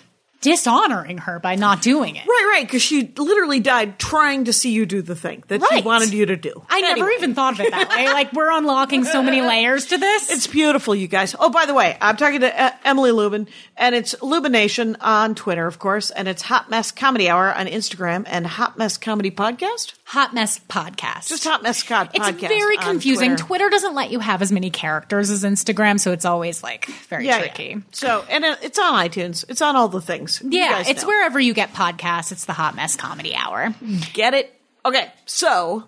dishonoring 0.42 1.18
her 1.20 1.40
by 1.40 1.56
not 1.56 1.82
doing 1.82 2.16
it. 2.16 2.26
Right, 2.26 2.46
right. 2.54 2.66
Because 2.66 2.82
she 2.82 3.12
literally 3.18 3.60
died 3.60 4.00
trying 4.00 4.46
to 4.46 4.54
see 4.54 4.72
you 4.72 4.86
do 4.86 5.02
the 5.02 5.16
thing 5.16 5.44
that 5.48 5.62
she 5.70 5.82
wanted 5.82 6.14
you 6.14 6.26
to 6.28 6.36
do. 6.36 6.64
I 6.70 6.82
never 6.82 7.10
even 7.12 7.36
thought 7.36 7.54
of 7.54 7.60
it 7.62 7.72
that 7.72 7.90
way. 7.90 8.08
Like 8.08 8.34
we're 8.34 8.52
unlocking 8.52 9.04
so 9.04 9.22
many 9.22 9.42
layers 9.42 9.88
to 9.88 9.98
this. 9.98 10.32
It's 10.32 10.48
beautiful, 10.48 10.96
you 10.96 11.08
guys. 11.08 11.36
Oh, 11.38 11.50
by 11.50 11.66
the 11.66 11.74
way, 11.74 11.98
I'm 12.02 12.18
talking 12.18 12.42
to 12.42 12.62
uh, 12.62 12.72
Emily 12.84 13.12
Lubin, 13.12 13.48
and 13.78 13.96
it's 13.96 14.16
Lubination 14.16 14.96
on 15.02 15.36
Twitter, 15.36 15.68
of 15.68 15.80
course, 15.80 16.10
and 16.12 16.28
it's 16.28 16.42
Hot 16.44 16.70
Mess 16.70 16.92
Comedy 16.92 17.30
Hour 17.30 17.54
on 17.54 17.68
Instagram 17.68 18.24
and 18.28 18.48
Hot 18.48 18.78
Mess 18.78 18.98
Comedy 18.98 19.32
Podcast. 19.32 19.94
Hot 20.10 20.34
Mess 20.34 20.58
Podcast. 20.68 21.28
Just 21.28 21.44
Hot 21.44 21.62
Mess 21.62 21.84
Cod 21.84 22.10
It's 22.16 22.26
Podcast. 22.28 22.48
very 22.48 22.78
confusing. 22.78 23.32
Twitter. 23.36 23.44
Twitter. 23.46 23.70
doesn't 23.70 23.94
let 23.94 24.10
you 24.10 24.20
have 24.20 24.42
as 24.42 24.52
many 24.52 24.72
characters 24.72 25.30
as 25.30 25.44
Instagram, 25.44 26.00
so 26.00 26.12
it's 26.12 26.26
always 26.26 26.64
like 26.64 26.88
very 27.10 27.28
Yeah, 27.28 27.38
tricky. 27.40 27.64
yeah. 27.64 27.78
So, 27.92 28.26
and 28.28 28.44
it's 28.44 28.80
on 28.80 28.94
iTunes. 29.08 29.46
It's 29.50 29.62
on 29.62 29.76
all 29.76 29.88
the 29.88 30.02
things. 30.02 30.42
You 30.44 30.50
Yeah, 30.60 30.84
it's 30.88 31.04
know. 31.04 31.08
wherever 31.10 31.40
you 31.40 31.54
get 31.54 31.74
podcasts. 31.74 32.32
It's 32.32 32.46
the 32.46 32.54
Hot 32.54 32.76
Mess 32.76 32.96
Comedy 32.96 33.36
Hour. 33.36 33.76
Get 34.14 34.34
it? 34.34 34.52
Okay, 34.84 35.12
so 35.28 35.84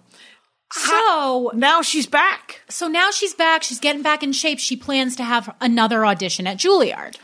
So, 0.72 1.52
now 1.56 1.82
she's 1.82 2.06
back. 2.06 2.62
so 2.70 2.88
now 2.88 3.10
she's 3.10 3.34
back. 3.34 3.64
She's 3.64 3.80
getting 3.80 4.04
back 4.04 4.22
in 4.22 4.34
shape. 4.34 4.60
She 4.60 4.76
plans 4.76 5.16
to 5.16 5.24
have 5.24 5.54
another 5.60 6.06
audition 6.06 6.46
at 6.46 6.58
Juilliard. 6.58 7.16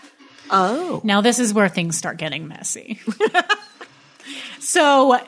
Oh. 0.50 1.00
Now 1.04 1.22
this 1.22 1.38
is 1.38 1.54
where 1.54 1.70
things 1.70 1.95
start 1.95 2.18
getting 2.18 2.48
messy. 2.48 3.00
so 4.60 5.20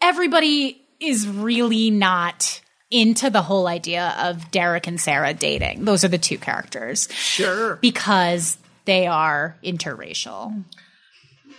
everybody 0.00 0.80
is 1.00 1.26
really 1.28 1.90
not 1.90 2.60
into 2.90 3.30
the 3.30 3.42
whole 3.42 3.66
idea 3.66 4.14
of 4.20 4.50
Derek 4.50 4.86
and 4.86 5.00
Sarah 5.00 5.34
dating. 5.34 5.84
Those 5.84 6.04
are 6.04 6.08
the 6.08 6.18
two 6.18 6.38
characters 6.38 7.08
Sure. 7.12 7.76
because 7.76 8.56
they 8.84 9.06
are 9.06 9.56
interracial. 9.64 10.64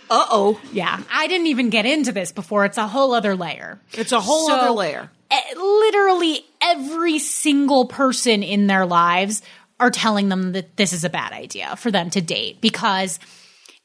Uh 0.08 0.24
oh. 0.30 0.60
Yeah, 0.72 1.02
I 1.12 1.26
didn't 1.26 1.48
even 1.48 1.68
get 1.70 1.84
into 1.84 2.12
this 2.12 2.30
before. 2.32 2.64
It's 2.64 2.78
a 2.78 2.86
whole 2.86 3.12
other 3.12 3.34
layer. 3.34 3.80
It's 3.92 4.12
a 4.12 4.20
whole 4.20 4.46
So, 4.46 4.54
other 4.54 4.70
layer. 4.70 5.10
eh, 5.30 5.40
Literally 5.56 6.44
every 6.62 7.18
single 7.18 7.86
person 7.86 8.42
in 8.44 8.68
their 8.68 8.86
lives 8.86 9.42
are 9.80 9.90
telling 9.90 10.28
them 10.28 10.52
that 10.52 10.76
this 10.76 10.92
is 10.92 11.02
a 11.04 11.10
bad 11.10 11.32
idea 11.32 11.74
for 11.76 11.90
them 11.90 12.08
to 12.10 12.20
date 12.20 12.60
because 12.60 13.18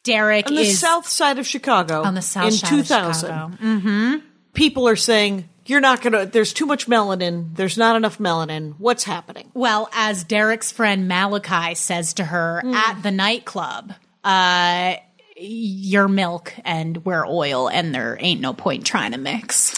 Derek 0.04 0.48
On 0.48 0.56
the 0.56 0.62
is 0.62 0.80
south 0.80 1.08
side 1.08 1.38
of 1.40 1.46
Chicago. 1.48 2.04
on 2.04 2.14
the 2.14 2.22
south 2.22 2.46
in 2.46 2.52
side 2.54 2.70
2000, 2.70 3.30
of 3.32 3.52
Chicago. 3.60 4.22
People 4.54 4.88
are 4.88 4.96
saying, 4.96 5.48
you're 5.66 5.80
not 5.82 6.02
going 6.02 6.14
to, 6.14 6.26
there's 6.26 6.54
too 6.54 6.66
much 6.66 6.88
melanin. 6.88 7.56
There's 7.56 7.78
not 7.78 7.96
enough 7.96 8.18
melanin. 8.18 8.76
What's 8.78 9.04
happening? 9.04 9.52
Well, 9.54 9.90
as 9.94 10.24
Derek's 10.24 10.72
friend 10.72 11.08
Malachi 11.08 11.76
says 11.76 12.14
to 12.16 12.26
her 12.26 12.62
Hmm. 12.62 12.74
at 12.74 13.02
the 13.04 13.12
nightclub, 13.12 13.94
uh, 14.24 14.96
you're 15.38 16.08
milk 16.08 16.54
and 16.66 17.04
we're 17.06 17.26
oil, 17.28 17.68
and 17.70 17.94
there 17.96 18.18
ain't 18.20 18.42
no 18.42 18.54
point 18.54 18.86
trying 18.86 19.12
to 19.14 19.18
mix. 19.18 19.76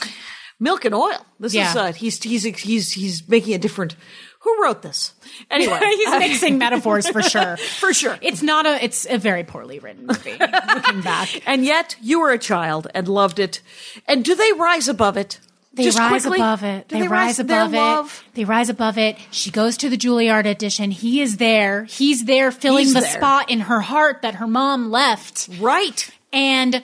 Milk 0.59 0.85
and 0.85 0.95
oil. 0.95 1.25
This 1.39 1.53
Yeah. 1.53 1.69
is, 1.69 1.75
uh, 1.75 1.91
he's, 1.93 2.21
he's, 2.23 2.43
he's, 2.43 2.91
he's 2.91 3.27
making 3.27 3.53
a 3.53 3.57
different, 3.57 3.95
who 4.43 4.61
wrote 4.63 4.81
this? 4.81 5.13
Anyway. 5.49 5.79
He's 5.83 6.09
mixing 6.19 6.57
metaphors 6.57 7.09
for 7.09 7.21
sure. 7.21 7.57
For 7.79 7.93
sure. 7.93 8.17
It's 8.21 8.41
not 8.41 8.65
a. 8.65 8.83
It's 8.83 9.05
a 9.09 9.17
very 9.17 9.43
poorly 9.43 9.79
written 9.79 10.05
movie. 10.05 10.35
looking 10.39 11.01
back, 11.01 11.41
and 11.47 11.63
yet 11.65 11.95
you 12.01 12.19
were 12.19 12.31
a 12.31 12.37
child 12.39 12.87
and 12.93 13.07
loved 13.07 13.39
it. 13.39 13.61
And 14.07 14.23
do 14.23 14.35
they 14.35 14.51
rise 14.53 14.87
above 14.87 15.17
it? 15.17 15.39
they 15.73 15.83
Just 15.85 15.97
rise 15.97 16.21
quickly? 16.21 16.37
above 16.39 16.63
it. 16.63 16.87
Do 16.87 16.99
They, 16.99 17.07
rise 17.07 17.37
their 17.37 17.61
above 17.63 17.73
it. 17.73 17.77
love? 17.77 18.23
They 18.35 18.45
rise 18.45 18.69
above 18.69 18.97
it. 18.99 19.17
She 19.31 19.49
goes 19.49 19.75
to 19.77 19.89
the 19.89 19.97
Juilliard 19.97 20.45
audition. 20.45 20.91
He 20.91 21.19
is 21.21 21.37
there. 21.37 21.85
He's 21.85 22.25
there, 22.25 22.51
filling 22.51 22.83
He's 22.85 22.93
the 22.93 22.99
there. 23.01 23.09
spot 23.09 23.49
in 23.49 23.61
her 23.61 23.79
heart 23.81 24.21
that 24.21 24.35
her 24.35 24.45
mom 24.47 24.91
left. 24.91 25.49
Right. 25.59 26.09
And 26.31 26.83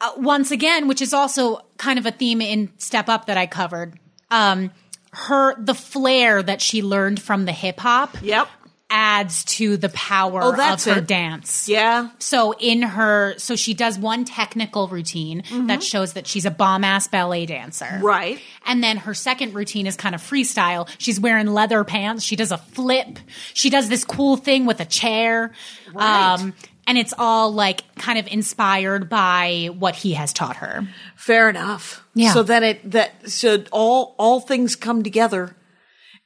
uh, 0.00 0.12
once 0.16 0.50
again, 0.52 0.88
which 0.88 1.02
is 1.02 1.12
also 1.12 1.60
kind 1.76 1.98
of 1.98 2.06
a 2.06 2.10
theme 2.12 2.40
in 2.40 2.72
Step 2.78 3.08
Up 3.10 3.26
that 3.26 3.36
I 3.36 3.46
covered, 3.46 3.98
um, 4.30 4.70
her 5.16 5.54
the 5.58 5.74
flair 5.74 6.42
that 6.42 6.60
she 6.60 6.82
learned 6.82 7.20
from 7.20 7.44
the 7.46 7.52
hip 7.52 7.80
hop 7.80 8.16
Yep. 8.22 8.48
adds 8.90 9.44
to 9.44 9.76
the 9.76 9.88
power 9.88 10.40
Oh, 10.42 10.50
of 10.52 10.84
her 10.84 10.98
it. 10.98 11.06
dance. 11.06 11.68
Yeah. 11.68 12.10
So 12.18 12.52
in 12.52 12.82
her, 12.82 13.34
so 13.38 13.56
she 13.56 13.74
does 13.74 13.98
one 13.98 14.24
technical 14.24 14.86
routine 14.88 15.42
that 15.66 15.82
shows 15.82 16.12
that 16.12 16.26
she's 16.26 16.44
a 16.44 16.50
bomb 16.52 16.84
ass 16.84 17.08
ballet 17.08 17.46
dancer. 17.46 17.84
Mm-hmm. 17.86 18.04
Right. 18.04 18.38
And 18.66 18.84
then 18.84 18.98
her 18.98 19.14
second 19.14 19.54
routine 19.54 19.86
is 19.88 19.96
kind 19.96 20.14
of 20.14 20.20
freestyle. 20.20 20.88
She's 20.98 21.18
wearing 21.18 21.46
leather 21.48 21.82
pants. 21.82 22.22
She 22.22 22.36
does 22.36 22.52
a 22.52 22.58
flip. 22.58 23.18
She 23.54 23.70
does 23.70 23.88
this 23.88 24.04
cool 24.04 24.36
thing 24.36 24.66
with 24.66 24.80
a 24.80 24.84
chair. 24.84 25.52
Right. 25.92 26.34
Um, 26.40 26.54
and 26.86 26.96
it's 26.98 27.12
all 27.18 27.52
like 27.52 27.82
kind 27.96 28.18
of 28.18 28.26
inspired 28.28 29.08
by 29.08 29.68
what 29.78 29.96
he 29.96 30.14
has 30.14 30.32
taught 30.32 30.56
her. 30.56 30.86
Fair 31.16 31.48
enough. 31.48 32.04
Yeah. 32.14 32.32
So 32.32 32.42
then 32.42 32.62
it 32.62 32.90
that 32.92 33.30
so 33.30 33.64
all 33.72 34.14
all 34.18 34.40
things 34.40 34.76
come 34.76 35.02
together 35.02 35.56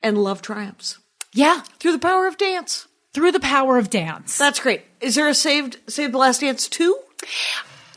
and 0.02 0.16
love 0.18 0.42
triumphs 0.42 0.98
Yeah. 1.34 1.61
through 1.78 1.92
the 1.92 1.98
power 1.98 2.26
of 2.26 2.36
dance. 2.36 2.86
Through 3.12 3.32
the 3.32 3.40
power 3.40 3.76
of 3.78 3.90
dance. 3.90 4.38
That's 4.38 4.61
great. 4.61 4.82
Is 5.00 5.14
there 5.16 5.28
a 5.28 5.34
saved 5.34 5.78
Saved 5.88 6.14
the 6.14 6.18
Last 6.18 6.40
Dance 6.42 6.68
two? 6.68 6.96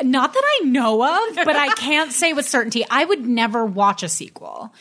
Not 0.01 0.33
that 0.33 0.43
I 0.43 0.65
know 0.65 1.03
of, 1.03 1.35
but 1.35 1.55
I 1.55 1.69
can't 1.75 2.11
say 2.11 2.33
with 2.33 2.47
certainty. 2.49 2.83
I 2.89 3.05
would 3.05 3.25
never 3.25 3.63
watch 3.65 4.01
a 4.03 4.09
sequel. 4.09 4.73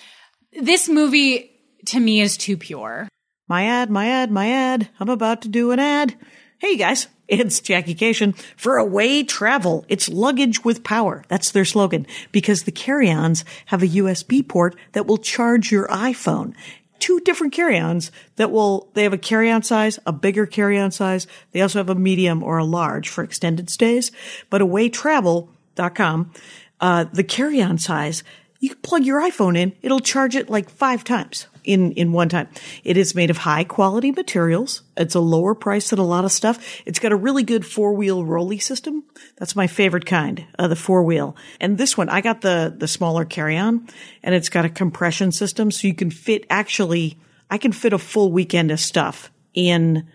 This 0.58 0.88
movie 0.88 1.50
to 1.86 2.00
me 2.00 2.20
is 2.20 2.36
too 2.36 2.56
pure. 2.56 3.08
My 3.48 3.64
ad, 3.64 3.90
my 3.90 4.06
ad, 4.06 4.30
my 4.30 4.48
ad. 4.50 4.88
I'm 4.98 5.10
about 5.10 5.42
to 5.42 5.48
do 5.48 5.70
an 5.72 5.78
ad. 5.78 6.16
Hey 6.58 6.76
guys, 6.76 7.08
it's 7.32 7.60
Jackie 7.60 7.94
Kashian. 7.94 8.36
For 8.56 8.76
away 8.76 9.22
travel, 9.22 9.86
it's 9.88 10.08
luggage 10.08 10.64
with 10.64 10.84
power. 10.84 11.24
That's 11.28 11.50
their 11.50 11.64
slogan 11.64 12.06
because 12.30 12.64
the 12.64 12.72
carry-ons 12.72 13.44
have 13.66 13.82
a 13.82 13.88
USB 13.88 14.46
port 14.46 14.76
that 14.92 15.06
will 15.06 15.16
charge 15.16 15.72
your 15.72 15.88
iPhone. 15.88 16.54
Two 16.98 17.20
different 17.20 17.54
carry-ons 17.54 18.12
that 18.36 18.50
will, 18.50 18.90
they 18.92 19.04
have 19.04 19.14
a 19.14 19.18
carry-on 19.18 19.62
size, 19.62 19.98
a 20.04 20.12
bigger 20.12 20.44
carry-on 20.44 20.90
size. 20.90 21.26
They 21.52 21.62
also 21.62 21.78
have 21.78 21.88
a 21.88 21.94
medium 21.94 22.42
or 22.42 22.58
a 22.58 22.64
large 22.64 23.08
for 23.08 23.24
extended 23.24 23.70
stays. 23.70 24.12
But 24.50 24.60
awaytravel.com, 24.60 26.32
uh, 26.80 27.04
the 27.12 27.24
carry-on 27.24 27.78
size, 27.78 28.22
You 28.62 28.68
can 28.68 28.78
plug 28.78 29.04
your 29.04 29.20
iPhone 29.20 29.58
in; 29.58 29.72
it'll 29.82 29.98
charge 29.98 30.36
it 30.36 30.48
like 30.48 30.70
five 30.70 31.02
times 31.02 31.48
in 31.64 31.90
in 31.92 32.12
one 32.12 32.28
time. 32.28 32.46
It 32.84 32.96
is 32.96 33.12
made 33.12 33.28
of 33.28 33.38
high 33.38 33.64
quality 33.64 34.12
materials. 34.12 34.82
It's 34.96 35.16
a 35.16 35.20
lower 35.20 35.56
price 35.56 35.90
than 35.90 35.98
a 35.98 36.04
lot 36.04 36.24
of 36.24 36.30
stuff. 36.30 36.80
It's 36.86 37.00
got 37.00 37.10
a 37.10 37.16
really 37.16 37.42
good 37.42 37.66
four 37.66 37.92
wheel 37.92 38.24
rolly 38.24 38.60
system. 38.60 39.02
That's 39.36 39.56
my 39.56 39.66
favorite 39.66 40.06
kind, 40.06 40.46
uh, 40.60 40.68
the 40.68 40.76
four 40.76 41.02
wheel. 41.02 41.34
And 41.60 41.76
this 41.76 41.98
one, 41.98 42.08
I 42.08 42.20
got 42.20 42.42
the 42.42 42.72
the 42.78 42.86
smaller 42.86 43.24
carry 43.24 43.56
on, 43.56 43.88
and 44.22 44.32
it's 44.32 44.48
got 44.48 44.64
a 44.64 44.68
compression 44.68 45.32
system, 45.32 45.72
so 45.72 45.88
you 45.88 45.94
can 45.94 46.12
fit 46.12 46.46
actually. 46.48 47.18
I 47.50 47.58
can 47.58 47.72
fit 47.72 47.92
a 47.92 47.98
full 47.98 48.30
weekend 48.30 48.70
of 48.70 48.78
stuff 48.78 49.32
in 49.54 50.06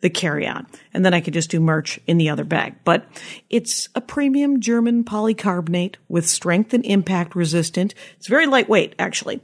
the 0.00 0.10
carry 0.10 0.46
on. 0.46 0.66
And 0.94 1.04
then 1.04 1.14
I 1.14 1.20
could 1.20 1.34
just 1.34 1.50
do 1.50 1.60
merch 1.60 2.00
in 2.06 2.18
the 2.18 2.30
other 2.30 2.44
bag. 2.44 2.76
But 2.84 3.06
it's 3.48 3.88
a 3.94 4.00
premium 4.00 4.60
German 4.60 5.04
polycarbonate 5.04 5.96
with 6.08 6.28
strength 6.28 6.72
and 6.74 6.84
impact 6.84 7.34
resistant. 7.34 7.94
It's 8.16 8.28
very 8.28 8.46
lightweight, 8.46 8.94
actually. 8.98 9.40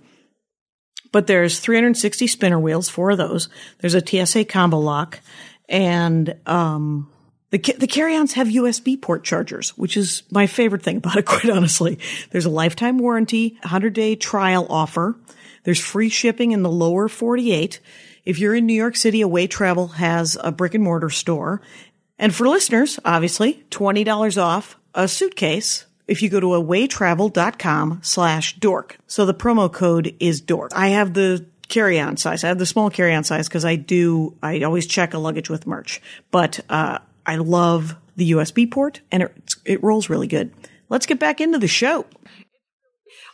But 1.13 1.27
there's 1.27 1.61
360 1.61 2.27
spinner 2.27 2.59
wheels, 2.59 2.89
four 2.89 3.11
of 3.11 3.19
those. 3.19 3.49
There's 3.79 3.95
a 3.95 4.05
TSA 4.07 4.47
combo 4.47 4.79
lock 4.79 5.21
and, 5.69 6.37
um, 6.47 7.11
the, 7.51 7.59
the 7.59 7.87
carry-ons 7.87 8.33
have 8.33 8.49
USB 8.49 9.01
port 9.01 9.23
chargers, 9.23 9.71
which 9.79 9.97
is 9.97 10.25
my 10.31 10.47
favorite 10.47 10.83
thing 10.83 10.97
about 10.97 11.17
it, 11.17 11.25
quite 11.27 11.49
honestly. 11.49 11.99
There's 12.31 12.45
a 12.45 12.51
lifetime 12.51 12.99
warranty, 12.99 13.57
100 13.63 13.93
day 13.93 14.17
trial 14.17 14.67
offer. 14.69 15.17
There's 15.63 15.81
free 15.81 16.09
shipping 16.09 16.53
in 16.53 16.63
the 16.63 16.71
lower 16.71 17.09
48. 17.09 17.81
If 18.27 18.41
you're 18.41 18.57
in 18.57 18.67
New 18.67 18.75
York 18.75 18.97
City, 18.97 19.21
Away 19.21 19.47
Travel 19.47 19.87
has 19.87 20.37
a 20.43 20.51
brick 20.51 20.75
and 20.75 20.83
mortar 20.83 21.11
store. 21.11 21.63
And 22.19 22.35
for 22.35 22.49
listeners, 22.49 22.99
obviously, 23.05 23.65
$20 23.71 24.43
off 24.43 24.77
a 24.95 25.07
suitcase 25.07 25.87
if 26.09 26.23
you 26.23 26.29
go 26.29 26.41
to 26.41 26.47
awaytravel.com 26.49 28.01
slash 28.03 28.57
dork. 28.57 28.99
So 29.07 29.27
the 29.27 29.35
promo 29.35 29.73
code 29.73 30.17
is 30.19 30.41
dork. 30.41 30.73
I 30.75 30.89
have 30.89 31.15
the 31.15 31.47
carry-on 31.69 32.17
size. 32.17 32.43
I 32.43 32.49
have 32.49 32.59
the 32.59 32.67
small 32.67 32.91
carry-on 32.91 33.23
size 33.23 33.49
because 33.49 33.65
I 33.65 33.77
do, 33.77 34.37
I 34.43 34.63
always 34.63 34.87
check 34.87 35.15
a 35.15 35.19
luggage 35.19 35.49
with 35.49 35.67
merch. 35.67 36.03
But, 36.33 36.61
uh, 36.69 36.99
I 37.25 37.37
love 37.37 37.95
the 38.17 38.33
USB 38.33 38.71
port 38.71 39.03
and 39.13 39.25
it, 39.25 39.55
it 39.65 39.83
rolls 39.85 40.09
really 40.09 40.29
good. 40.29 40.53
Let's 40.89 41.07
get 41.07 41.19
back 41.21 41.41
into 41.41 41.59
the 41.59 41.69
show. 41.69 42.07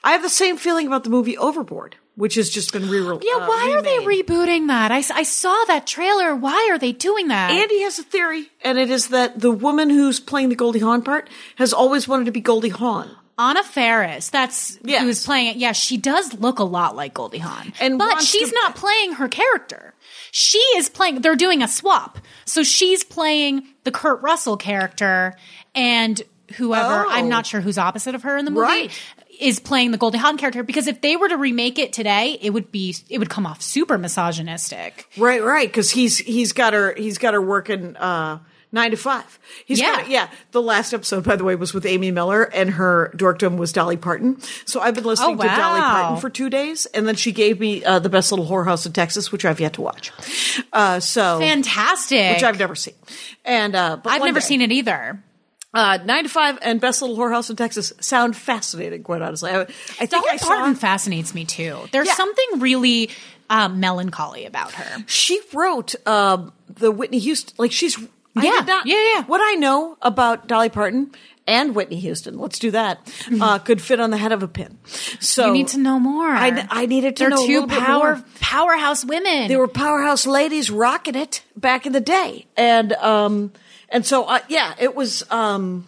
I 0.05 0.12
have 0.12 0.22
the 0.22 0.28
same 0.28 0.57
feeling 0.57 0.86
about 0.86 1.05
the 1.05 1.11
movie 1.11 1.38
Overboard, 1.38 1.97
which 2.14 2.34
has 2.34 2.50
just 2.50 2.72
been 2.72 2.88
re 2.90 3.00
released. 3.00 3.26
Yeah, 3.26 3.44
uh, 3.44 3.48
why 3.48 3.72
are 3.72 3.82
they 3.82 3.98
rebooting 3.98 4.66
that? 4.68 4.90
I, 4.92 4.98
I 5.14 5.22
saw 5.22 5.56
that 5.66 5.86
trailer. 5.86 6.34
Why 6.36 6.68
are 6.70 6.78
they 6.78 6.92
doing 6.92 7.28
that? 7.28 7.50
Andy 7.50 7.80
has 7.82 7.98
a 7.98 8.02
theory, 8.02 8.50
and 8.62 8.78
it 8.78 8.90
is 8.90 9.08
that 9.08 9.40
the 9.40 9.50
woman 9.50 9.90
who's 9.90 10.20
playing 10.20 10.48
the 10.50 10.56
Goldie 10.56 10.80
Hawn 10.80 11.02
part 11.02 11.28
has 11.56 11.72
always 11.72 12.06
wanted 12.06 12.26
to 12.26 12.32
be 12.32 12.40
Goldie 12.40 12.68
Hawn. 12.68 13.10
Anna 13.38 13.62
Faris, 13.64 14.28
that's 14.28 14.78
Yes. 14.84 15.02
who's 15.02 15.24
playing 15.24 15.48
it. 15.48 15.56
Yeah, 15.56 15.72
she 15.72 15.96
does 15.96 16.34
look 16.34 16.58
a 16.58 16.64
lot 16.64 16.94
like 16.94 17.14
Goldie 17.14 17.38
Hawn, 17.38 17.72
And 17.80 17.98
but 17.98 18.20
she's 18.20 18.50
to- 18.50 18.54
not 18.54 18.76
playing 18.76 19.14
her 19.14 19.26
character. 19.26 19.94
She 20.30 20.58
is 20.76 20.88
playing. 20.90 21.22
They're 21.22 21.34
doing 21.34 21.62
a 21.62 21.68
swap, 21.68 22.18
so 22.44 22.62
she's 22.62 23.02
playing 23.02 23.66
the 23.84 23.90
Kurt 23.90 24.20
Russell 24.22 24.58
character, 24.58 25.34
and 25.74 26.20
whoever 26.56 27.06
Oh. 27.06 27.10
I'm 27.10 27.30
not 27.30 27.46
sure 27.46 27.62
who's 27.62 27.78
opposite 27.78 28.14
of 28.14 28.22
her 28.24 28.36
in 28.36 28.44
the 28.44 28.50
movie. 28.50 28.62
Right. 28.62 29.02
Is 29.43 29.59
playing 29.59 29.90
the 29.90 29.99
Goldie 29.99 30.18
Hawn 30.18 30.38
character 30.38 30.62
because 30.62 30.86
if 30.86 31.01
they 31.01 31.16
were 31.16 31.28
to 31.28 31.36
remake 31.36 31.78
it 31.78 31.93
today, 31.93 32.38
it 32.40 32.51
would 32.51 32.70
be 32.70 32.95
it 33.11 33.18
would 33.18 33.28
come 33.30 33.45
off 33.45 33.61
super 33.61 33.99
misogynistic. 33.99 35.09
Right, 35.18 35.43
right, 35.43 35.68
because 35.68 35.90
he's 35.90 36.18
he's 36.18 36.53
got 36.53 36.72
her 36.72 36.95
he's 36.97 37.18
got 37.18 37.34
her 37.34 37.43
working 37.43 37.97
uh, 37.97 38.38
nine 38.70 38.93
to 38.93 38.97
five. 38.97 39.38
He's 39.66 39.80
Yeah. 39.80 39.97
got 39.97 40.09
yeah. 40.09 40.28
The 40.53 40.62
last 40.62 40.95
episode, 40.95 41.24
by 41.24 41.36
the 41.36 41.45
way, 41.45 41.57
was 41.57 41.74
with 41.74 41.84
Amy 41.86 42.11
Miller, 42.11 42.45
and 42.45 42.70
her 42.70 43.12
dorkdom 43.16 43.57
was 43.57 43.72
Dolly 43.72 43.97
Parton. 43.97 44.40
So 44.64 44.80
I've 44.80 44.95
been 44.95 45.05
listening 45.05 45.38
Oh, 45.38 45.43
to 45.43 45.49
Dolly. 45.49 45.80
Parton 45.80 46.20
for 46.20 46.30
two 46.30 46.49
days, 46.49 46.86
and 46.86 47.07
then 47.09 47.16
she 47.16 47.32
gave 47.32 47.59
me 47.61 47.84
uh, 47.84 47.99
the 47.99 48.09
best 48.09 48.30
little 48.32 48.47
whorehouse 48.47 48.86
in 48.86 48.93
Texas, 48.93 49.32
which 49.32 49.45
I've 49.45 49.61
yet 49.61 49.72
to 49.74 49.80
watch. 49.82 50.12
Uh, 50.72 51.01
so 51.01 51.38
Fantastic. 51.40 52.34
which 52.36 52.43
I've 52.45 52.59
never 52.59 52.74
seen, 52.74 52.95
and 53.45 53.74
uh, 53.74 53.97
but 53.97 54.11
I've 54.11 54.22
never 54.22 54.40
day- 54.40 54.47
seen 54.47 54.61
it 54.61 54.72
either. 54.72 55.22
Uh, 55.75 55.99
nine 56.05 56.25
to 56.25 56.29
five 56.29 56.59
and 56.62 56.81
best 56.81 57.01
little 57.01 57.16
whorehouse 57.16 57.49
in 57.49 57.57
Texas 57.57 57.93
sound 58.01 58.37
fascinating. 58.37 59.03
Quite 59.03 59.23
honestly, 59.23 59.51
I, 59.51 59.61
I 59.62 59.64
think 59.64 60.11
Dolly 60.11 60.29
I 60.33 60.37
saw 60.37 60.49
Parton 60.49 60.75
fascinates 60.75 61.35
me 61.35 61.45
too. 61.47 61.79
There's 61.93 62.09
Yeah. 62.09 62.14
something 62.14 62.61
really 62.61 63.11
um, 63.49 63.81
melancholy 63.81 64.45
about 64.47 64.73
her. 64.73 65.05
she 65.07 65.41
wrote 65.53 65.95
um, 66.07 66.53
the 66.75 66.91
Whitney 66.91 67.18
Houston. 67.20 67.55
Like 67.59 67.73
she's 67.73 67.99
Yeah, 68.35 68.62
not- 68.66 68.87
yeah, 68.87 69.14
yeah. 69.14 69.23
What 69.25 69.41
I 69.43 69.55
know 69.55 69.97
about 70.03 70.47
Dolly 70.47 70.68
Parton 70.70 71.11
and 71.47 71.75
Whitney 71.75 71.99
Houston, 72.01 72.39
let's 72.39 72.59
do 72.59 72.70
that. 72.70 73.01
Uh, 73.41 73.59
could 73.59 73.81
fit 73.83 73.99
on 73.99 74.11
the 74.11 74.16
head 74.16 74.33
of 74.33 74.43
a 74.43 74.49
pin. 74.49 74.79
So 75.20 75.47
You 75.49 75.53
need 75.53 75.68
to 75.68 75.79
know 75.79 75.99
more. 75.99 76.29
I, 76.29 76.66
I 76.70 76.87
needed 76.87 77.16
to 77.16 77.20
They're 77.25 77.31
know 77.31 77.47
two 77.47 77.66
power 77.66 78.16
more. 78.16 78.25
powerhouse 78.41 79.05
women. 79.05 79.49
They 79.49 79.57
were 79.57 79.68
powerhouse 79.68 80.25
ladies 80.27 80.70
rocking 80.70 81.14
it 81.16 81.43
back 81.57 81.85
in 81.87 81.93
the 81.93 82.01
day, 82.01 82.47
and 82.57 82.93
um, 82.95 83.53
and 83.93 84.05
so 84.05 84.24
uh, 84.24 84.40
yeah, 84.49 84.74
it 84.78 84.97
was 84.97 85.22
um. 85.30 85.86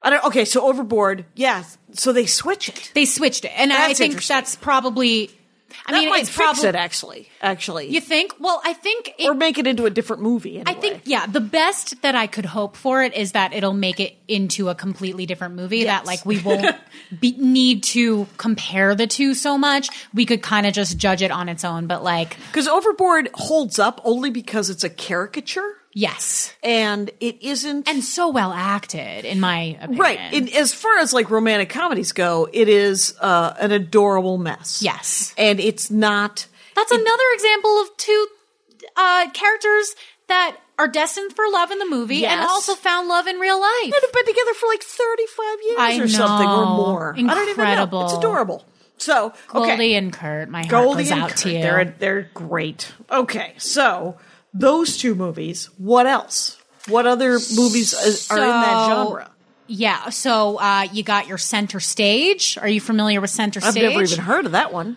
I 0.00 0.10
don't. 0.10 0.24
Okay, 0.26 0.44
so 0.44 0.64
overboard, 0.68 1.24
yeah. 1.34 1.64
So 1.92 2.12
they 2.12 2.26
switch 2.26 2.68
it. 2.68 2.92
they 2.94 3.04
switched 3.04 3.44
it, 3.44 3.52
and 3.56 3.72
I 3.72 3.88
That's 3.88 3.98
think 3.98 4.12
interesting. 4.12 4.36
that's 4.36 4.54
probably. 4.54 5.30
I 5.86 5.92
that 5.92 5.98
mean, 6.00 6.08
might 6.08 6.20
it's 6.20 6.30
fix 6.30 6.36
probably 6.36 6.68
it 6.68 6.74
actually. 6.76 7.28
Actually, 7.42 7.88
you 7.88 8.00
think. 8.00 8.34
Well, 8.38 8.60
I 8.64 8.72
think 8.74 9.12
it, 9.18 9.28
or 9.28 9.34
make 9.34 9.58
it 9.58 9.66
into 9.66 9.86
a 9.86 9.90
different 9.90 10.22
movie. 10.22 10.60
Anyway. 10.60 10.64
I 10.66 10.74
think 10.74 11.02
yeah, 11.04 11.26
the 11.26 11.40
best 11.40 12.00
that 12.02 12.14
I 12.14 12.26
could 12.26 12.46
hope 12.46 12.76
for 12.76 13.02
it 13.02 13.14
is 13.14 13.32
that 13.32 13.52
it'll 13.52 13.74
make 13.74 14.00
it 14.00 14.14
into 14.28 14.68
a 14.68 14.74
completely 14.74 15.26
different 15.26 15.56
movie. 15.56 15.84
That 15.84 16.06
like 16.06 16.24
we 16.24 16.38
won't 16.40 16.74
be, 17.20 17.32
need 17.32 17.82
to 17.84 18.26
compare 18.36 18.94
the 18.94 19.06
two 19.06 19.34
so 19.34 19.58
much. 19.58 19.88
We 20.14 20.26
could 20.26 20.42
kind 20.42 20.66
of 20.66 20.72
just 20.74 20.96
judge 20.96 21.22
it 21.22 21.30
on 21.30 21.48
its 21.48 21.64
own. 21.64 21.86
But 21.86 22.02
like, 22.02 22.36
because 22.46 22.68
Overboard 22.68 23.30
holds 23.34 23.78
up 23.78 24.00
only 24.04 24.30
because 24.30 24.70
it's 24.70 24.84
a 24.84 24.90
caricature 24.90 25.74
yes, 25.98 26.54
and 26.62 27.10
it 27.20 27.42
isn't. 27.42 27.88
and 27.88 28.04
so 28.04 28.30
well 28.30 28.52
acted, 28.52 29.24
in 29.24 29.40
my 29.40 29.76
opinion. 29.80 29.98
right, 29.98 30.32
in, 30.32 30.48
as 30.50 30.72
far 30.72 30.98
as 30.98 31.12
like 31.12 31.30
romantic 31.30 31.70
comedies 31.70 32.12
go, 32.12 32.48
it 32.52 32.68
is 32.68 33.14
uh, 33.20 33.54
an 33.60 33.72
adorable 33.72 34.38
mess. 34.38 34.80
Yes. 34.82 35.34
and 35.36 35.60
it's 35.60 35.90
not. 35.90 36.46
That's 36.76 36.92
another 36.92 37.24
example 37.34 37.80
of 37.82 37.96
two 37.96 38.26
uh, 38.96 39.30
characters 39.32 39.96
that 40.28 40.56
are 40.78 40.86
destined 40.88 41.34
for 41.34 41.44
love 41.50 41.72
in 41.72 41.78
the 41.78 41.86
movie 41.86 42.24
and 42.24 42.40
also 42.40 42.74
found 42.74 43.08
love 43.08 43.26
in 43.26 43.36
real 43.38 43.60
life. 43.60 43.82
They've 43.82 44.12
been 44.12 44.26
together 44.26 44.54
for 44.54 44.66
like 44.68 44.82
thirty-five 44.82 45.56
years 45.66 45.78
I 45.78 45.98
or 45.98 46.08
something 46.08 46.46
or 46.48 46.64
know. 46.64 46.76
more. 46.76 47.14
I 47.14 47.20
don't 47.20 47.26
even 47.26 47.34
know. 47.34 47.48
Incredible. 47.48 48.04
It's 48.04 48.12
adorable. 48.14 48.64
So 48.98 49.26
okay. 49.26 49.68
Goldie 49.68 49.94
and 49.94 50.12
Kurt, 50.12 50.48
my 50.48 50.60
heart 50.60 50.70
Goldie 50.70 51.02
goes 51.04 51.10
and 51.12 51.20
out 51.22 51.28
Kurt, 51.30 51.38
to 51.38 51.52
you. 51.52 51.62
They're 51.62 51.84
they're 51.98 52.30
great. 52.34 52.92
Okay, 53.10 53.54
so 53.58 54.18
those 54.54 54.96
two 54.96 55.14
movies. 55.14 55.70
What 55.78 56.06
else? 56.06 56.56
What 56.88 57.06
other 57.06 57.32
movies 57.54 57.94
uh, 57.94 58.34
are 58.34 58.38
in 58.38 58.48
that 58.48 58.86
genre? 58.86 59.30
Yeah, 59.66 60.08
so 60.08 60.56
uh, 60.58 60.86
you 60.92 61.02
got 61.02 61.28
your 61.28 61.36
center 61.36 61.80
stage. 61.80 62.56
Are 62.58 62.68
you 62.68 62.80
familiar 62.80 63.20
with 63.20 63.30
center 63.30 63.60
stage? 63.60 63.68
I've 63.68 63.72
stage? 63.74 63.90
never 63.90 64.02
even 64.02 64.18
heard 64.20 64.46
of 64.46 64.52
that 64.52 64.72
one. 64.72 64.96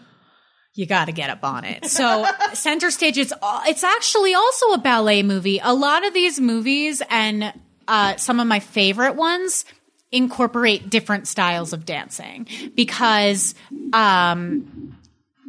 you 0.73 0.85
got 0.85 1.05
to 1.05 1.11
get 1.11 1.29
up 1.29 1.43
on 1.43 1.65
it. 1.65 1.85
So 1.87 2.25
center 2.53 2.89
stage, 2.91 3.17
it's 3.17 3.33
it's 3.67 3.83
actually 3.83 4.33
also 4.33 4.71
a 4.71 4.77
ballet 4.77 5.23
movie. 5.23 5.59
A 5.61 5.73
lot 5.73 6.05
of 6.05 6.13
these 6.13 6.39
movies 6.39 7.01
and 7.09 7.53
uh, 7.87 8.15
some 8.15 8.39
of 8.39 8.47
my 8.47 8.61
favorite 8.61 9.15
ones 9.15 9.65
incorporate 10.13 10.89
different 10.89 11.27
styles 11.27 11.73
of 11.73 11.85
dancing 11.85 12.47
because 12.75 13.55
um, 13.93 14.95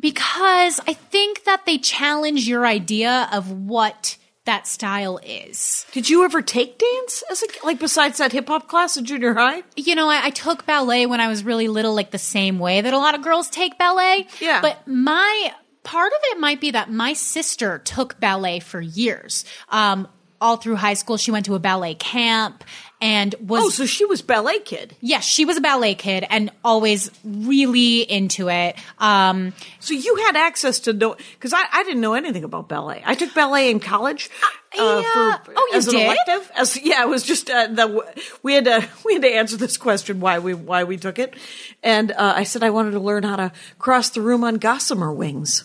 because 0.03 0.81
I 0.87 0.93
think 0.93 1.45
that 1.45 1.65
they 1.65 1.79
challenge 1.79 2.47
your 2.47 2.67
idea 2.67 3.31
of 3.33 3.51
what 3.51 4.19
that 4.45 4.67
style 4.67 5.21
is. 5.25 5.87
Did 5.93 6.11
you 6.11 6.25
ever 6.25 6.43
take 6.43 6.77
dance 6.77 7.23
as 7.31 7.43
a 7.43 7.47
like 7.65 7.79
besides 7.79 8.19
that 8.19 8.33
hip 8.33 8.49
hop 8.49 8.69
class 8.69 8.97
in 8.97 9.05
junior 9.05 9.35
high? 9.35 9.63
you 9.77 9.95
know, 9.95 10.09
I, 10.09 10.27
I 10.27 10.31
took 10.31 10.67
ballet 10.67 11.07
when 11.07 11.21
I 11.21 11.29
was 11.29 11.45
really 11.45 11.69
little, 11.69 11.95
like 11.95 12.11
the 12.11 12.19
same 12.19 12.59
way 12.59 12.81
that 12.81 12.93
a 12.93 12.99
lot 12.99 13.15
of 13.15 13.23
girls 13.23 13.49
take 13.49 13.79
ballet. 13.79 14.27
Yeah. 14.41 14.61
But 14.61 14.87
my 14.87 15.55
part 15.85 16.13
of 16.13 16.19
it 16.25 16.41
might 16.41 16.61
be 16.61 16.73
that 16.73 16.91
my 16.91 17.13
sister 17.13 17.79
took 17.79 18.19
ballet 18.19 18.59
for 18.59 18.81
years. 18.81 19.45
Um, 19.69 20.09
all 20.41 20.57
through 20.57 20.75
high 20.75 20.95
school, 20.95 21.17
she 21.17 21.31
went 21.31 21.47
to 21.47 21.55
a 21.55 21.61
ballet 21.61 21.95
camp 21.95 22.65
and 23.03 23.35
was 23.41 23.63
Oh, 23.65 23.69
so 23.69 23.85
she 23.85 24.05
was 24.07 24.23
ballet 24.23 24.61
kid. 24.61 24.97
yes, 25.01 25.25
she 25.25 25.45
was 25.45 25.59
a 25.59 25.61
ballet 25.61 25.95
kid 25.95 26.25
and 26.31 26.51
always 26.65 27.11
really 27.25 28.01
into 28.01 28.49
it. 28.49 28.77
Um, 28.99 29.53
So 29.81 29.93
you 29.93 30.17
had 30.25 30.37
access 30.37 30.79
to 30.81 30.93
know 30.95 31.17
because 31.35 31.53
I, 31.53 31.63
I 31.73 31.83
didn't 31.83 32.01
know 32.01 32.15
anything 32.15 32.45
about 32.45 32.69
ballet. 32.69 33.03
I 33.05 33.15
took 33.17 33.35
ballet 33.35 33.71
in 33.71 33.81
college. 33.81 34.31
Uh, 34.79 35.03
yeah. 35.05 35.37
for, 35.45 35.53
Oh, 35.55 35.69
you 35.73 35.77
as 35.77 35.87
an 35.89 35.95
did? 35.95 36.07
elective. 36.07 36.51
As 36.57 36.81
yeah, 36.83 37.03
it 37.03 37.09
was 37.09 37.25
just 37.25 37.51
uh, 37.51 37.67
the 37.67 38.15
we 38.43 38.55
had 38.55 38.65
to 38.65 38.89
we 39.05 39.13
had 39.15 39.23
to 39.23 39.29
answer 39.29 39.57
this 39.59 39.77
question 39.77 40.21
why 40.21 40.39
we 40.39 40.55
why 40.55 40.85
we 40.85 40.97
took 40.97 41.19
it, 41.19 41.35
and 41.83 42.11
uh, 42.13 42.33
I 42.37 42.45
said 42.45 42.63
I 42.63 42.71
wanted 42.71 42.93
to 42.93 43.01
learn 43.01 43.23
how 43.25 43.37
to 43.37 43.53
cross 43.79 44.09
the 44.11 44.23
room 44.23 44.45
on 44.45 44.55
gossamer 44.55 45.13
wings, 45.13 45.65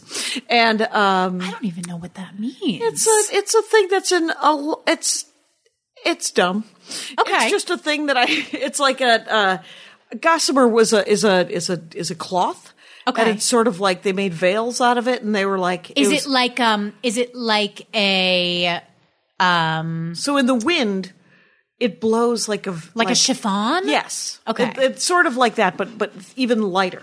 and 0.50 0.82
um, 0.82 1.40
I 1.42 1.52
don't 1.52 1.64
even 1.64 1.84
know 1.88 1.96
what 1.98 2.16
that 2.16 2.38
means. 2.38 2.58
it's 2.84 3.08
a 3.08 3.38
it's 3.38 3.56
a 3.56 3.62
thing 3.62 3.88
that's 3.90 4.12
in 4.12 4.30
a 4.30 4.74
it's 4.88 5.26
it's 6.06 6.30
dumb. 6.32 6.66
Okay. 7.20 7.34
it's 7.34 7.52
just 7.52 7.70
a 7.70 7.78
thing 7.78 8.08
that 8.08 8.18
I. 8.18 8.26
It's 8.54 8.80
like 8.80 9.02
a. 9.02 9.34
Uh, 9.34 9.58
gossamer 10.22 10.68
was 10.68 10.94
a 10.94 11.08
is 11.08 11.24
a 11.24 11.50
is 11.50 11.70
a 11.70 11.82
is 11.96 12.12
a 12.12 12.16
cloth. 12.16 12.74
Okay. 13.08 13.22
And 13.22 13.32
it's 13.32 13.46
sort 13.46 13.68
of 13.68 13.80
like 13.80 14.02
they 14.04 14.12
made 14.14 14.34
veils 14.34 14.82
out 14.82 14.98
of 14.98 15.08
it, 15.08 15.22
and 15.24 15.34
they 15.34 15.46
were 15.46 15.58
like, 15.60 15.98
Is 15.98 16.10
was- 16.10 16.26
it 16.26 16.30
like 16.30 16.60
um? 16.60 16.94
Is 17.04 17.18
it 17.18 17.34
like 17.36 17.88
a 17.96 18.82
um? 19.40 20.14
so 20.16 20.38
in 20.38 20.46
the 20.46 20.56
wind, 20.56 21.14
it 21.80 22.02
blows 22.02 22.50
like 22.50 22.68
a 22.68 22.76
Like, 22.96 23.10
a 23.10 23.16
chiffon? 23.16 23.88
Yes. 23.88 24.40
Okay. 24.48 24.70
It- 24.70 24.78
it's 24.78 25.04
sort 25.04 25.26
of 25.26 25.38
like 25.38 25.56
that, 25.56 25.78
but 25.78 25.98
but 25.98 26.12
even 26.36 26.62
lighter. 26.62 27.02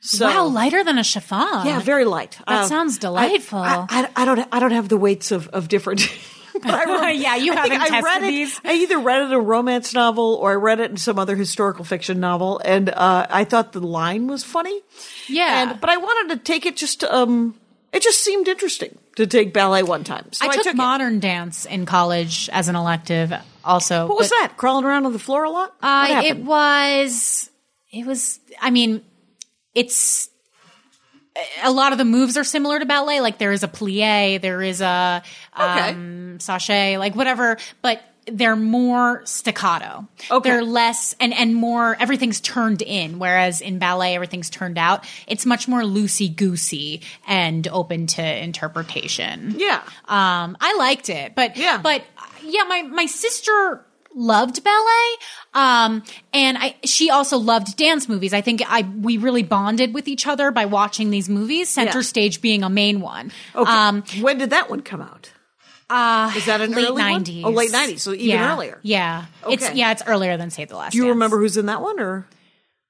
So 0.00 0.26
Wow, 0.26 0.46
lighter 0.46 0.84
than 0.84 0.98
a 0.98 1.02
chiffon. 1.04 1.66
yeah, 1.66 1.80
very 1.80 2.04
light. 2.04 2.38
That 2.46 2.66
sounds 2.68 2.98
delightful. 2.98 3.58
I, 3.58 3.86
I, 3.90 4.22
I 4.22 4.24
don't 4.24 4.46
I 4.52 4.60
don't 4.60 4.70
have 4.72 4.88
the 4.88 4.96
weights 4.98 5.32
of 5.32 5.48
of 5.48 5.66
different. 5.68 6.08
but 6.62 6.74
I 6.74 6.82
remember- 6.84 7.10
Yeah, 7.10 7.36
you 7.36 7.52
haven't 7.52 7.72
I 7.80 8.00
read 8.00 8.02
tested 8.02 8.22
it. 8.24 8.26
these? 8.30 8.60
I 8.64 8.72
either 8.74 8.98
read 8.98 9.22
it 9.22 9.24
in 9.26 9.32
a 9.32 9.40
romance 9.40 9.94
novel 9.94 10.34
or 10.40 10.50
I 10.52 10.54
read 10.54 10.80
it 10.80 10.90
in 10.90 10.96
some 10.96 11.18
other 11.18 11.36
historical 11.36 11.84
fiction 11.84 12.20
novel, 12.20 12.60
and 12.64 12.88
uh, 12.90 13.26
I 13.28 13.44
thought 13.44 13.72
the 13.72 13.80
line 13.80 14.26
was 14.26 14.44
funny. 14.44 14.80
Yeah. 15.28 15.70
And 15.70 15.80
but 15.80 15.90
I 15.90 15.96
wanted 15.96 16.34
to 16.36 16.40
take 16.42 16.66
it 16.66 16.76
just 16.76 17.04
um. 17.04 17.54
It 17.92 18.02
just 18.02 18.22
seemed 18.22 18.46
interesting 18.48 18.98
to 19.14 19.26
take 19.26 19.54
ballet 19.54 19.82
one 19.82 20.04
time. 20.04 20.30
So 20.32 20.44
I 20.44 20.50
I, 20.50 20.56
took, 20.56 20.66
it. 20.66 20.76
modern 20.76 21.18
dance 21.18 21.64
in 21.64 21.86
college 21.86 22.50
as 22.52 22.68
an 22.68 22.76
elective. 22.76 23.32
Also, 23.64 24.06
What 24.06 24.18
was 24.18 24.28
that? 24.28 24.54
Crawling 24.58 24.84
around 24.84 25.06
on 25.06 25.12
the 25.14 25.18
floor 25.18 25.44
a 25.44 25.50
lot? 25.50 25.74
Uh, 25.80 26.20
it 26.24 26.36
was. 26.38 27.48
It 27.90 28.04
was. 28.04 28.38
I 28.60 28.70
mean, 28.70 29.02
it's. 29.74 30.28
A 31.62 31.70
lot 31.70 31.92
of 31.92 31.98
the 31.98 32.04
moves 32.04 32.36
are 32.36 32.44
similar 32.44 32.78
to 32.78 32.86
ballet. 32.86 33.20
Like 33.20 33.38
there 33.38 33.52
is 33.52 33.62
a 33.62 33.68
plie, 33.68 34.40
there 34.40 34.62
is 34.62 34.80
a 34.80 35.22
Okay. 35.58 35.90
um, 35.90 36.36
chassé, 36.38 36.98
like 36.98 37.14
whatever. 37.14 37.58
But 37.82 38.02
they're 38.28 38.56
more 38.56 39.22
staccato. 39.24 40.08
Okay. 40.30 40.50
They're 40.50 40.64
less 40.64 41.14
and 41.20 41.32
and 41.32 41.54
more. 41.54 41.96
Everything's 42.00 42.40
turned 42.40 42.82
in, 42.82 43.18
whereas 43.20 43.60
in 43.60 43.78
ballet 43.78 44.14
everything's 44.16 44.50
turned 44.50 44.78
out. 44.78 45.06
It's 45.28 45.46
much 45.46 45.68
more 45.68 45.82
loosey 45.82 46.34
goosey 46.34 47.02
and 47.28 47.68
open 47.68 48.06
to 48.08 48.22
interpretation. 48.42 49.54
yeah. 49.56 49.80
Um, 50.06 50.56
I 50.60 50.74
liked 50.76 51.08
it, 51.08 51.34
but 51.36 51.56
Yeah. 51.56 51.78
but 51.82 52.02
yeah, 52.42 52.64
my 52.64 52.82
my 52.82 53.06
sister 53.06 53.84
loved 54.16 54.64
ballet, 54.64 55.14
um, 55.54 56.02
and 56.32 56.56
I 56.58 56.74
she 56.84 57.10
also 57.10 57.36
loved 57.38 57.76
dance 57.76 58.08
movies. 58.08 58.32
I 58.34 58.40
think 58.40 58.62
I 58.66 58.82
we 58.82 59.18
really 59.18 59.42
bonded 59.44 59.94
with 59.94 60.08
each 60.08 60.26
other 60.26 60.50
by 60.50 60.64
watching 60.64 61.10
these 61.10 61.28
movies. 61.28 61.68
Center 61.68 61.98
Yeah. 61.98 62.02
Stage 62.02 62.40
being 62.40 62.64
a 62.64 62.68
main 62.70 63.00
one. 63.00 63.30
Okay. 63.54 63.70
Um, 63.70 64.02
when 64.20 64.38
did 64.38 64.50
that 64.50 64.68
one 64.70 64.80
come 64.80 65.02
out? 65.02 65.30
uh, 65.88 66.32
Is 66.36 66.46
that 66.46 66.60
an 66.60 66.72
late 66.72 66.78
early 66.86 66.92
one? 66.92 67.12
nineties? 67.12 67.44
Oh, 67.44 67.50
late 67.50 67.70
90s, 67.70 68.00
so 68.00 68.12
even 68.12 68.26
yeah. 68.26 68.52
earlier. 68.52 68.80
Yeah, 68.82 69.26
it's 69.48 69.72
yeah, 69.74 69.92
it's 69.92 70.02
earlier 70.06 70.36
than 70.36 70.50
Save 70.50 70.68
the 70.70 70.76
Last. 70.76 70.92
Do 70.92 70.98
you 70.98 71.04
Dance. 71.04 71.14
remember 71.14 71.38
who's 71.38 71.56
in 71.56 71.66
that 71.66 71.80
one 71.82 72.00
or? 72.00 72.26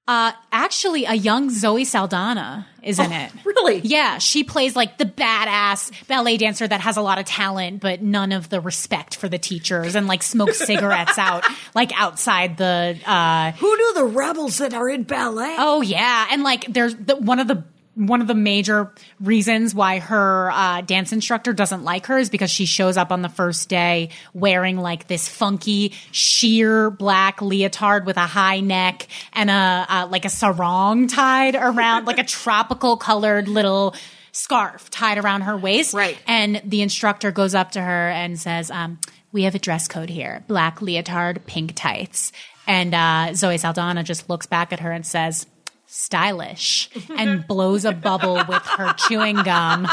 Uh, 0.09 0.31
actually, 0.53 1.05
a 1.05 1.15
young 1.15 1.51
Zoe 1.51 1.85
Saldana 1.85 2.67
is 2.83 3.01
in 3.01 3.11
it. 3.11 3.33
Oh, 3.35 3.41
Really? 3.45 3.81
Yeah, 3.81 4.19
she 4.19 4.45
plays 4.45 4.77
like 4.77 4.99
the 4.99 5.05
badass 5.05 5.91
ballet 6.07 6.37
dancer 6.37 6.69
that 6.69 6.81
has 6.83 6.97
a 6.97 7.03
lot 7.03 7.19
of 7.19 7.25
talent, 7.25 7.81
but 7.81 8.03
none 8.03 8.31
of 8.31 8.49
the 8.49 8.61
respect 8.61 9.17
for 9.17 9.29
the 9.29 9.39
teachers 9.39 9.97
and 9.97 10.07
like 10.07 10.23
smokes 10.23 10.59
cigarettes 10.67 11.19
out, 11.19 11.45
like 11.75 11.91
outside 12.01 12.57
the, 12.57 12.97
uh, 13.05 13.51
Who 13.53 13.77
knew 13.77 13.95
the 13.95 14.05
rebels 14.05 14.59
that 14.59 14.75
are 14.75 14.89
in 14.89 15.03
ballet? 15.03 15.57
oh 15.59 15.81
yeah. 15.83 16.29
And 16.31 16.45
like 16.45 16.67
there's 16.73 16.95
the, 16.95 17.17
one 17.17 17.41
of 17.41 17.49
the, 17.49 17.65
one 17.97 18.21
of 18.21 18.27
the 18.27 18.35
major 18.35 18.93
reasons 19.21 19.75
why 19.75 19.99
her 19.99 20.51
uh, 20.51 20.83
dance 20.83 21.13
instructor 21.13 21.55
doesn't 21.55 21.83
like 21.83 22.07
her 22.07 22.19
is 22.19 22.29
because 22.29 22.51
she 22.51 22.67
shows 22.67 22.99
up 22.99 23.11
on 23.11 23.23
the 23.23 23.29
first 23.29 23.71
day 23.71 24.11
wearing 24.35 24.77
like 24.77 25.07
this 25.07 25.29
funky 25.29 25.93
sheer 26.13 26.91
black 26.91 27.41
leotard 27.41 28.05
with 28.05 28.19
a 28.19 28.27
high 28.27 28.61
neck 28.61 29.09
and 29.33 29.51
a 29.51 29.87
uh, 29.89 30.09
like 30.11 30.27
a 30.27 30.29
sarong 30.29 31.09
tied 31.09 31.55
around 31.55 32.05
like 32.05 32.19
a 32.19 32.25
tropical 32.47 32.99
colored 32.99 33.49
little 33.49 33.95
scarf 34.33 34.91
tied 34.91 35.17
around 35.17 35.43
her 35.43 35.57
waist. 35.57 35.95
Right. 35.95 36.19
And 36.27 36.61
the 36.65 36.83
instructor 36.83 37.31
goes 37.31 37.55
up 37.55 37.73
to 37.73 37.81
her 37.81 38.09
and 38.11 38.39
says, 38.39 38.71
um, 38.71 38.99
"We 39.33 39.45
have 39.45 39.55
a 39.55 39.59
dress 39.59 39.89
code 39.89 40.11
here: 40.11 40.45
black 40.47 40.83
leotard, 40.83 41.47
pink 41.47 41.73
tights." 41.75 42.31
And 42.67 42.95
uh, 42.95 43.33
Zoe 43.33 43.57
Saldana 43.57 44.03
just 44.03 44.29
looks 44.29 44.45
back 44.45 44.73
at 44.75 44.81
her 44.81 44.93
and 44.93 45.07
says 45.07 45.47
stylish 45.87 46.91
and 47.17 47.47
blows 47.47 47.85
a 47.85 47.93
bubble 47.93 48.35
with 48.49 48.63
her 48.65 48.93
chewing 49.09 49.37
gum. 49.37 49.89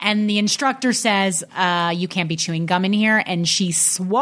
And 0.00 0.28
the 0.28 0.38
instructor 0.38 0.92
says, 0.92 1.44
uh, 1.56 1.92
you 1.94 2.08
can't 2.08 2.28
be 2.28 2.36
chewing 2.36 2.66
gum 2.66 2.84
in 2.84 2.92
here. 2.92 3.22
And 3.24 3.48
she 3.48 3.72
swallows 3.72 4.20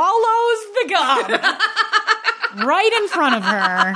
the 0.75 0.87
gum 0.89 1.31
right 2.67 2.93
in 3.03 3.09
front 3.09 3.35
of 3.37 3.43
her. 3.43 3.95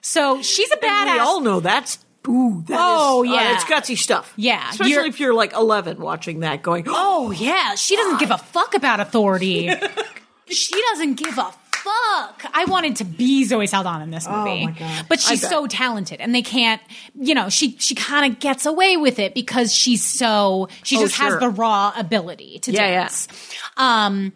So 0.00 0.42
she's 0.42 0.70
a 0.70 0.74
And 0.74 0.82
badass. 0.82 1.12
we 1.14 1.18
all 1.20 1.40
know 1.40 1.60
that's 1.60 1.98
ooh. 2.28 2.62
That 2.68 2.78
Oh, 2.80 3.24
is- 3.24 3.30
uh, 3.30 3.34
yeah. 3.34 3.54
it's 3.54 3.64
gutsy 3.64 3.96
stuff. 3.96 4.32
Yeah, 4.36 4.68
especially 4.70 4.92
you're- 4.92 5.08
if 5.08 5.18
you're 5.20 5.34
like 5.34 5.52
11 5.54 5.98
watching 6.00 6.40
that, 6.40 6.62
going, 6.62 6.84
oh, 6.88 6.92
Oh 7.26 7.30
yeah, 7.30 7.74
she 7.74 7.96
doesn't 7.96 8.20
give 8.20 8.30
a 8.30 8.38
fuck 8.38 8.74
about 8.74 9.00
authority. 9.00 9.70
she 10.48 10.82
doesn't 10.92 11.14
give 11.14 11.38
a 11.38 11.52
fuck. 11.84 12.50
I 12.54 12.64
wanted 12.66 12.96
to 12.96 13.04
be 13.04 13.44
Zoe 13.44 13.66
Saldana 13.66 14.02
in 14.04 14.10
this 14.10 14.26
movie, 14.28 14.62
Oh 14.62 14.64
my 14.64 14.70
God. 14.72 15.06
but 15.08 15.20
she's 15.20 15.46
so 15.46 15.66
talented, 15.66 16.20
and 16.20 16.34
they 16.34 16.42
can't. 16.42 16.80
You 17.14 17.34
know, 17.34 17.48
she 17.48 17.76
she 17.78 17.94
kind 17.94 18.32
of 18.32 18.40
gets 18.40 18.66
away 18.66 18.96
with 18.96 19.18
it 19.18 19.34
because 19.34 19.72
she's 19.74 20.04
so 20.04 20.68
she 20.82 20.96
Oh, 20.96 21.02
just 21.02 21.16
has 21.16 21.38
the 21.38 21.48
raw 21.50 21.92
ability 21.96 22.60
to 22.60 22.72
Yeah, 22.72 22.86
yeah. 22.86 23.00
dance. 23.02 23.28
Um, 23.76 24.32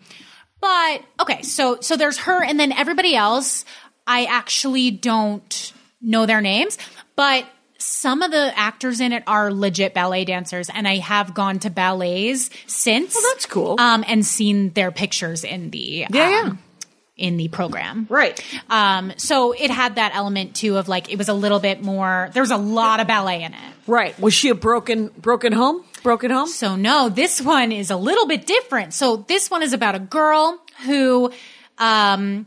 but 0.61 1.03
okay, 1.20 1.42
so 1.42 1.78
so 1.80 1.96
there's 1.96 2.18
her, 2.18 2.42
and 2.44 2.59
then 2.61 2.72
everybody 2.72 3.14
else. 3.16 3.64
I 4.07 4.24
actually 4.24 4.90
don't 4.90 5.72
know 6.01 6.24
their 6.26 6.40
names, 6.40 6.78
but 7.14 7.44
some 7.76 8.22
of 8.22 8.30
the 8.30 8.53
actors 8.59 9.01
in 9.01 9.12
it 9.12 9.22
are 9.26 9.53
legit 9.53 9.92
ballet 9.94 10.24
dancers, 10.24 10.70
and 10.70 10.88
I 10.88 10.96
have 10.96 11.34
gone 11.34 11.59
to 11.61 11.70
ballets 11.70 12.49
since. 12.66 13.14
Well, 13.14 13.22
that's 13.34 13.46
cool. 13.46 13.76
Um, 13.78 14.05
and 14.09 14.24
seen 14.24 14.72
their 14.72 14.90
pictures 14.90 15.44
in 15.44 15.70
the 15.70 16.07
Yeah, 16.11 16.24
um, 16.24 16.30
yeah. 16.32 16.53
In 17.18 17.36
the 17.36 17.48
program. 17.48 18.06
right. 18.08 18.40
Um, 18.70 19.12
so 19.16 19.52
it 19.52 19.70
had 19.70 19.96
that 19.96 20.12
element 20.14 20.54
too 20.56 20.76
of 20.78 20.88
like 20.88 21.12
it 21.12 21.18
was 21.18 21.28
a 21.28 21.34
little 21.34 21.58
bit 21.60 21.82
more. 21.82 22.30
There 22.32 22.42
was 22.42 22.52
a 22.52 22.56
lot 22.56 23.00
of 23.00 23.06
ballet 23.06 23.42
in 23.42 23.52
it. 23.52 23.60
Right. 23.86 24.18
Was 24.20 24.32
she 24.34 24.48
a 24.50 24.54
broken 24.54 25.08
broken 25.18 25.52
home? 25.52 25.84
Broken 26.04 26.30
home? 26.30 26.46
So 26.48 26.76
no, 26.76 27.08
this 27.08 27.40
one 27.40 27.72
is 27.72 27.90
a 27.90 27.96
little 27.96 28.26
bit 28.26 28.46
different. 28.46 28.94
So 28.94 29.16
this 29.16 29.50
one 29.50 29.62
is 29.62 29.72
about 29.72 29.94
a 29.96 29.98
girl 29.98 30.58
who 30.86 31.32
um 31.78 32.46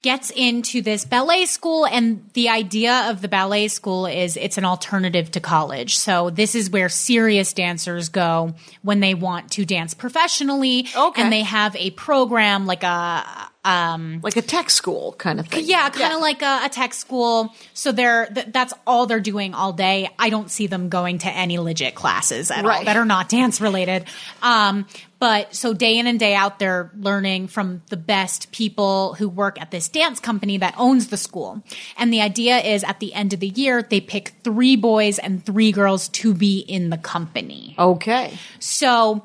gets 0.00 0.30
into 0.30 0.80
this 0.80 1.04
ballet 1.04 1.44
school 1.44 1.84
and 1.84 2.24
the 2.34 2.48
idea 2.48 3.10
of 3.10 3.20
the 3.20 3.26
ballet 3.26 3.66
school 3.66 4.06
is 4.06 4.36
it's 4.36 4.56
an 4.56 4.64
alternative 4.64 5.28
to 5.32 5.40
college. 5.40 5.98
So 5.98 6.30
this 6.30 6.54
is 6.54 6.70
where 6.70 6.88
serious 6.88 7.52
dancers 7.52 8.08
go 8.08 8.54
when 8.82 9.00
they 9.00 9.14
want 9.14 9.50
to 9.52 9.64
dance 9.64 9.94
professionally 9.94 10.86
Okay. 10.96 11.20
and 11.20 11.32
they 11.32 11.42
have 11.42 11.74
a 11.74 11.90
program 11.90 12.64
like 12.64 12.84
a 12.84 13.47
um 13.64 14.20
Like 14.22 14.36
a 14.36 14.42
tech 14.42 14.70
school 14.70 15.14
kind 15.18 15.40
of 15.40 15.48
thing. 15.48 15.64
yeah, 15.66 15.90
kind 15.90 16.14
of 16.14 16.20
like 16.20 16.42
a, 16.42 16.60
a 16.64 16.68
tech 16.68 16.94
school. 16.94 17.52
So 17.74 17.92
they're 17.92 18.26
th- 18.26 18.48
that's 18.50 18.72
all 18.86 19.06
they're 19.06 19.20
doing 19.20 19.52
all 19.54 19.72
day. 19.72 20.08
I 20.18 20.30
don't 20.30 20.50
see 20.50 20.66
them 20.68 20.88
going 20.88 21.18
to 21.18 21.28
any 21.28 21.58
legit 21.58 21.94
classes 21.94 22.50
at 22.50 22.64
all 22.64 22.70
Right. 22.70 22.86
that 22.86 22.96
are 22.96 23.04
not 23.04 23.28
dance 23.28 23.60
related. 23.60 24.04
Um, 24.42 24.86
but 25.18 25.54
so 25.56 25.74
day 25.74 25.98
in 25.98 26.06
and 26.06 26.20
day 26.20 26.36
out, 26.36 26.60
they're 26.60 26.92
learning 26.96 27.48
from 27.48 27.82
the 27.88 27.96
best 27.96 28.52
people 28.52 29.14
who 29.14 29.28
work 29.28 29.60
at 29.60 29.72
this 29.72 29.88
dance 29.88 30.20
company 30.20 30.58
that 30.58 30.74
owns 30.78 31.08
the 31.08 31.16
school. 31.16 31.60
And 31.96 32.12
the 32.12 32.20
idea 32.20 32.58
is 32.58 32.84
at 32.84 33.00
the 33.00 33.12
end 33.12 33.32
of 33.32 33.40
the 33.40 33.48
year, 33.48 33.82
they 33.82 34.00
pick 34.00 34.34
three 34.44 34.76
boys 34.76 35.18
and 35.18 35.44
three 35.44 35.72
girls 35.72 36.08
to 36.10 36.32
be 36.34 36.60
in 36.60 36.90
the 36.90 36.98
company. 36.98 37.74
Okay. 37.76 38.38
So 38.60 39.24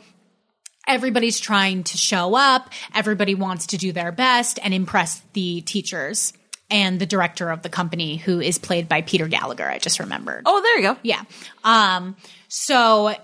everybody's 0.88 1.40
trying 1.40 1.84
to 1.84 1.98
show 1.98 2.36
up. 2.36 2.70
Everybody 2.94 3.36
wants 3.36 3.68
to 3.68 3.78
do 3.78 3.92
their 3.92 4.12
best 4.12 4.60
and 4.62 4.74
impress 4.74 5.22
the 5.34 5.62
teachers 5.62 6.34
and 6.70 7.00
the 7.00 7.06
director 7.06 7.50
of 7.50 7.62
the 7.62 7.70
company, 7.70 8.18
who 8.18 8.40
is 8.40 8.58
played 8.58 8.90
by 8.90 9.02
Peter 9.02 9.28
Gallagher. 9.28 9.70
I 9.70 9.78
just 9.78 10.00
remembered. 10.00 10.44
Oh, 10.46 10.62
there 10.62 10.78
you 10.78 10.94
go. 10.94 10.98
Yeah. 11.04 11.24
Um, 11.64 12.16
so 12.48 13.08
eh, 13.08 13.16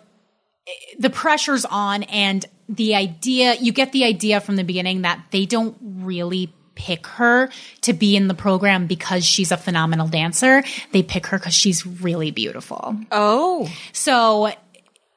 the 1.00 1.10
pressure's 1.10 1.66
on, 1.66 2.04
and 2.04 2.46
the 2.68 2.96
idea 2.96 3.56
you 3.56 3.72
get 3.72 3.92
the 3.92 4.04
idea 4.04 4.40
from 4.40 4.56
the 4.56 4.64
beginning 4.64 5.02
that 5.02 5.20
they 5.32 5.46
don't 5.48 5.76
really 5.82 6.54
pick 6.76 7.08
her 7.08 7.50
to 7.82 7.94
be 7.94 8.16
in 8.16 8.28
the 8.28 8.34
program 8.34 8.88
because 8.88 9.26
she's 9.26 9.52
a 9.52 9.58
phenomenal 9.58 10.08
dancer. 10.08 10.64
They 10.92 11.04
pick 11.04 11.28
her 11.28 11.38
because 11.38 11.54
she's 11.54 11.86
really 11.86 12.32
beautiful. 12.32 12.96
Oh. 13.12 13.70
So 13.92 14.54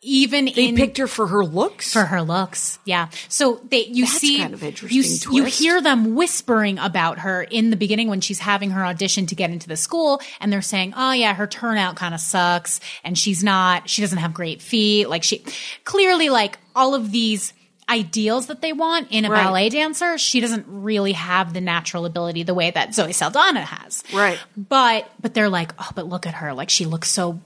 even 0.05 0.47
They 0.47 0.69
in 0.69 0.77
picked 0.77 0.99
her 0.99 1.07
for 1.07 1.29
her 1.29 1.45
looks? 1.45 1.93
for 1.93 2.05
her 2.05 2.23
looks. 2.23 2.79
Yeah. 2.85 3.09
So 3.29 3.61
they 3.71 3.85
you 3.87 4.05
That's 4.05 4.19
see 4.19 4.39
kind 4.39 4.53
of 4.53 4.63
interesting 4.63 4.97
you 4.97 5.03
s- 5.05 5.27
you 5.27 5.45
hear 5.45 5.81
them 5.81 6.15
whispering 6.17 6.79
about 6.81 7.21
her 7.21 7.43
in 7.43 7.71
the 7.71 7.77
beginning 7.77 8.09
when 8.09 8.21
she's 8.21 8.41
having 8.41 8.71
her 8.71 8.85
audition 8.85 9.27
to 9.27 9.35
get 9.37 9.51
into 9.51 9.69
the 9.69 9.77
school 9.77 10.21
and 10.41 10.53
they're 10.53 10.61
saying, 10.63 10.95
"Oh 10.97 11.13
yeah, 11.13 11.35
her 11.35 11.47
turnout 11.47 11.95
kind 11.97 12.15
of 12.15 12.21
sucks 12.21 12.81
and 13.05 13.17
she's 13.17 13.45
not 13.45 13.89
she 13.89 14.03
doesn't 14.03 14.19
have 14.19 14.35
great 14.35 14.61
feet." 14.61 15.09
Like 15.09 15.23
she 15.23 15.45
clearly 15.85 16.29
like 16.31 16.59
all 16.75 16.95
of 16.97 17.13
these 17.13 17.53
ideals 17.89 18.47
that 18.47 18.61
they 18.63 18.73
want 18.73 19.09
in 19.11 19.25
a 19.25 19.31
Right. 19.31 19.45
ballet 19.45 19.69
dancer. 19.69 20.17
She 20.19 20.41
doesn't 20.41 20.65
really 20.69 21.13
have 21.13 21.53
the 21.53 21.61
natural 21.61 22.07
ability 22.07 22.43
the 22.45 22.55
way 22.55 22.71
that 22.71 22.95
Zoe 22.95 23.13
Saldana 23.13 23.65
has. 23.65 24.03
Right. 24.13 24.39
But 24.57 25.09
but 25.21 25.35
they're 25.35 25.49
like, 25.49 25.73
oh, 25.79 25.91
but 25.95 26.09
look 26.09 26.27
at 26.27 26.35
her. 26.35 26.55
Like 26.55 26.71
she 26.71 26.87
looks 26.87 27.09
so 27.11 27.41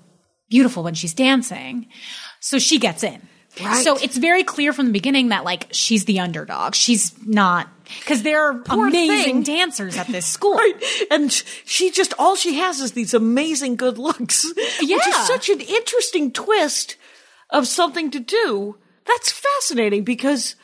beautiful 0.49 0.85
when 0.85 0.95
she's 0.95 1.13
dancing. 1.15 1.89
So 2.41 2.59
she 2.59 2.79
gets 2.79 3.03
in. 3.03 3.21
Right. 3.61 3.83
So 3.83 3.97
it's 3.97 4.17
very 4.19 4.45
clear 4.45 4.73
from 4.75 4.87
the 4.87 4.93
beginning 4.93 5.31
that 5.31 5.45
like 5.45 5.69
she's 5.73 6.05
the 6.05 6.21
underdog. 6.21 6.75
She's 6.75 7.15
not 7.27 7.69
because 8.01 8.23
there 8.23 8.43
are 8.51 8.55
Poor 8.59 8.89
amazing 8.89 9.43
thing. 9.45 9.57
dancers 9.57 9.97
at 9.97 10.07
this 10.09 10.27
school. 10.27 10.55
Right. 10.57 10.75
And 11.11 11.33
she 11.33 11.91
just, 11.91 12.13
all 12.19 12.37
she 12.37 12.55
has 12.55 12.81
is 12.81 12.93
these 12.93 13.15
amazing 13.15 13.77
good 13.77 13.97
looks. 13.99 14.45
yeah. 14.83 14.97
Which 14.97 15.07
is 15.07 15.27
such 15.27 15.49
an 15.49 15.61
interesting 15.61 16.33
twist 16.33 16.97
of 17.51 17.67
something 17.67 18.11
to 18.11 18.21
do. 18.21 18.77
That's 19.07 19.31
fascinating 19.31 20.05
because, 20.05 20.57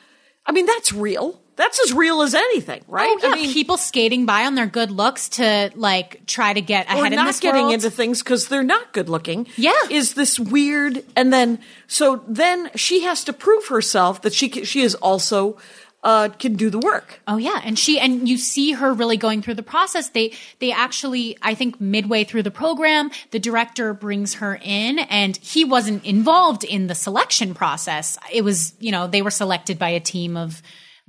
I 0.47 0.53
mean, 0.53 0.67
that's 0.67 0.93
real. 0.93 1.42
That's 1.63 1.81
as 1.85 1.93
real 1.93 2.23
as 2.23 2.35
anything, 2.35 2.83
right? 2.89 3.17
Oh 3.23 3.29
yeah, 3.29 3.35
I 3.35 3.37
mean, 3.37 3.53
people 3.53 3.77
skating 3.77 4.27
by 4.27 4.47
on 4.47 4.57
their 4.57 4.67
good 4.67 4.91
looks 4.91 5.29
to 5.39 5.71
like 5.77 6.27
try 6.27 6.53
to 6.53 6.61
get 6.61 6.89
or 6.89 6.95
ahead 6.95 7.13
in 7.13 7.17
not 7.17 7.27
this 7.27 7.39
getting 7.39 7.63
world. 7.63 7.75
into 7.75 7.89
things 7.89 8.21
because 8.21 8.49
they're 8.49 8.65
not 8.65 8.93
good 8.93 9.09
looking. 9.09 9.47
Yeah. 9.57 9.71
Is 9.89 10.15
this 10.15 10.41
weird? 10.41 11.05
And 11.15 11.33
then, 11.33 11.61
so 11.87 12.25
then 12.27 12.69
she 12.75 13.05
has 13.05 13.23
to 13.25 13.33
prove 13.33 13.69
herself 13.69 14.23
that 14.23 14.33
she 14.33 14.49
ca- 14.49 14.65
she 14.65 14.81
is 14.81 14.97
also, 14.97 15.57
uh, 16.03 16.31
can 16.31 16.55
do 16.55 16.69
the 16.69 16.81
work. 16.81 17.21
Oh 17.29 17.37
yeah, 17.37 17.61
and 17.63 17.79
she 17.79 18.01
and 18.01 18.29
you 18.29 18.39
see 18.39 18.73
her 18.73 18.93
really 18.93 19.17
going 19.17 19.41
through 19.41 19.55
the 19.55 19.63
process. 19.63 20.09
They 20.09 20.33
they 20.59 20.73
actually 20.73 21.39
I 21.43 21.55
think 21.55 21.81
midway 21.81 22.25
through 22.25 22.43
the 22.43 22.51
program, 22.51 23.13
the 23.31 23.39
director 23.39 23.95
brings 23.95 24.35
her 24.35 24.59
in 24.61 24.99
and 24.99 25.37
he 25.37 25.65
wasn't 25.65 26.05
involved 26.05 26.65
in 26.65 26.89
the 26.89 26.97
selection 26.97 27.55
process. 27.55 28.19
It 28.33 28.43
was, 28.43 28.75
you 28.81 28.91
know, 28.91 29.07
they 29.07 29.23
were 29.23 29.31
selected 29.31 29.79
by 29.79 29.91
a 29.91 30.01
team 30.01 30.37
of 30.37 30.61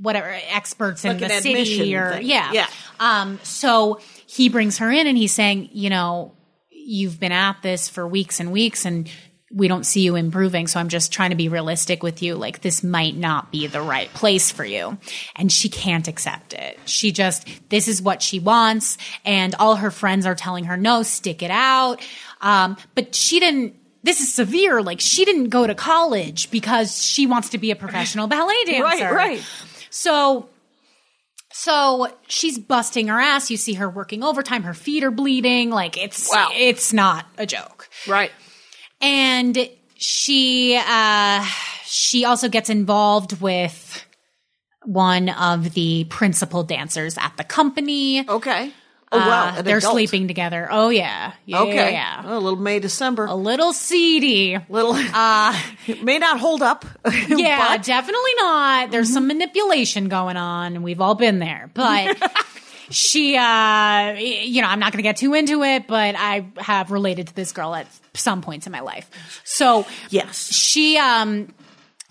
whatever 0.04 0.38
experts 0.49 1.04
in 1.04 1.20
Like 1.20 1.28
the 1.30 1.41
city 1.41 1.95
or 1.95 2.12
thing. 2.14 2.26
yeah. 2.28 2.51
Yeah. 2.51 2.68
Um 2.99 3.39
so 3.43 3.99
he 4.28 4.49
brings 4.49 4.78
her 4.78 4.91
in 4.91 5.08
and 5.08 5.18
he's 5.18 5.32
saying, 5.34 5.70
you 5.74 5.89
know, 5.89 6.34
you've 6.70 7.20
been 7.20 7.32
at 7.32 7.62
this 7.64 7.89
for 7.89 8.08
weeks 8.08 8.39
and 8.39 8.51
weeks 8.51 8.86
and 8.86 9.10
we 9.56 9.68
don't 9.68 9.86
see 9.86 10.01
you 10.01 10.16
improving. 10.16 10.66
So 10.66 10.80
I'm 10.80 10.89
just 10.89 11.14
trying 11.14 11.30
to 11.30 11.36
be 11.36 11.47
realistic 11.47 12.01
with 12.01 12.24
you. 12.24 12.34
Like 12.36 12.62
this 12.62 12.84
might 12.84 13.16
not 13.16 13.51
be 13.51 13.68
the 13.68 13.82
right 13.82 14.12
place 14.12 14.49
for 14.49 14.66
you. 14.66 14.97
And 15.36 15.51
she 15.51 15.70
can't 15.70 16.08
accept 16.08 16.54
it. 16.54 16.80
She 16.86 17.12
just, 17.12 17.47
this 17.70 17.88
is 17.88 18.01
what 18.01 18.24
she 18.24 18.39
wants. 18.39 18.97
And 19.24 19.54
all 19.60 19.76
her 19.76 19.91
friends 19.91 20.26
are 20.26 20.34
telling 20.34 20.64
her, 20.64 20.76
no, 20.76 21.04
stick 21.04 21.43
it 21.43 21.51
out. 21.51 22.01
Um, 22.41 22.78
but 22.95 23.14
she 23.14 23.39
didn't, 23.39 23.76
this 24.01 24.22
is 24.22 24.34
severe. 24.34 24.82
Like 24.82 24.99
she 24.99 25.24
didn't 25.24 25.49
go 25.49 25.68
to 25.68 25.76
college 25.76 26.49
because 26.49 27.04
she 27.06 27.28
wants 27.28 27.49
to 27.49 27.60
be 27.60 27.70
a 27.70 27.76
professional 27.76 28.26
ballet 28.26 28.56
dancer. 28.66 28.84
Right, 29.06 29.14
right. 29.14 29.39
So 29.93 30.49
so 31.51 32.07
she's 32.27 32.57
busting 32.57 33.09
her 33.09 33.19
ass. 33.19 33.51
You 33.51 33.57
see 33.57 33.73
her 33.75 33.87
working 33.87 34.23
overtime. 34.23 34.63
Her 34.63 34.73
feet 34.73 35.03
are 35.03 35.11
bleeding. 35.11 35.69
Like 35.69 35.97
it's 35.97 36.31
Wow. 36.31 36.49
it's 36.51 36.91
not 36.93 37.27
a 37.37 37.45
joke. 37.45 37.87
Right. 38.07 38.31
And 39.01 39.69
she 39.95 40.75
uh 40.83 41.45
she 41.85 42.25
also 42.25 42.49
gets 42.49 42.71
involved 42.71 43.39
with 43.39 44.03
one 44.83 45.29
of 45.29 45.75
the 45.75 46.05
principal 46.05 46.63
dancers 46.63 47.15
at 47.19 47.37
the 47.37 47.43
company. 47.43 48.27
Okay. 48.27 48.73
Oh, 49.14 49.18
wow. 49.20 49.55
Uh, 49.57 49.61
they're 49.61 49.78
adult. 49.78 49.93
sleeping 49.93 50.28
together. 50.28 50.68
Oh 50.72 50.89
yeah. 50.89 51.34
Yeah, 51.45 51.61
Okay. 51.61 51.91
Yeah. 51.93 52.22
A 52.26 52.39
little 52.39 52.59
May 52.59 52.80
December. 52.80 53.26
A 53.26 53.36
little 53.36 53.74
seedy. 53.74 54.57
little. 54.70 54.95
it 55.88 56.03
may 56.03 56.20
not 56.20 56.39
hold 56.39 56.61
up. 56.61 56.86
Yeah, 57.28 57.76
but- 57.78 57.84
definitely 57.84 58.32
not. 58.38 58.91
There's 58.91 59.11
some 59.14 59.28
manipulation 59.28 60.09
going 60.09 60.38
on, 60.38 60.76
and 60.76 60.84
we've 60.84 61.01
all 61.01 61.16
been 61.16 61.39
there. 61.39 61.70
But 61.74 62.18
she, 62.89 63.36
uh, 63.38 64.14
you 64.18 64.61
know, 64.61 64.68
I'm 64.68 64.80
not 64.80 64.91
going 64.91 64.97
to 64.97 65.03
get 65.03 65.18
too 65.18 65.34
into 65.34 65.64
it, 65.64 65.88
but 65.88 66.16
I 66.18 66.45
have 66.57 66.91
related 66.91 67.28
to 67.28 67.36
this 67.36 67.51
girl 67.51 67.74
at 67.76 67.88
some 68.14 68.41
points 68.41 68.66
in 68.66 68.72
my 68.72 68.82
life. 68.82 69.09
So 69.43 69.86
Yes. 70.09 70.53
she, 70.53 70.97
um, 70.97 71.53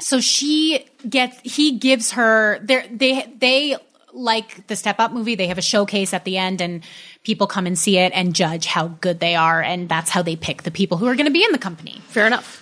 so 0.01 0.21
she 0.21 0.85
gets, 1.09 1.39
he 1.43 1.79
gives 1.79 2.13
her, 2.13 2.59
they 2.63 2.89
they, 2.91 3.33
they, 3.39 3.77
like 4.13 4.67
the 4.67 4.77
Step 4.77 4.99
Up 4.99 5.13
movie, 5.13 5.35
they 5.35 5.49
have 5.49 5.59
a 5.59 5.63
showcase 5.63 6.13
at 6.13 6.25
the 6.25 6.39
end 6.39 6.61
and 6.61 6.83
people 7.25 7.47
come 7.47 7.67
and 7.67 7.79
see 7.79 7.99
it 7.99 8.13
and 8.15 8.35
judge 8.35 8.67
how 8.67 8.89
good 8.89 9.21
they 9.21 9.35
are. 9.35 9.63
And 9.63 9.89
that's 9.89 10.11
how 10.11 10.23
they 10.23 10.37
pick 10.37 10.63
the 10.63 10.71
people 10.71 10.99
who 10.99 11.07
are 11.07 11.15
going 11.15 11.27
to 11.27 11.33
be 11.33 11.45
in 11.45 11.53
the 11.53 11.59
company. 11.59 12.01
Fair 12.09 12.27
enough. 12.27 12.59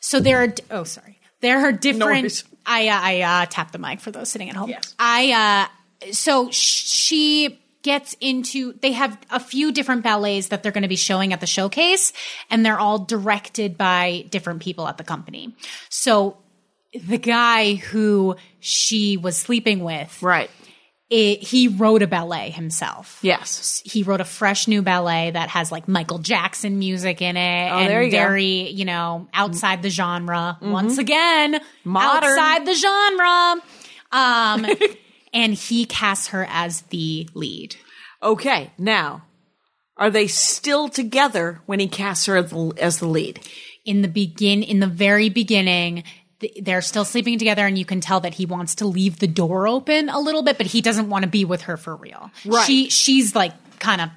So 0.00 0.20
there 0.20 0.42
are 0.42 0.54
oh 0.70 0.84
sorry. 0.84 1.18
There 1.40 1.58
are 1.66 1.72
different 1.72 2.22
worries. 2.22 2.44
I 2.66 2.88
uh, 2.88 3.00
I 3.00 3.20
uh 3.42 3.46
tap 3.46 3.72
the 3.72 3.78
mic 3.78 4.00
for 4.00 4.10
those 4.10 4.28
sitting 4.28 4.50
at 4.50 4.56
home. 4.56 4.70
Yes. 4.70 4.94
I 4.98 5.68
uh 6.04 6.12
so 6.12 6.50
she 6.50 7.60
gets 7.82 8.14
into 8.20 8.74
they 8.80 8.92
have 8.92 9.18
a 9.30 9.40
few 9.40 9.72
different 9.72 10.02
ballets 10.02 10.48
that 10.48 10.62
they're 10.62 10.72
going 10.72 10.82
to 10.82 10.88
be 10.88 10.96
showing 10.96 11.32
at 11.32 11.40
the 11.40 11.46
showcase 11.46 12.12
and 12.50 12.64
they're 12.64 12.78
all 12.78 12.98
directed 12.98 13.78
by 13.78 14.26
different 14.30 14.60
people 14.60 14.86
at 14.86 14.98
the 14.98 15.04
company. 15.04 15.54
So 15.88 16.36
the 16.92 17.18
guy 17.18 17.74
who 17.74 18.36
she 18.58 19.16
was 19.16 19.36
sleeping 19.36 19.84
with, 19.84 20.22
Right. 20.22 20.50
It, 21.10 21.42
he 21.42 21.66
wrote 21.68 22.02
a 22.02 22.06
ballet 22.06 22.50
himself 22.50 23.18
Yes. 23.22 23.82
he 23.84 24.02
wrote 24.04 24.20
a 24.20 24.24
fresh 24.24 24.68
new 24.68 24.80
ballet 24.80 25.32
that 25.32 25.48
has 25.48 25.72
like 25.72 25.88
Michael 25.88 26.18
Jackson 26.18 26.78
music 26.78 27.20
in 27.20 27.36
it 27.36 27.40
and 27.40 27.86
Oh, 27.86 27.88
there 27.88 28.02
you 28.02 28.10
go. 28.12 28.16
very, 28.18 28.70
you 28.70 28.84
know, 28.84 29.26
outside 29.34 29.82
the 29.82 29.90
genre. 29.90 30.56
Once 30.62 30.98
again, 30.98 31.54
Mm-hmm. 31.54 31.90
Modern. 31.90 32.30
outside 32.30 32.64
the 32.66 32.74
genre. 32.74 33.62
Um, 34.12 34.66
and 35.34 35.54
he 35.54 35.84
casts 35.84 36.28
her 36.28 36.46
as 36.48 36.82
the 36.82 37.28
lead. 37.34 37.76
Okay. 38.22 38.70
Now, 38.78 39.24
are 39.96 40.10
they 40.10 40.26
still 40.28 40.88
together 40.88 41.60
when 41.66 41.80
he 41.80 41.88
casts 41.88 42.26
her 42.26 42.36
as 42.36 42.98
the, 43.00 43.06
lead? 43.06 43.40
In 43.84 44.02
the 44.02 44.08
begin, 44.08 44.62
in 44.62 44.80
the 44.80 44.86
very 44.86 45.28
beginning, 45.28 46.04
they're 46.62 46.82
still 46.82 47.04
sleeping 47.04 47.38
together, 47.38 47.66
and 47.66 47.78
you 47.78 47.84
can 47.84 48.00
tell 48.00 48.20
that 48.20 48.34
he 48.34 48.46
wants 48.46 48.76
to 48.76 48.86
leave 48.86 49.18
the 49.18 49.26
door 49.26 49.68
open 49.68 50.08
a 50.08 50.18
little 50.18 50.42
bit, 50.42 50.56
but 50.58 50.66
he 50.66 50.80
doesn't 50.80 51.08
want 51.10 51.22
to 51.24 51.28
be 51.30 51.44
with 51.44 51.62
her 51.62 51.76
for 51.76 51.94
real. 51.96 52.30
Right. 52.46 52.66
She, 52.66 52.88
she's 52.90 53.34
like 53.34 53.52
kind 53.78 54.00
of 54.00 54.10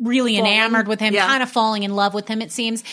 really 0.00 0.36
enamored 0.36 0.86
with 0.88 1.00
him, 1.00 1.14
Yeah. 1.14 1.26
kind 1.26 1.42
of 1.42 1.50
falling 1.50 1.82
in 1.82 1.94
love 1.94 2.14
with 2.14 2.28
him, 2.28 2.40
it 2.40 2.52
seems. 2.52 2.84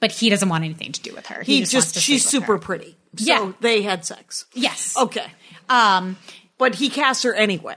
But 0.00 0.12
he 0.12 0.30
doesn't 0.30 0.48
want 0.48 0.64
anything 0.64 0.92
to 0.92 1.00
do 1.00 1.14
with 1.14 1.26
her. 1.26 1.42
He, 1.42 1.58
wants 1.60 1.70
just, 1.70 1.94
to 1.94 2.00
she's 2.00 2.24
super 2.24 2.54
her. 2.54 2.58
pretty. 2.58 2.96
So 3.16 3.24
Yeah. 3.24 3.52
they 3.60 3.82
had 3.82 4.04
sex. 4.04 4.46
Yes. 4.54 4.96
Okay. 4.96 5.26
Um, 5.68 6.16
But 6.58 6.76
he 6.76 6.88
casts 6.90 7.22
her 7.24 7.34
anyway. 7.34 7.76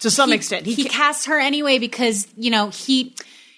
To 0.00 0.10
some 0.10 0.28
he, 0.30 0.34
extent. 0.36 0.66
he, 0.66 0.84
ca- 0.84 0.90
casts 0.90 1.26
her 1.26 1.38
anyway 1.40 1.78
because 1.78 2.26
you 2.36 2.50
know 2.50 2.68
he 2.70 3.14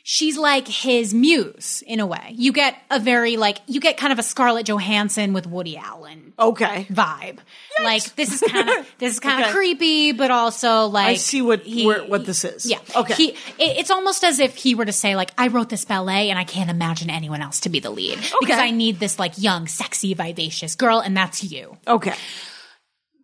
she's 0.09 0.39
like 0.39 0.69
his 0.69 1.13
muse 1.13 1.83
in 1.85 1.99
a 1.99 2.07
way 2.07 2.33
you 2.37 2.53
get 2.53 2.77
a 2.93 3.01
very 3.01 3.37
like 3.37 3.59
you 3.67 3.81
get 3.81 3.97
kind 3.97 4.13
of 4.13 4.21
a 4.21 4.23
scarlett 4.23 4.69
johansson 4.69 5.33
with 5.33 5.49
woody 5.49 5.77
allen 5.77 6.33
Okay. 6.39 6.85
vibe 6.85 7.39
like 7.83 8.15
this 8.15 8.31
is 8.33 8.41
kind 8.49 8.69
of 8.71 8.89
this 8.99 9.15
is 9.15 9.19
kind 9.21 9.41
of 9.41 9.47
Okay. 9.49 9.53
creepy 9.55 10.13
but 10.13 10.31
also 10.31 10.87
like 10.87 11.09
I 11.09 11.15
see 11.17 11.43
what 11.43 11.67
where, 11.67 12.05
what 12.05 12.25
this 12.25 12.45
is. 12.45 12.67
yeah 12.67 12.79
Okay. 12.95 13.15
he, 13.15 13.29
it, 13.31 13.79
it's 13.79 13.91
almost 13.91 14.23
as 14.23 14.39
if 14.39 14.55
he 14.55 14.77
were 14.77 14.85
to 14.85 14.93
say 14.93 15.17
like 15.17 15.33
i 15.37 15.49
wrote 15.49 15.71
this 15.71 15.85
ballet 15.85 16.31
and 16.31 16.39
i 16.39 16.45
can't 16.45 16.71
imagine 16.71 17.11
anyone 17.11 17.43
else 17.43 17.59
to 17.61 17.69
be 17.69 17.81
the 17.81 17.91
lead 17.91 18.21
because 18.41 18.61
i 18.61 18.71
need 18.71 19.01
this 19.01 19.19
like 19.19 19.33
young 19.43 19.67
sexy 19.67 20.15
vivacious 20.15 20.77
girl 20.77 21.01
and 21.01 21.17
that's 21.17 21.43
you 21.43 21.77
okay. 21.89 22.15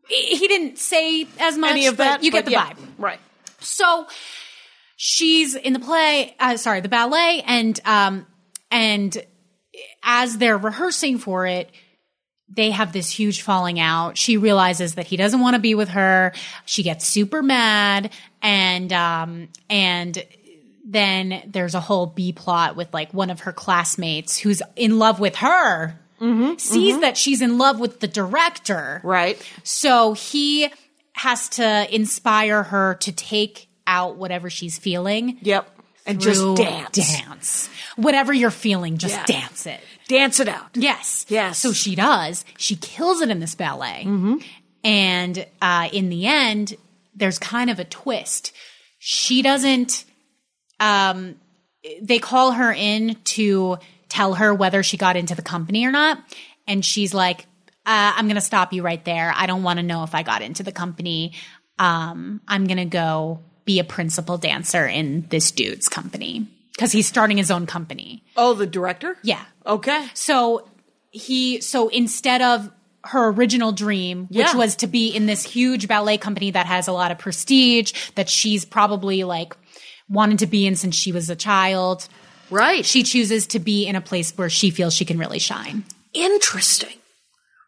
he 0.08 0.36
he 0.36 0.48
didn't 0.48 0.78
say 0.78 1.26
as 1.38 1.56
much 1.56 1.70
Any 1.70 1.86
of 1.86 1.96
but 1.96 2.04
that? 2.04 2.24
you 2.24 2.32
get 2.32 2.44
the 2.44 2.50
yeah. 2.52 2.70
vibe 2.72 2.78
Right. 2.98 3.20
so 3.60 4.06
she's 5.04 5.56
in 5.56 5.72
the 5.72 5.80
play, 5.80 6.32
uh, 6.38 6.56
sorry, 6.56 6.80
the 6.80 6.88
ballet, 6.88 7.42
and 7.44 7.78
um, 7.84 8.24
and 8.70 9.20
as 10.04 10.38
they're 10.38 10.56
rehearsing 10.56 11.18
for 11.18 11.44
it, 11.44 11.68
they 12.48 12.70
have 12.70 12.92
this 12.92 13.10
huge 13.10 13.42
falling 13.42 13.80
out. 13.80 14.16
She 14.16 14.36
realizes 14.36 14.94
that 14.94 15.08
he 15.08 15.16
doesn't 15.16 15.40
want 15.40 15.54
to 15.54 15.60
be 15.60 15.74
with 15.74 15.88
her. 15.88 16.32
She 16.66 16.84
gets 16.84 17.04
super 17.04 17.42
mad, 17.42 18.12
and 18.40 18.92
um, 18.92 19.48
and 19.68 20.24
then 20.86 21.42
there's 21.48 21.74
a 21.74 21.80
whole 21.80 22.06
B 22.06 22.32
plot 22.32 22.76
with 22.76 22.94
like 22.94 23.12
one 23.12 23.30
of 23.30 23.40
her 23.40 23.52
classmates 23.52 24.38
who's 24.38 24.62
in 24.76 25.00
love 25.00 25.18
with 25.18 25.34
her. 25.36 25.98
Sees 26.58 27.00
that 27.00 27.16
she's 27.16 27.42
in 27.42 27.58
love 27.58 27.80
with 27.80 27.98
the 27.98 28.06
director. 28.06 29.00
Right. 29.02 29.42
So 29.64 30.12
he 30.12 30.70
has 31.14 31.48
to 31.50 31.92
inspire 31.92 32.62
her 32.62 32.94
to 33.00 33.10
take 33.10 33.66
out 33.86 34.16
whatever 34.16 34.50
she's 34.50 34.78
feeling. 34.78 35.38
Yep. 35.42 35.68
And 36.04 36.20
just 36.20 36.56
dance. 36.56 36.96
Dance. 36.96 37.70
Whatever 37.96 38.32
you're 38.32 38.50
feeling, 38.50 38.98
just 38.98 39.14
Yeah. 39.14 39.24
dance 39.26 39.66
it. 39.66 39.80
Dance 40.08 40.40
it 40.40 40.48
out. 40.48 40.70
Yes. 40.74 41.24
Yes. 41.28 41.58
So 41.58 41.72
she 41.72 41.94
does. 41.94 42.44
She 42.58 42.74
kills 42.76 43.20
it 43.20 43.30
in 43.30 43.38
this 43.38 43.54
ballet. 43.54 44.04
And 44.84 45.46
uh, 45.60 45.88
in 45.92 46.08
the 46.08 46.26
end, 46.26 46.74
there's 47.14 47.38
kind 47.38 47.70
of 47.70 47.78
a 47.78 47.84
twist. 47.84 48.52
She 48.98 49.42
doesn't. 49.42 50.04
Um, 50.80 51.36
they 52.00 52.18
call 52.18 52.52
her 52.52 52.72
in 52.72 53.16
to 53.24 53.78
tell 54.08 54.34
her 54.34 54.52
whether 54.52 54.82
she 54.82 54.96
got 54.96 55.16
into 55.16 55.34
the 55.34 55.42
company 55.42 55.86
or 55.86 55.92
not, 55.92 56.18
and 56.66 56.84
she's 56.84 57.14
like, 57.14 57.46
uh, 57.86 58.12
I'm 58.16 58.26
going 58.26 58.34
to 58.36 58.40
stop 58.40 58.72
you 58.72 58.82
right 58.82 59.04
there. 59.04 59.32
I 59.34 59.46
don't 59.46 59.62
want 59.62 59.78
to 59.78 59.82
know 59.82 60.02
if 60.04 60.14
I 60.14 60.22
got 60.22 60.42
into 60.42 60.62
the 60.62 60.72
company. 60.72 61.32
Um, 61.78 62.40
I'm 62.46 62.66
going 62.66 62.76
to 62.78 62.84
go 62.84 63.40
be 63.64 63.78
a 63.78 63.84
principal 63.84 64.38
dancer 64.38 64.86
in 64.86 65.26
this 65.30 65.50
dude's 65.50 65.88
company 65.88 66.46
because 66.74 66.92
he's 66.92 67.06
starting 67.06 67.36
his 67.36 67.50
own 67.50 67.66
company. 67.66 68.22
Oh, 68.36 68.54
the 68.54 68.66
director? 68.66 69.16
Yeah. 69.22 69.42
Okay. 69.66 70.06
So 70.14 70.68
he, 71.10 71.60
so 71.60 71.88
instead 71.88 72.42
of 72.42 72.70
her 73.04 73.28
original 73.28 73.72
dream, 73.72 74.26
which 74.28 74.38
Yeah. 74.46 74.54
was 74.56 74.76
to 74.76 74.86
be 74.86 75.08
in 75.08 75.26
this 75.26 75.42
huge 75.44 75.88
ballet 75.88 76.18
company 76.18 76.50
that 76.52 76.66
has 76.66 76.88
a 76.88 76.92
lot 76.92 77.10
of 77.10 77.18
prestige, 77.18 77.92
that 78.14 78.28
she's 78.28 78.64
probably 78.64 79.24
like 79.24 79.54
wanted 80.08 80.38
to 80.40 80.46
be 80.46 80.66
in 80.66 80.76
since 80.76 80.94
she 80.94 81.12
was 81.12 81.28
a 81.30 81.36
child, 81.36 82.08
Right. 82.50 82.84
she 82.86 83.02
chooses 83.02 83.46
to 83.48 83.58
be 83.58 83.86
in 83.86 83.96
a 83.96 84.00
place 84.00 84.32
where 84.36 84.48
she 84.50 84.70
feels 84.70 84.94
she 84.94 85.04
can 85.04 85.18
really 85.18 85.38
shine. 85.38 85.84
Interesting. 86.14 86.94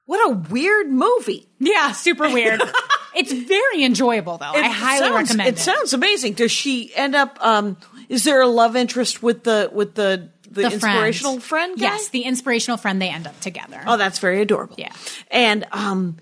What 0.06 0.30
a 0.30 0.34
weird 0.50 0.88
movie. 0.90 1.48
Yeah, 1.60 1.92
super 1.92 2.28
weird. 2.28 2.60
it's 3.16 3.32
very 3.32 3.84
enjoyable 3.84 4.36
though. 4.38 4.52
I 4.52 4.58
It 4.58 4.70
highly 4.70 4.98
sounds- 5.06 5.28
recommend 5.30 5.48
it. 5.48 5.54
It 5.54 5.58
sounds 5.58 5.92
amazing. 5.94 6.34
Does 6.34 6.50
she 6.52 6.94
end 6.94 7.14
up? 7.14 7.38
Um, 7.40 7.76
is 8.08 8.24
there 8.24 8.40
a 8.42 8.46
love 8.46 8.76
interest 8.76 9.22
with 9.22 9.44
the 9.44 9.70
with 9.72 9.94
the 9.94 10.30
the, 10.50 10.62
The 10.62 10.72
inspirational 10.72 11.40
friend? 11.40 11.76
guy? 11.78 11.86
Yes, 11.86 12.08
the 12.10 12.22
inspirational 12.22 12.76
friend. 12.76 13.00
They 13.00 13.08
end 13.08 13.26
up 13.26 13.38
together. 13.40 13.82
Oh, 13.86 13.96
that's 13.96 14.18
very 14.18 14.40
adorable. 14.42 14.76
Yeah. 14.78 14.92
And 15.30 15.66
um, 15.72 16.18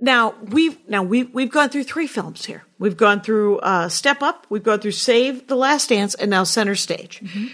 now 0.00 0.34
we've 0.42 0.76
now 0.88 1.02
we've 1.02 1.32
we've 1.34 1.50
gone 1.50 1.68
through 1.68 1.84
three 1.84 2.06
films 2.06 2.44
here. 2.46 2.64
We've 2.78 2.96
gone 2.96 3.20
through 3.20 3.58
uh, 3.58 3.88
Step 3.90 4.22
Up. 4.22 4.46
We've 4.48 4.62
gone 4.64 4.80
through 4.80 4.92
Save 4.92 5.48
the 5.48 5.54
Last 5.56 5.90
Dance, 5.90 6.14
and 6.14 6.30
now 6.30 6.44
Center 6.44 6.74
Stage. 6.74 7.20
Mm-hmm. 7.20 7.46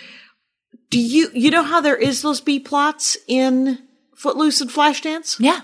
Do 0.90 1.00
you 1.00 1.30
you 1.34 1.50
know 1.50 1.64
how 1.64 1.80
there 1.80 1.96
is 1.96 2.22
those 2.22 2.40
B 2.40 2.60
plots 2.60 3.16
in 3.26 3.78
Footloose 4.16 4.60
and 4.60 4.70
Flashdance? 4.70 5.36
Yeah. 5.38 5.60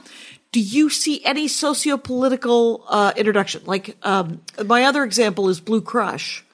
Do 0.52 0.60
you 0.60 0.90
see 0.90 1.24
any 1.24 1.46
socio-political 1.48 2.84
uh, 2.88 3.12
introduction? 3.16 3.62
Like 3.66 3.96
um, 4.02 4.40
my 4.64 4.84
other 4.84 5.04
example 5.04 5.48
is 5.48 5.60
Blue 5.60 5.80
Crush. 5.80 6.44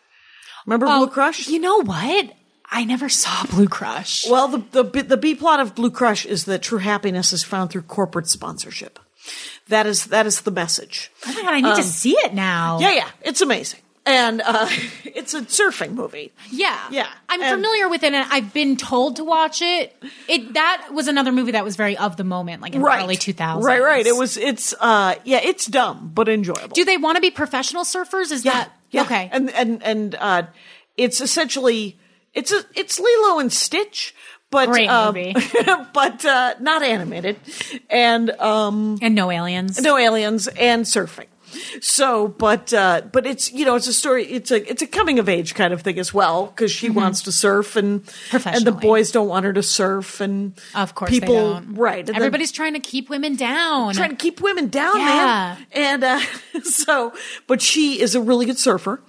Remember 0.67 0.87
Blue 0.87 1.09
Crush? 1.09 1.49
Oh, 1.49 1.53
You 1.53 1.61
know 1.61 1.83
what? 1.83 2.33
I 2.71 2.85
never 2.85 3.09
saw 3.09 3.45
Blue 3.51 3.69
Crush. 3.69 4.29
Well, 4.29 4.49
the, 4.49 4.83
the 4.83 5.03
the 5.03 5.17
B 5.17 5.35
plot 5.35 5.61
of 5.61 5.75
Blue 5.75 5.91
Crush 5.91 6.27
is 6.27 6.45
that 6.47 6.63
true 6.63 6.79
happiness 6.79 7.33
is 7.33 7.43
found 7.45 7.71
through 7.71 7.83
corporate 7.83 8.27
sponsorship. 8.29 8.99
That 9.69 9.87
is 9.87 10.07
that 10.07 10.27
is 10.27 10.43
the 10.43 10.51
message. 10.51 11.11
oh 11.27 11.33
my 11.33 11.43
god, 11.43 11.55
I 11.55 11.61
need 11.61 11.77
to 11.77 11.83
see 11.83 12.13
it 12.13 12.35
now. 12.35 12.77
Um, 12.77 12.83
Yeah, 12.83 12.93
yeah, 12.93 13.09
it's 13.23 13.41
amazing, 13.41 13.81
and 14.07 14.41
uh, 14.41 14.69
it's 15.05 15.35
a 15.35 15.43
surfing 15.43 15.93
movie. 15.93 16.33
Yeah. 16.51 16.79
Yeah, 16.91 17.09
I'm 17.29 17.43
and- 17.43 17.55
familiar 17.55 17.89
with 17.89 18.05
it 18.05 18.15
and 18.15 18.27
I've 18.31 18.53
been 18.53 18.77
told 18.77 19.17
to 19.17 19.25
watch 19.25 19.61
it. 19.61 19.95
It 20.29 20.55
that 20.55 20.89
was 20.93 21.09
another 21.09 21.33
movie 21.33 21.53
that 21.53 21.65
was 21.65 21.77
very 21.77 21.99
of 21.99 22.17
the 22.17 22.25
moment, 22.25 22.63
like 22.63 22.75
in 22.75 22.81
the 22.81 22.89
early 22.89 23.17
2000s. 23.17 23.63
Right, 23.63 23.83
right. 23.83 24.07
It 24.07 24.17
was. 24.17 24.37
It's. 24.37 24.75
Uh, 24.81 25.17
yeah, 25.25 25.41
it's 25.43 25.67
dumb 25.67 26.13
but 26.15 26.29
enjoyable. 26.29 26.69
Do 26.75 26.85
they 26.85 26.97
want 26.97 27.17
to 27.17 27.21
be 27.21 27.31
professional 27.31 27.85
surfers? 27.85 28.31
Is 28.31 28.45
yeah, 28.45 28.53
that 28.53 28.73
yeah. 28.91 29.03
okay? 29.03 29.29
And 29.33 29.51
and 29.51 29.83
and 29.83 30.15
uh, 30.15 30.43
it's 30.97 31.21
essentially 31.21 31.99
it's 32.33 32.53
a 32.53 32.65
it's 32.75 33.01
Lilo 33.01 33.41
and 33.41 33.53
Stitch. 33.53 34.15
But, 34.49 34.69
Great 34.69 34.89
um, 34.89 35.13
movie. 35.13 35.35
but 35.93 36.25
uh, 36.25 36.55
not 36.61 36.85
animated, 36.85 37.37
and 37.91 38.31
um, 38.31 38.97
and 39.03 39.17
no 39.17 39.33
aliens. 39.33 39.83
no 39.83 39.99
aliens 39.99 40.47
and 40.47 40.85
surfing. 40.85 41.27
So, 41.81 42.29
but 42.29 42.73
uh, 42.73 43.03
but 43.13 43.27
it's 43.27 43.53
you 43.53 43.65
know 43.65 43.77
it's 43.77 43.87
a 43.87 43.93
story. 43.93 44.25
It's 44.27 44.51
a 44.51 44.69
it's 44.71 44.83
a 44.83 44.87
coming 44.87 45.19
of 45.19 45.29
age 45.29 45.55
kind 45.55 45.73
of 45.73 45.83
thing 45.83 45.99
as 45.99 46.13
well 46.13 46.47
because 46.47 46.71
she 46.73 46.91
wants 46.91 47.23
to 47.23 47.33
surf 47.33 47.77
and 47.77 48.03
and 48.33 48.65
the 48.65 48.71
Mm-hmm. 48.73 48.81
Boys 48.81 49.11
don't 49.13 49.29
want 49.29 49.45
her 49.47 49.53
to 49.53 49.63
surf 49.63 50.21
and 50.21 50.53
Of 50.75 50.95
course, 50.95 51.11
people 51.11 51.61
right. 51.69 51.99
and 52.01 52.09
then 52.09 52.17
Everybody's 52.17 52.53
trying 52.53 52.75
to 52.75 52.81
keep 52.81 53.09
women 53.09 53.37
down. 53.37 53.95
trying 53.95 54.11
to 54.11 54.17
keep 54.17 54.41
women 54.41 54.69
down, 54.69 54.97
Yeah. 54.99 55.05
man. 55.07 55.67
And 55.73 56.05
uh, 56.05 56.21
so, 56.63 57.13
but 57.47 57.63
she 57.63 58.01
is 58.01 58.15
a 58.15 58.21
really 58.21 58.45
good 58.47 58.59
surfer, 58.59 59.01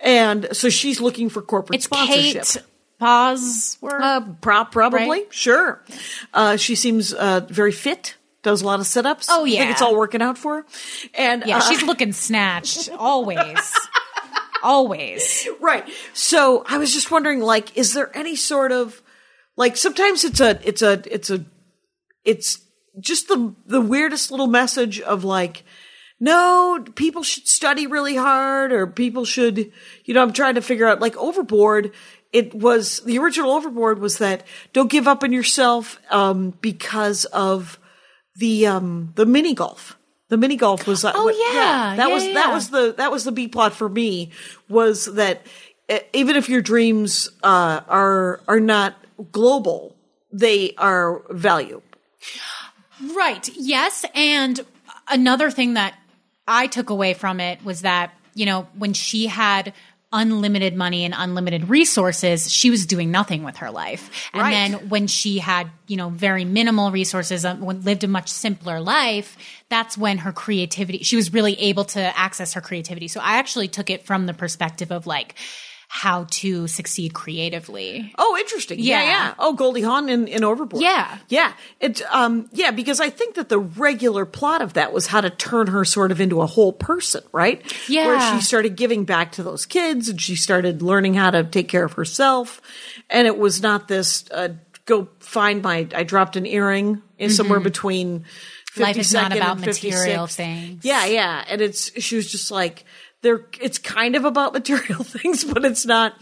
and 0.00 0.48
so 0.52 0.68
she's 0.68 1.00
looking 1.00 1.28
for 1.28 1.42
corporate 1.42 1.76
it's 1.76 1.84
sponsorship. 1.86 2.44
Kate 2.44 2.62
Bosworth. 2.98 4.02
Uh, 4.02 4.20
pro- 4.40 4.64
probably, 4.66 5.08
Right? 5.08 5.26
sure. 5.32 5.82
Uh, 6.34 6.56
she 6.56 6.74
seems 6.74 7.12
uh, 7.14 7.40
very 7.48 7.72
fit. 7.72 8.16
Does 8.42 8.62
a 8.62 8.66
lot 8.66 8.80
of 8.80 8.86
sit-ups. 8.86 9.26
Oh, 9.30 9.42
I 9.42 9.44
think 9.44 9.56
yeah. 9.56 9.70
it's 9.70 9.82
all 9.82 9.96
working 9.96 10.22
out 10.22 10.38
for 10.38 10.58
her. 10.58 10.66
And 11.14 11.44
yeah, 11.44 11.58
uh, 11.58 11.60
she's 11.60 11.82
looking 11.82 12.12
snatched 12.12 12.88
always. 12.98 13.74
always. 14.62 15.48
Right. 15.60 15.88
So 16.14 16.64
I 16.66 16.78
was 16.78 16.92
just 16.92 17.10
wondering, 17.10 17.40
like, 17.40 17.76
is 17.76 17.94
there 17.94 18.16
any 18.16 18.36
sort 18.36 18.70
of 18.70 19.02
like 19.58 19.76
sometimes 19.76 20.24
it's 20.24 20.40
a 20.40 20.58
it's 20.66 20.82
a 20.82 21.02
it's 21.12 21.30
a 21.30 21.44
it's 22.24 22.60
just 23.00 23.28
the 23.28 23.54
the 23.66 23.80
weirdest 23.80 24.30
little 24.30 24.46
message 24.46 25.00
of 25.00 25.24
like 25.24 25.64
no 26.20 26.84
people 26.94 27.22
should 27.22 27.46
study 27.46 27.86
really 27.86 28.16
hard 28.16 28.72
or 28.72 28.86
people 28.86 29.24
should 29.24 29.72
you 30.04 30.14
know 30.14 30.22
i'm 30.22 30.32
trying 30.32 30.54
to 30.54 30.62
figure 30.62 30.86
out 30.86 31.00
like 31.00 31.16
overboard 31.16 31.92
it 32.32 32.54
was 32.54 33.00
the 33.00 33.18
original 33.18 33.50
overboard 33.50 33.98
was 33.98 34.18
that 34.18 34.46
don't 34.72 34.90
give 34.90 35.08
up 35.08 35.22
on 35.22 35.32
yourself 35.32 35.98
um 36.10 36.54
because 36.60 37.24
of 37.26 37.78
the 38.38 38.66
um 38.66 39.12
the 39.16 39.26
mini 39.26 39.54
golf 39.54 39.96
the 40.28 40.36
mini 40.36 40.56
golf 40.56 40.86
was 40.86 41.04
uh, 41.04 41.12
Oh, 41.14 41.24
what- 41.24 41.34
yeah. 41.36 41.94
that 41.96 42.08
Yeah, 42.08 42.14
was 42.14 42.24
yeah, 42.26 42.34
that 42.34 42.52
was 42.52 42.70
the 42.70 42.94
that 42.96 43.10
was 43.12 43.24
the 43.24 43.32
b 43.32 43.48
plot 43.48 43.72
for 43.74 43.88
me 43.88 44.30
was 44.68 45.06
that 45.14 45.46
even 46.12 46.36
if 46.36 46.48
your 46.48 46.60
dreams 46.62 47.30
uh 47.42 47.80
are 47.88 48.40
are 48.48 48.60
not 48.60 48.94
global 49.32 49.96
they 50.32 50.74
are 50.78 51.22
value 51.30 51.80
Right. 53.14 53.48
Yes. 53.54 54.04
And 54.14 54.60
another 55.08 55.50
thing 55.50 55.74
that 55.74 55.94
I 56.46 56.66
took 56.66 56.90
away 56.90 57.14
from 57.14 57.40
it 57.40 57.64
was 57.64 57.82
that, 57.82 58.12
you 58.34 58.46
know, 58.46 58.66
when 58.76 58.92
she 58.92 59.26
had 59.28 59.72
unlimited 60.12 60.74
money 60.74 61.04
and 61.04 61.14
unlimited 61.16 61.68
resources, 61.68 62.50
she 62.50 62.70
was 62.70 62.86
doing 62.86 63.10
nothing 63.10 63.42
with 63.42 63.58
her 63.58 63.70
life. 63.70 64.10
And 64.32 64.42
Right. 64.42 64.50
then 64.50 64.88
when 64.88 65.06
she 65.06 65.38
had, 65.38 65.70
you 65.86 65.96
know, 65.96 66.08
very 66.08 66.44
minimal 66.44 66.90
resources, 66.90 67.44
um, 67.44 67.60
lived 67.60 68.04
a 68.04 68.08
much 68.08 68.28
simpler 68.28 68.80
life, 68.80 69.36
that's 69.68 69.98
when 69.98 70.18
her 70.18 70.32
creativity, 70.32 71.02
she 71.02 71.16
was 71.16 71.32
really 71.32 71.58
able 71.60 71.84
to 71.84 72.18
access 72.18 72.54
her 72.54 72.60
creativity. 72.62 73.08
So 73.08 73.20
I 73.20 73.36
actually 73.36 73.68
took 73.68 73.90
it 73.90 74.06
from 74.06 74.24
the 74.26 74.34
perspective 74.34 74.90
of 74.90 75.06
like, 75.06 75.34
how 75.90 76.26
to 76.30 76.68
succeed 76.68 77.14
creatively. 77.14 78.12
Oh, 78.18 78.36
interesting. 78.38 78.78
Yeah, 78.78 79.02
Yeah. 79.02 79.08
yeah. 79.08 79.34
Oh, 79.38 79.54
Goldie 79.54 79.80
Hawn 79.80 80.10
in, 80.10 80.28
in 80.28 80.44
Overboard. 80.44 80.82
Yeah. 80.82 81.18
Yeah. 81.28 81.54
It 81.80 82.02
um 82.14 82.48
yeah, 82.52 82.72
because 82.72 83.00
I 83.00 83.08
think 83.08 83.36
that 83.36 83.48
the 83.48 83.58
regular 83.58 84.26
plot 84.26 84.60
of 84.60 84.74
that 84.74 84.92
was 84.92 85.06
how 85.06 85.22
to 85.22 85.30
turn 85.30 85.68
her 85.68 85.86
sort 85.86 86.12
of 86.12 86.20
into 86.20 86.42
a 86.42 86.46
whole 86.46 86.74
person, 86.74 87.22
right? 87.32 87.62
Yeah. 87.88 88.06
Where 88.06 88.20
she 88.34 88.44
started 88.44 88.76
giving 88.76 89.04
back 89.04 89.32
to 89.32 89.42
those 89.42 89.64
kids 89.64 90.10
and 90.10 90.20
she 90.20 90.36
started 90.36 90.82
learning 90.82 91.14
how 91.14 91.30
to 91.30 91.42
take 91.42 91.68
care 91.68 91.84
of 91.86 91.94
herself. 91.94 92.60
And 93.08 93.26
it 93.26 93.38
was 93.38 93.62
not 93.62 93.88
this 93.88 94.24
uh 94.30 94.50
go 94.84 95.08
find 95.20 95.62
my 95.62 95.88
I 95.94 96.04
dropped 96.04 96.36
an 96.36 96.44
earring 96.44 97.00
in 97.18 97.30
somewhere 97.30 97.60
between 97.60 98.20
Mm-hmm. 98.74 98.82
Life 98.82 98.98
is 98.98 99.12
not 99.14 99.32
52nd 99.32 99.36
about 99.36 99.60
material 99.60 100.26
56th. 100.26 100.34
things. 100.34 100.84
Yeah, 100.84 101.06
yeah. 101.06 101.44
And 101.48 101.60
it's 101.62 102.00
she 102.00 102.14
was 102.16 102.30
just 102.30 102.50
like 102.50 102.84
there 103.22 103.46
it's 103.60 103.78
kind 103.78 104.16
of 104.16 104.24
about 104.24 104.52
material 104.60 105.04
things, 105.04 105.44
but 105.44 105.64
it's 105.64 105.86
not 105.86 106.14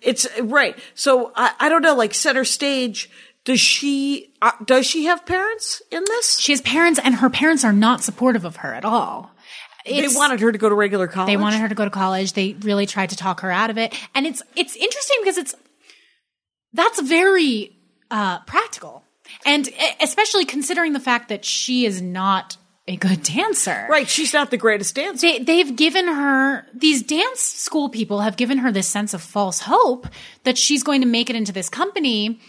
it's 0.00 0.26
right. 0.40 0.78
So 0.94 1.32
I, 1.34 1.52
I 1.60 1.68
don't 1.68 1.82
know, 1.82 1.94
like 1.94 2.14
center 2.14 2.44
stage, 2.44 3.10
does 3.44 3.60
she 3.60 4.32
uh, 4.42 4.52
does 4.64 4.86
she 4.86 5.04
have 5.04 5.26
parents 5.26 5.82
in 5.90 6.02
this? 6.06 6.38
She 6.38 6.52
has 6.52 6.60
parents 6.60 7.00
and 7.02 7.16
her 7.16 7.30
parents 7.30 7.64
are 7.64 7.72
not 7.72 8.02
supportive 8.02 8.44
of 8.44 8.56
her 8.56 8.74
at 8.74 8.84
all. 8.84 9.30
They 9.86 10.08
wanted 10.08 10.40
her 10.40 10.50
to 10.50 10.56
go 10.56 10.70
to 10.70 10.74
regular 10.74 11.06
college. 11.06 11.26
They 11.26 11.36
wanted 11.36 11.60
her 11.60 11.68
to 11.68 11.74
go 11.74 11.84
to 11.84 11.90
college. 11.90 12.32
They 12.32 12.54
really 12.54 12.86
tried 12.86 13.10
to 13.10 13.16
talk 13.16 13.40
her 13.40 13.50
out 13.50 13.68
of 13.68 13.76
it. 13.76 13.94
And 14.14 14.26
it's 14.26 14.42
it's 14.56 14.76
interesting 14.76 15.18
because 15.20 15.36
it's 15.36 15.54
that's 16.72 17.00
very 17.02 17.76
uh, 18.10 18.40
practical, 18.40 19.04
and 19.44 19.68
especially 20.00 20.46
considering 20.46 20.92
the 20.92 21.00
fact 21.00 21.28
that 21.28 21.44
she 21.44 21.84
is 21.84 22.00
not 22.00 22.56
a 22.86 22.96
good 22.96 23.22
dancer. 23.22 23.86
Right, 23.88 24.08
she's 24.08 24.34
not 24.34 24.50
the 24.50 24.56
greatest 24.58 24.94
dancer. 24.94 25.26
They, 25.26 25.38
they've 25.38 25.74
given 25.74 26.06
her 26.06 26.66
these 26.74 27.02
dance 27.02 27.40
school 27.40 27.88
people 27.88 28.20
have 28.20 28.36
given 28.36 28.58
her 28.58 28.70
this 28.70 28.86
sense 28.86 29.14
of 29.14 29.22
false 29.22 29.60
hope 29.60 30.06
that 30.42 30.58
she's 30.58 30.82
going 30.82 31.00
to 31.00 31.06
make 31.06 31.30
it 31.30 31.36
into 31.36 31.52
this 31.52 31.68
company, 31.68 32.40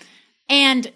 and 0.50 0.92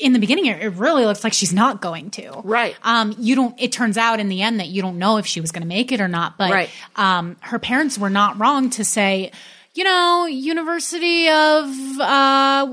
in 0.00 0.12
the 0.12 0.18
beginning, 0.18 0.46
it 0.46 0.72
really 0.74 1.04
looks 1.04 1.22
like 1.22 1.32
she's 1.32 1.52
not 1.52 1.80
going 1.82 2.10
to. 2.10 2.40
Right. 2.44 2.74
Um, 2.82 3.14
you 3.18 3.34
don't. 3.34 3.60
It 3.60 3.72
turns 3.72 3.98
out 3.98 4.20
in 4.20 4.28
the 4.28 4.42
end 4.42 4.58
that 4.60 4.68
you 4.68 4.80
don't 4.80 4.98
know 4.98 5.18
if 5.18 5.26
she 5.26 5.40
was 5.40 5.52
going 5.52 5.62
to 5.62 5.68
make 5.68 5.92
it 5.92 6.00
or 6.00 6.08
not. 6.08 6.38
But 6.38 6.50
Right. 6.50 6.70
um, 6.96 7.36
her 7.40 7.58
parents 7.58 7.98
were 7.98 8.10
not 8.10 8.38
wrong 8.38 8.70
to 8.70 8.84
say, 8.84 9.32
you 9.76 9.84
know, 9.84 10.26
University 10.26 11.28
of 11.28 12.00
uh, 12.00 12.66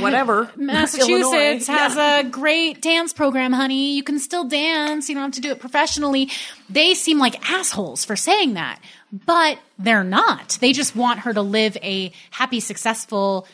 Whatever. 0.00 0.50
Massachusetts 0.56 1.66
has 1.66 1.96
Yeah. 1.96 2.20
a 2.20 2.24
great 2.24 2.80
dance 2.80 3.12
program, 3.12 3.52
honey. 3.52 3.94
You 3.94 4.02
can 4.02 4.18
still 4.18 4.44
dance. 4.44 5.08
You 5.08 5.14
don't 5.14 5.24
have 5.24 5.32
to 5.32 5.40
do 5.40 5.50
it 5.50 5.60
professionally. 5.60 6.30
They 6.70 6.94
seem 6.94 7.18
like 7.18 7.50
assholes 7.50 8.04
for 8.04 8.16
saying 8.16 8.54
that, 8.54 8.80
but 9.12 9.58
they're 9.78 10.04
not. 10.04 10.58
They 10.60 10.72
just 10.72 10.94
want 10.94 11.20
her 11.20 11.32
to 11.32 11.42
live 11.42 11.76
a 11.82 12.12
happy, 12.30 12.60
successful 12.60 13.46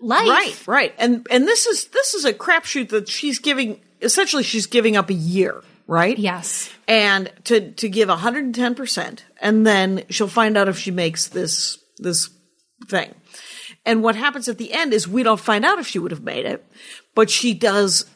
life. 0.00 0.28
Right, 0.28 0.66
right. 0.66 0.94
And 0.98 1.26
and 1.30 1.46
this 1.46 1.66
is 1.66 1.86
this 1.88 2.14
is 2.14 2.24
a 2.24 2.32
crapshoot 2.32 2.88
that 2.90 3.08
she's 3.08 3.38
giving 3.38 3.80
essentially 4.00 4.42
she's 4.42 4.66
giving 4.66 4.96
up 4.96 5.10
a 5.10 5.14
year, 5.14 5.62
right? 5.86 6.18
Yes. 6.18 6.70
And 6.88 7.30
to 7.44 7.72
to 7.72 7.88
give 7.88 8.08
110% 8.08 9.20
and 9.40 9.66
then 9.66 10.04
she'll 10.10 10.26
find 10.28 10.56
out 10.56 10.68
if 10.68 10.78
she 10.78 10.90
makes 10.90 11.28
this 11.28 11.78
this 12.00 12.30
thing. 12.88 13.14
And 13.86 14.02
what 14.02 14.16
happens 14.16 14.48
at 14.48 14.58
the 14.58 14.72
end 14.72 14.92
is 14.92 15.06
we 15.08 15.22
don't 15.22 15.40
find 15.40 15.64
out 15.64 15.78
if 15.78 15.86
she 15.86 15.98
would 15.98 16.10
have 16.10 16.22
made 16.22 16.44
it, 16.46 16.64
but 17.14 17.30
she 17.30 17.54
does 17.54 18.06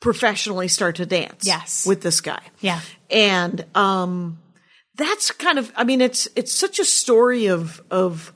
professionally 0.00 0.68
start 0.68 0.96
to 0.96 1.06
dance 1.06 1.46
Yes. 1.46 1.86
with 1.86 2.02
this 2.02 2.20
guy. 2.20 2.40
Yeah. 2.60 2.80
And 3.10 3.64
um 3.74 4.38
that's 4.96 5.30
kind 5.30 5.58
of 5.58 5.72
I 5.76 5.84
mean 5.84 6.00
it's 6.00 6.28
it's 6.36 6.52
such 6.52 6.78
a 6.78 6.84
story 6.84 7.46
of 7.46 7.82
of 7.90 8.32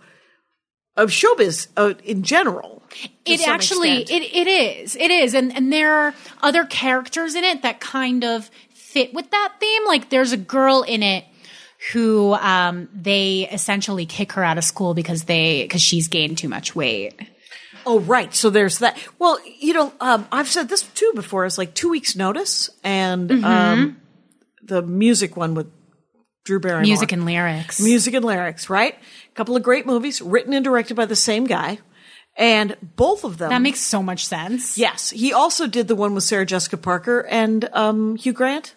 of 0.96 1.10
showbiz 1.10 1.68
uh, 1.76 1.94
in 2.04 2.22
general. 2.22 2.82
it 3.26 3.46
actually 3.46 4.02
extent. 4.02 4.22
it, 4.22 4.34
it 4.34 4.48
is 4.48 4.96
it 4.96 5.10
is 5.10 5.34
and 5.34 5.54
and 5.54 5.72
there 5.72 5.92
are 5.94 6.14
other 6.42 6.64
characters 6.64 7.34
in 7.34 7.44
it 7.44 7.62
that 7.62 7.80
kind 7.80 8.24
of 8.24 8.50
fit 8.72 9.12
with 9.12 9.30
that 9.30 9.54
theme 9.60 9.82
like 9.86 10.08
there's 10.08 10.32
a 10.32 10.36
girl 10.38 10.82
in 10.82 11.02
it 11.02 11.24
who 11.92 12.34
um 12.34 12.88
they 12.94 13.48
essentially 13.52 14.04
kick 14.06 14.32
her 14.32 14.42
out 14.44 14.58
of 14.58 14.64
school 14.64 14.94
because 14.94 15.24
they 15.24 15.62
because 15.62 15.80
she's 15.82 16.08
gained 16.08 16.38
too 16.38 16.48
much 16.48 16.74
weight 16.74 17.14
Oh, 17.86 18.00
right. 18.00 18.34
So 18.34 18.50
there's 18.50 18.80
that. 18.80 18.98
Well, 19.18 19.38
you 19.60 19.72
know, 19.72 19.90
um, 20.00 20.26
I've 20.30 20.48
said 20.48 20.68
this 20.68 20.82
too 20.82 21.10
before. 21.14 21.46
It's 21.46 21.56
like 21.56 21.72
two 21.72 21.88
weeks 21.88 22.14
notice, 22.16 22.68
and 22.84 23.30
Mm-hmm. 23.30 23.44
um, 23.44 24.00
the 24.62 24.82
music 24.82 25.38
one 25.38 25.54
with 25.54 25.68
Drew 26.44 26.60
Barrymore. 26.60 26.82
music 26.82 27.12
and 27.12 27.24
lyrics 27.24 27.80
music 27.80 28.12
and 28.12 28.24
lyrics. 28.26 28.68
Right. 28.68 28.94
A 28.94 29.34
couple 29.34 29.56
of 29.56 29.62
great 29.62 29.86
movies 29.86 30.20
written 30.20 30.52
and 30.52 30.62
directed 30.64 30.96
by 30.96 31.06
the 31.06 31.16
same 31.16 31.44
guy, 31.44 31.78
and 32.36 32.76
both 32.96 33.24
of 33.24 33.38
them. 33.38 33.48
that 33.50 33.62
makes 33.62 33.80
so 33.80 34.02
much 34.02 34.26
sense 34.26 34.76
yes. 34.76 35.08
He 35.10 35.32
also 35.32 35.66
did 35.66 35.88
the 35.88 35.96
one 35.96 36.14
with 36.14 36.24
Sarah 36.24 36.44
Jessica 36.44 36.76
Parker 36.76 37.20
and 37.30 37.70
um, 37.72 38.16
Hugh 38.16 38.34
Grant. 38.34 38.74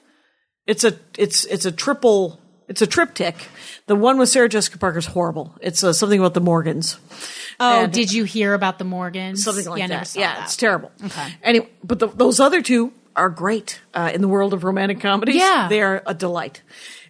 It's 0.68 0.86
a 0.86 0.97
it's 1.18 1.43
it's 1.45 1.66
a 1.66 1.72
triple. 1.72 2.39
It's 2.72 2.82
a 2.82 2.88
triptych. 2.88 3.36
The 3.88 3.96
one 3.96 4.18
with 4.18 4.30
Sarah 4.30 4.48
Jessica 4.50 4.78
Parker 4.78 4.98
is 5.00 5.06
horrible. 5.06 5.54
It's 5.62 5.84
uh, 5.84 5.92
something 5.94 6.20
about 6.20 6.34
the 6.34 6.42
Morgans. 6.42 6.98
oh 7.60 7.84
And- 7.84 7.94
did 7.94 8.12
you 8.12 8.24
hear 8.24 8.54
about 8.54 8.80
the 8.80 8.86
morgans 8.86 9.44
something 9.44 9.66
like 9.66 9.80
yeah, 9.80 9.88
that. 9.88 10.16
Yeah, 10.16 10.36
that. 10.36 10.44
it's 10.46 10.56
terrible. 10.56 10.92
Okay. 11.06 11.28
Anyway, 11.44 11.70
but 11.84 12.00
the, 12.00 12.08
those 12.08 12.40
other 12.40 12.62
two 12.62 12.94
are 13.16 13.30
great 13.30 13.82
uh, 13.94 14.10
in 14.14 14.22
the 14.22 14.28
world 14.30 14.54
of 14.54 14.64
romantic 14.64 15.02
comedies. 15.02 15.36
Yeah. 15.36 15.68
they 15.70 15.82
are 15.82 16.02
a 16.08 16.14
delight. 16.14 16.62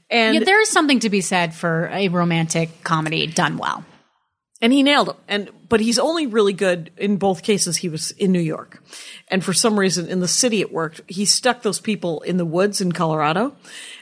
And 0.09 0.33
yeah, 0.35 0.43
there 0.43 0.59
is 0.61 0.69
something 0.69 0.99
to 1.01 1.09
be 1.09 1.21
said 1.21 1.53
for 1.53 1.89
a 1.93 2.07
romantic 2.09 2.83
comedy 2.83 3.27
done 3.27 3.57
well. 3.57 3.85
and 4.61 4.73
he 4.73 4.81
nailed 4.83 5.07
them. 5.09 5.17
And 5.27 5.49
but 5.69 5.79
he's 5.79 5.99
only 5.99 6.27
really 6.27 6.53
good 6.53 6.91
in 6.97 7.15
both 7.17 7.43
cases. 7.43 7.77
He 7.77 7.87
was 7.87 8.11
in 8.11 8.31
New 8.33 8.41
York, 8.41 8.83
and 9.29 9.41
for 9.41 9.53
some 9.53 9.79
reason 9.79 10.09
in 10.09 10.19
the 10.19 10.27
city 10.27 10.59
it 10.59 10.69
worked. 10.73 10.99
He 11.07 11.23
stuck 11.25 11.61
those 11.61 11.79
people 11.79 12.19
in 12.21 12.35
the 12.37 12.45
woods 12.45 12.81
in 12.81 12.91
Colorado, 12.91 13.55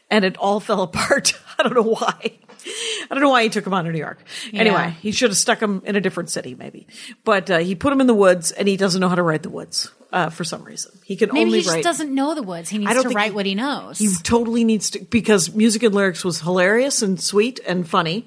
and 0.09 0.25
it 0.25 0.35
all 0.37 0.59
fell 0.69 0.81
apart. 0.81 1.33
I 1.63 1.63
don't 1.63 1.73
know 1.75 1.81
why. 1.83 2.15
I 2.21 3.07
don't 3.09 3.21
know 3.21 3.29
why 3.29 3.43
he 3.43 3.49
took 3.49 3.65
him 3.65 3.73
out 3.73 3.85
of 3.85 3.93
New 3.93 3.99
York. 3.99 4.19
Anyway, 4.53 4.95
he 5.01 5.11
should 5.11 5.29
have 5.29 5.37
stuck 5.37 5.59
him 5.61 5.81
in 5.85 5.95
a 5.95 6.01
different 6.01 6.29
city, 6.29 6.55
maybe. 6.55 6.87
But 7.23 7.49
uh, 7.49 7.57
he 7.59 7.75
put 7.75 7.91
him 7.93 8.01
in 8.01 8.07
the 8.07 8.13
woods, 8.13 8.51
and 8.51 8.67
he 8.67 8.77
doesn't 8.77 8.99
know 9.01 9.09
how 9.09 9.15
to 9.15 9.23
write 9.23 9.43
the 9.43 9.49
woods 9.49 9.91
uh, 10.11 10.29
for 10.29 10.43
some 10.43 10.63
reason. 10.63 10.91
He 11.05 11.15
can 11.15 11.29
Maybe 11.33 11.41
only 11.45 11.57
he 11.59 11.63
just 11.63 11.75
write. 11.75 11.83
doesn't 11.83 12.13
know 12.13 12.35
the 12.35 12.43
woods. 12.43 12.69
He 12.69 12.77
needs 12.77 13.01
to 13.01 13.09
write 13.09 13.31
he- 13.31 13.35
what 13.35 13.45
he 13.45 13.55
knows. 13.55 13.97
He 13.99 14.09
totally 14.23 14.63
needs 14.63 14.89
to 14.91 14.99
because 14.99 15.53
music 15.53 15.83
and 15.83 15.93
lyrics 15.95 16.23
was 16.25 16.41
hilarious 16.41 17.01
and 17.01 17.19
sweet 17.21 17.59
and 17.67 17.87
funny, 17.87 18.25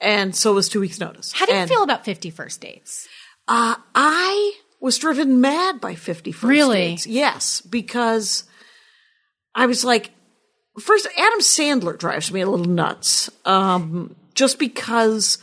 and 0.00 0.34
so 0.34 0.54
was 0.54 0.68
Two 0.68 0.80
Weeks 0.80 0.98
Notice. 1.00 1.32
How 1.32 1.46
do 1.46 1.52
you 1.52 1.58
And, 1.58 1.68
feel 1.70 1.82
about 1.82 2.04
Fifty 2.04 2.30
First 2.30 2.60
Dates? 2.60 3.06
Uh, 3.46 3.76
I 3.94 4.52
was 4.80 4.98
driven 4.98 5.40
mad 5.40 5.80
by 5.80 5.94
Fifty 5.94 6.32
First 6.32 6.44
Really? 6.50 6.76
Dates. 6.90 7.06
Yes, 7.06 7.60
because 7.60 8.44
I 9.54 9.66
was 9.66 9.84
like, 9.84 10.10
first 10.78 11.06
Adam 11.16 11.40
Sandler 11.40 11.98
drives 11.98 12.32
me 12.32 12.40
a 12.40 12.48
little 12.48 12.66
nuts, 12.66 13.30
um, 13.44 14.14
just 14.34 14.58
because. 14.58 15.38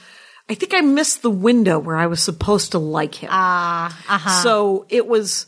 I 0.48 0.54
think 0.54 0.76
I 0.76 0.82
missed 0.82 1.24
the 1.24 1.32
window 1.32 1.80
where 1.80 1.96
I 1.96 2.06
was 2.06 2.22
supposed 2.22 2.74
to 2.74 2.78
like 2.78 3.16
him. 3.16 3.30
Ah, 3.32 3.88
uh-huh. 4.08 4.44
So 4.44 4.86
it 4.90 5.08
was. 5.08 5.48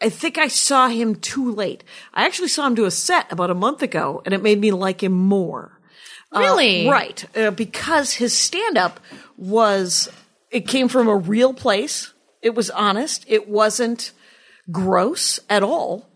I 0.00 0.10
think 0.10 0.38
I 0.38 0.46
saw 0.46 0.86
him 0.86 1.16
too 1.16 1.52
late. 1.52 1.82
I 2.14 2.24
actually 2.24 2.46
saw 2.46 2.66
him 2.68 2.76
do 2.76 2.84
a 2.84 2.90
set 2.92 3.32
about 3.32 3.50
a 3.50 3.54
month 3.54 3.82
ago, 3.82 4.22
and 4.24 4.32
it 4.32 4.40
made 4.40 4.60
me 4.60 4.70
like 4.70 5.02
him 5.02 5.12
more. 5.12 5.80
Uh, 6.32 6.38
Really? 6.38 6.88
right. 6.88 7.24
Uh, 7.36 7.50
because 7.50 8.12
his 8.12 8.36
stand 8.36 8.78
up 8.78 9.00
was, 9.36 10.08
it 10.50 10.68
came 10.68 10.88
from 10.88 11.08
a 11.08 11.16
real 11.16 11.52
place. 11.52 12.12
It 12.42 12.54
was 12.54 12.70
honest. 12.70 13.24
It 13.28 13.48
wasn't 13.48 14.12
gross 14.70 15.40
at 15.50 15.62
all. 15.62 16.08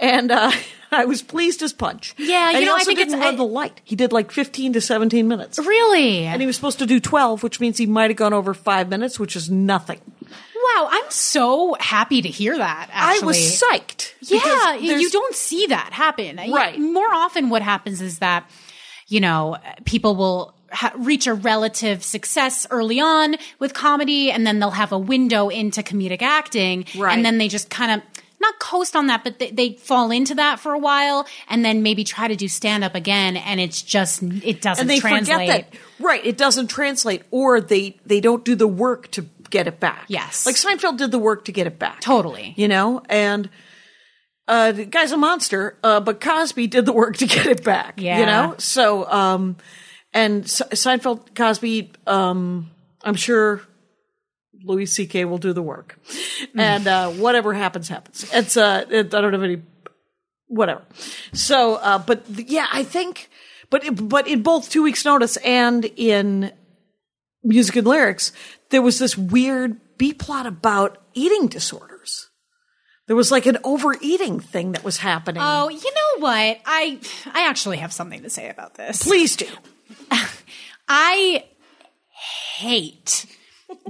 And, 0.00 0.30
uh, 0.32 0.50
I 0.92 1.04
was 1.04 1.22
pleased 1.22 1.62
as 1.62 1.72
punch. 1.72 2.14
Yeah, 2.18 2.48
and 2.48 2.54
you 2.54 2.60
he 2.60 2.66
know, 2.66 2.74
I 2.74 2.82
think 2.82 2.98
didn't 2.98 3.14
it's- 3.14 3.24
run 3.24 3.34
I- 3.34 3.36
the 3.36 3.44
light. 3.44 3.80
He 3.84 3.94
did 3.94 4.12
like 4.12 4.32
15 4.32 4.72
to 4.72 4.80
17 4.80 5.28
minutes. 5.28 5.58
Really? 5.58 6.24
And 6.26 6.40
he 6.42 6.46
was 6.46 6.56
supposed 6.56 6.80
to 6.80 6.86
do 6.86 6.98
12, 6.98 7.44
which 7.44 7.60
means 7.60 7.78
he 7.78 7.86
might 7.86 8.10
have 8.10 8.16
gone 8.16 8.32
over 8.32 8.54
five 8.54 8.88
minutes, 8.88 9.20
which 9.20 9.36
is 9.36 9.48
nothing. 9.50 10.00
wow, 10.28 10.88
I'm 10.90 11.08
so 11.10 11.76
happy 11.78 12.22
to 12.22 12.28
hear 12.28 12.58
that. 12.58 12.88
Actually, 12.92 13.22
I 13.22 13.26
was 13.26 13.36
psyched. 13.62 14.14
Yeah, 14.22 14.74
you 14.74 15.10
don't 15.10 15.34
see 15.34 15.66
that 15.66 15.92
happen. 15.92 16.36
Right. 16.52 16.76
More 16.78 17.12
often, 17.14 17.50
what 17.50 17.62
happens 17.62 18.00
is 18.00 18.18
that 18.18 18.50
you 19.06 19.20
know 19.20 19.58
people 19.84 20.16
will. 20.16 20.54
Ha- 20.72 20.92
reach 20.96 21.26
a 21.26 21.34
relative 21.34 22.04
success 22.04 22.64
early 22.70 23.00
on 23.00 23.34
with 23.58 23.74
comedy, 23.74 24.30
and 24.30 24.46
then 24.46 24.60
they'll 24.60 24.70
have 24.70 24.92
a 24.92 24.98
window 25.00 25.48
into 25.48 25.82
comedic 25.82 26.22
acting, 26.22 26.84
Right. 26.96 27.12
and 27.16 27.24
then 27.24 27.38
they 27.38 27.48
just 27.48 27.70
kind 27.70 27.90
of 27.90 28.09
not 28.40 28.58
coast 28.58 28.96
on 28.96 29.06
that, 29.08 29.22
but 29.24 29.38
they, 29.38 29.50
they 29.50 29.72
fall 29.74 30.10
into 30.10 30.34
that 30.36 30.58
for 30.60 30.72
a 30.72 30.78
while, 30.78 31.26
and 31.48 31.64
then 31.64 31.82
maybe 31.82 32.04
try 32.04 32.26
to 32.28 32.36
do 32.36 32.48
stand 32.48 32.82
up 32.84 32.94
again, 32.94 33.36
and 33.36 33.60
it's 33.60 33.82
just 33.82 34.22
it 34.22 34.60
doesn't 34.62 34.82
and 34.82 34.90
they 34.90 34.98
translate. 34.98 35.48
forget 35.48 35.70
that 35.72 35.78
right 36.04 36.24
it 36.24 36.38
doesn't 36.38 36.68
translate 36.68 37.22
or 37.30 37.60
they 37.60 37.98
they 38.06 38.20
don't 38.20 38.44
do 38.44 38.54
the 38.54 38.66
work 38.68 39.10
to 39.10 39.26
get 39.50 39.66
it 39.66 39.78
back 39.80 40.04
Yes. 40.08 40.46
like 40.46 40.54
seinfeld 40.56 40.96
did 40.96 41.10
the 41.10 41.18
work 41.18 41.44
to 41.46 41.52
get 41.52 41.66
it 41.66 41.78
back 41.78 42.00
Totally. 42.00 42.54
you 42.56 42.68
know 42.68 43.02
and 43.10 43.50
uh 44.48 44.72
the 44.72 44.86
guy's 44.86 45.12
a 45.12 45.16
monster 45.18 45.76
uh 45.84 46.00
but 46.00 46.20
cosby 46.20 46.66
did 46.68 46.86
the 46.86 46.92
work 46.92 47.16
to 47.18 47.26
get 47.26 47.46
it 47.46 47.62
back 47.64 48.00
Yeah. 48.00 48.20
you 48.20 48.26
know 48.26 48.54
so 48.58 49.04
um 49.10 49.56
and 50.14 50.44
seinfeld 50.44 51.34
cosby 51.34 51.92
um 52.06 52.70
i'm 53.04 53.14
sure 53.16 53.60
louis 54.64 54.86
ck 54.86 55.14
will 55.14 55.38
do 55.38 55.52
the 55.52 55.62
work 55.62 55.98
and 56.54 56.86
uh 56.86 57.08
whatever 57.10 57.54
happens 57.54 57.88
happens 57.88 58.28
it's 58.32 58.56
uh 58.56 58.84
it, 58.90 59.14
i 59.14 59.20
don't 59.20 59.32
have 59.32 59.42
any 59.42 59.62
whatever. 60.50 60.82
So, 61.32 61.76
uh, 61.76 61.98
but 61.98 62.26
th- 62.34 62.48
yeah, 62.48 62.66
I 62.70 62.82
think, 62.82 63.30
but 63.70 63.84
but 64.08 64.26
in 64.26 64.42
both 64.42 64.68
two 64.68 64.82
weeks 64.82 65.04
notice 65.04 65.36
and 65.38 65.84
in 65.96 66.52
music 67.42 67.76
and 67.76 67.86
lyrics, 67.86 68.32
there 68.68 68.82
was 68.82 68.98
this 68.98 69.16
weird 69.16 69.80
B 69.96 70.12
plot 70.12 70.46
about 70.46 70.98
eating 71.14 71.46
disorders. 71.46 72.28
There 73.06 73.16
was 73.16 73.30
like 73.30 73.46
an 73.46 73.58
overeating 73.64 74.40
thing 74.40 74.72
that 74.72 74.84
was 74.84 74.98
happening. 74.98 75.42
Oh, 75.44 75.68
you 75.68 75.78
know 75.94 76.26
what? 76.26 76.58
I 76.66 76.98
I 77.32 77.48
actually 77.48 77.78
have 77.78 77.92
something 77.92 78.22
to 78.22 78.30
say 78.30 78.50
about 78.50 78.74
this. 78.74 79.02
Please 79.02 79.36
do. 79.36 79.46
I 80.88 81.44
hate 82.56 83.26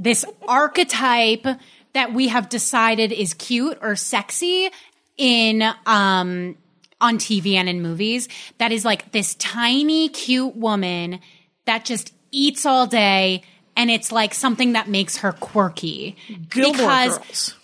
this 0.01 0.25
archetype 0.49 1.47
that 1.93 2.13
we 2.13 2.29
have 2.29 2.49
decided 2.49 3.13
is 3.13 3.35
cute 3.35 3.79
or 3.83 3.95
sexy 3.95 4.71
in 5.17 5.63
um 5.87 6.57
on 7.01 7.19
TV 7.19 7.55
and 7.55 7.69
in 7.69 7.83
movies 7.83 8.29
that 8.59 8.73
is 8.73 8.85
like 8.85 9.13
this 9.13 9.35
tiny 9.37 10.09
cute 10.09 10.57
woman 10.57 11.21
that 11.67 11.85
just 11.85 12.13
eats 12.31 12.65
all 12.65 12.87
day 12.87 13.43
and 13.77 13.91
it's 13.91 14.11
like 14.11 14.35
something 14.35 14.73
that 14.73 14.89
makes 14.89 15.19
her 15.19 15.33
quirky 15.33 16.17
Gilmore 16.49 16.73
because 16.73 17.19
Girls. 17.19 17.55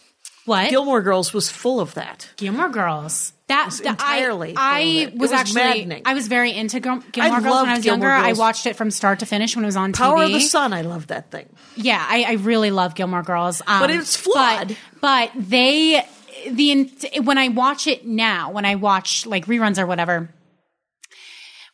What 0.46 0.70
Gilmore 0.70 1.02
Girls 1.02 1.32
was 1.34 1.50
full 1.50 1.80
of 1.80 1.94
that. 1.94 2.30
Gilmore 2.36 2.68
Girls. 2.68 3.32
That, 3.48 3.78
entirely 3.84 4.54
I, 4.56 5.06
I 5.06 5.12
was, 5.12 5.30
was 5.30 5.32
actually 5.32 5.62
maddening. 5.62 6.02
I 6.04 6.14
was 6.14 6.26
very 6.26 6.52
into 6.52 6.80
Gil- 6.80 6.98
Gilmore 7.12 7.40
Girls 7.40 7.60
when 7.60 7.68
I 7.68 7.74
was 7.76 7.84
Gilmore 7.84 8.08
younger. 8.08 8.26
I 8.28 8.32
watched 8.32 8.66
it 8.66 8.74
from 8.74 8.90
start 8.90 9.20
to 9.20 9.26
finish 9.26 9.54
when 9.54 9.64
it 9.64 9.68
was 9.68 9.76
on 9.76 9.92
Power 9.92 10.16
TV. 10.16 10.26
of 10.26 10.32
the 10.32 10.40
Sun, 10.40 10.72
I 10.72 10.80
love 10.80 11.06
that 11.08 11.30
thing. 11.30 11.48
Yeah, 11.76 12.04
I, 12.04 12.24
I 12.24 12.32
really 12.32 12.72
love 12.72 12.96
Gilmore 12.96 13.22
Girls. 13.22 13.62
Um, 13.64 13.80
But 13.80 13.90
it's 13.90 14.16
flawed. 14.16 14.76
But, 15.00 15.30
but 15.34 15.48
they 15.48 16.04
the 16.50 16.90
when 17.22 17.38
I 17.38 17.48
watch 17.48 17.86
it 17.86 18.04
now, 18.04 18.50
when 18.50 18.64
I 18.64 18.74
watch 18.74 19.26
like 19.26 19.46
reruns 19.46 19.78
or 19.78 19.86
whatever, 19.86 20.28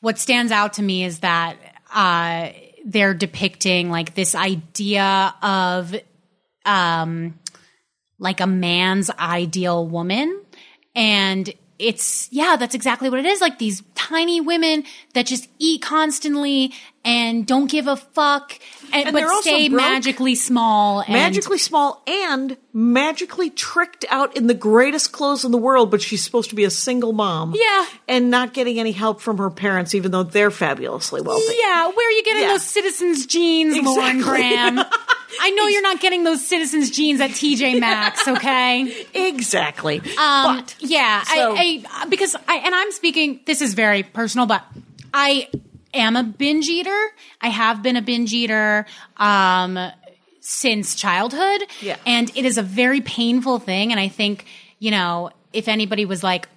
what 0.00 0.18
stands 0.18 0.52
out 0.52 0.74
to 0.74 0.82
me 0.82 1.04
is 1.04 1.20
that 1.20 1.56
uh, 1.94 2.50
they're 2.84 3.14
depicting 3.14 3.90
like 3.90 4.14
this 4.14 4.34
idea 4.34 5.34
of 5.42 5.94
um 6.64 7.38
like 8.22 8.40
a 8.40 8.46
man's 8.46 9.10
ideal 9.18 9.86
woman. 9.86 10.40
And 10.94 11.52
it's 11.78 12.28
yeah 12.30 12.56
that's 12.56 12.74
exactly 12.74 13.10
what 13.10 13.18
it 13.18 13.26
is. 13.26 13.40
Like 13.40 13.58
these 13.58 13.82
tiny 14.08 14.40
women 14.40 14.84
that 15.14 15.26
just 15.26 15.48
eat 15.58 15.82
constantly 15.82 16.72
and 17.04 17.46
don't 17.46 17.68
give 17.68 17.88
a 17.88 17.96
fuck, 17.96 18.58
and, 18.92 19.06
And 19.06 19.12
but 19.14 19.28
stay 19.42 19.68
magically 19.68 20.34
small. 20.36 21.00
And 21.00 21.12
magically 21.14 21.58
small 21.58 22.00
and 22.06 22.56
magically 22.72 23.50
tricked 23.50 24.04
out 24.08 24.36
in 24.36 24.46
the 24.46 24.54
greatest 24.54 25.10
clothes 25.12 25.44
in 25.44 25.50
the 25.50 25.58
world, 25.58 25.90
but 25.90 26.00
she's 26.00 26.22
supposed 26.22 26.50
to 26.50 26.56
be 26.56 26.62
a 26.64 26.70
single 26.70 27.12
mom. 27.12 27.54
Yeah. 27.56 27.86
And 28.08 28.30
not 28.30 28.54
getting 28.54 28.78
any 28.78 28.92
help 28.92 29.20
from 29.20 29.38
her 29.38 29.50
parents, 29.50 29.94
even 29.96 30.10
though 30.12 30.22
they're 30.22 30.50
fabulously 30.52 31.20
wealthy. 31.22 31.54
Yeah, 31.58 31.88
where 31.90 32.08
are 32.08 32.12
you 32.12 32.22
getting 32.22 32.42
Yeah. 32.44 32.48
those 32.50 32.62
citizens 32.66 33.26
jeans, 33.26 33.76
Lauren 33.84 34.20
Graham? 34.20 34.78
I 35.40 35.50
know 35.50 35.66
you're 35.66 35.82
not 35.82 35.98
getting 36.00 36.24
those 36.24 36.46
citizens 36.46 36.90
jeans 36.90 37.20
at 37.20 37.30
TJ 37.30 37.80
Maxx, 37.80 38.28
okay? 38.28 39.06
Exactly. 39.14 39.98
Um, 40.00 40.58
but 40.58 40.76
yeah, 40.78 41.22
so- 41.24 41.56
I, 41.56 41.82
I 41.90 42.06
because 42.08 42.36
I 42.46 42.56
and 42.58 42.74
I'm 42.74 42.92
speaking. 42.92 43.40
This 43.46 43.60
is 43.62 43.74
very 43.74 43.91
personal, 44.00 44.46
but 44.46 44.64
I 45.12 45.48
am 45.92 46.16
a 46.16 46.22
binge 46.22 46.70
eater. 46.70 46.98
I 47.42 47.48
have 47.48 47.82
been 47.82 47.96
a 47.96 48.02
binge 48.02 48.32
eater 48.32 48.86
um, 49.18 49.78
since 50.40 50.94
childhood, 50.94 51.64
Yeah. 51.82 51.96
and 52.06 52.30
it 52.34 52.46
is 52.46 52.56
a 52.56 52.62
very 52.62 53.02
painful 53.02 53.58
thing. 53.58 53.90
And 53.90 54.00
I 54.00 54.08
think 54.08 54.46
you 54.78 54.90
know 54.90 55.28
if 55.52 55.68
anybody 55.68 56.06
was 56.06 56.22
like 56.22 56.48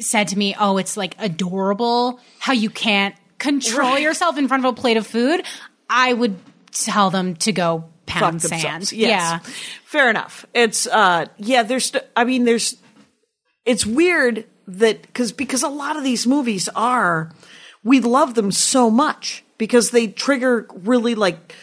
said 0.00 0.28
to 0.28 0.38
me, 0.38 0.54
"Oh, 0.60 0.76
it's 0.76 0.96
like 0.98 1.14
adorable 1.18 2.20
how 2.38 2.52
you 2.52 2.68
can't 2.70 3.14
control 3.38 3.92
Right. 3.92 4.02
yourself 4.02 4.36
in 4.38 4.48
front 4.48 4.64
of 4.66 4.72
a 4.72 4.80
plate 4.80 4.96
of 4.98 5.06
food," 5.06 5.42
I 5.88 6.12
would 6.12 6.36
tell 6.72 7.08
them 7.10 7.36
to 7.36 7.52
go 7.52 7.84
pound 8.06 8.40
sand. 8.42 8.92
Yes. 8.92 8.92
Yeah. 8.92 9.38
Fair 9.84 10.10
enough. 10.10 10.44
It's 10.54 10.86
uh 10.86 11.26
yeah, 11.38 11.62
there's 11.62 11.92
I 12.14 12.24
mean 12.24 12.44
there's 12.44 12.76
it's 13.64 13.84
weird 13.84 14.44
that 14.66 15.12
cuz 15.14 15.32
because 15.32 15.62
a 15.62 15.68
lot 15.68 15.96
of 15.96 16.04
these 16.04 16.26
movies 16.26 16.68
are 16.74 17.30
we 17.84 18.00
love 18.00 18.34
them 18.34 18.50
so 18.50 18.90
much 18.90 19.44
because 19.58 19.90
they 19.90 20.08
trigger 20.08 20.66
really 20.74 21.14
like 21.14 21.54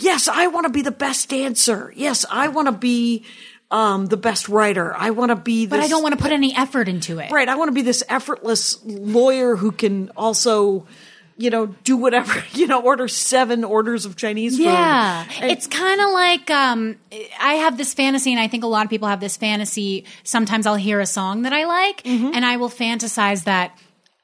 yes, 0.00 0.28
I 0.28 0.46
want 0.48 0.66
to 0.66 0.72
be 0.72 0.82
the 0.82 0.90
best 0.90 1.28
dancer. 1.28 1.92
Yes, 1.96 2.24
I 2.30 2.48
want 2.48 2.66
to 2.66 2.72
be 2.72 3.24
um 3.70 4.06
the 4.06 4.16
best 4.16 4.48
writer. 4.48 4.94
I 4.96 5.10
want 5.10 5.30
to 5.30 5.36
be 5.36 5.66
this 5.66 5.78
But 5.78 5.84
I 5.84 5.88
don't 5.88 6.02
want 6.02 6.16
to 6.16 6.22
put 6.22 6.32
any 6.32 6.54
effort 6.56 6.88
into 6.88 7.18
it. 7.18 7.30
Right, 7.30 7.48
I 7.48 7.56
want 7.56 7.68
to 7.68 7.74
be 7.74 7.82
this 7.82 8.02
effortless 8.08 8.84
lawyer 8.84 9.56
who 9.56 9.72
can 9.72 10.10
also 10.16 10.86
you 11.40 11.50
know, 11.50 11.66
do 11.84 11.96
whatever, 11.96 12.44
you 12.52 12.66
know, 12.66 12.80
order 12.82 13.08
seven 13.08 13.64
orders 13.64 14.04
of 14.04 14.16
Chinese 14.16 14.56
food. 14.56 14.64
Yeah. 14.64 15.26
And- 15.40 15.50
it's 15.50 15.66
kind 15.66 16.00
of 16.00 16.10
like 16.10 16.50
um, 16.50 16.96
I 17.40 17.54
have 17.54 17.76
this 17.78 17.94
fantasy, 17.94 18.30
and 18.32 18.40
I 18.40 18.48
think 18.48 18.62
a 18.64 18.66
lot 18.68 18.84
of 18.84 18.90
people 18.90 19.08
have 19.08 19.20
this 19.20 19.36
fantasy. 19.36 20.04
Sometimes 20.22 20.66
I'll 20.66 20.74
hear 20.76 21.00
a 21.00 21.06
song 21.06 21.42
that 21.42 21.52
I 21.52 21.64
like, 21.64 22.02
Mm-hmm. 22.02 22.32
and 22.34 22.44
I 22.44 22.56
will 22.58 22.70
fantasize 22.70 23.44
that. 23.44 23.76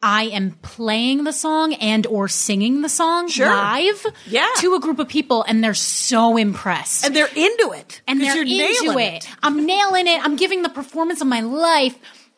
I 0.03 0.25
am 0.25 0.51
playing 0.61 1.25
the 1.25 1.33
song 1.33 1.73
and 1.75 2.07
or 2.07 2.29
singing 2.29 2.83
the 2.83 2.89
song 2.89 3.29
Sure. 3.29 3.49
live 3.49 4.05
Yeah. 4.27 4.47
to 4.59 4.75
a 4.75 4.79
group 4.81 4.99
of 4.99 5.09
people 5.09 5.43
and 5.49 5.65
they're 5.65 5.73
so 5.75 6.37
impressed. 6.37 7.07
and 7.07 7.17
they're 7.17 7.27
into 7.35 7.73
it. 7.75 8.03
And 8.07 8.21
they're 8.21 8.37
you're 8.45 8.69
into 8.69 8.85
nailing 8.93 9.15
it. 9.15 9.29
I'm 9.43 9.65
nailing 9.65 10.07
it. 10.07 10.23
I'm 10.23 10.37
giving 10.37 10.63
the 10.63 10.69
performance 10.69 11.23
of 11.23 11.27
my 11.27 11.41
life. 11.41 11.97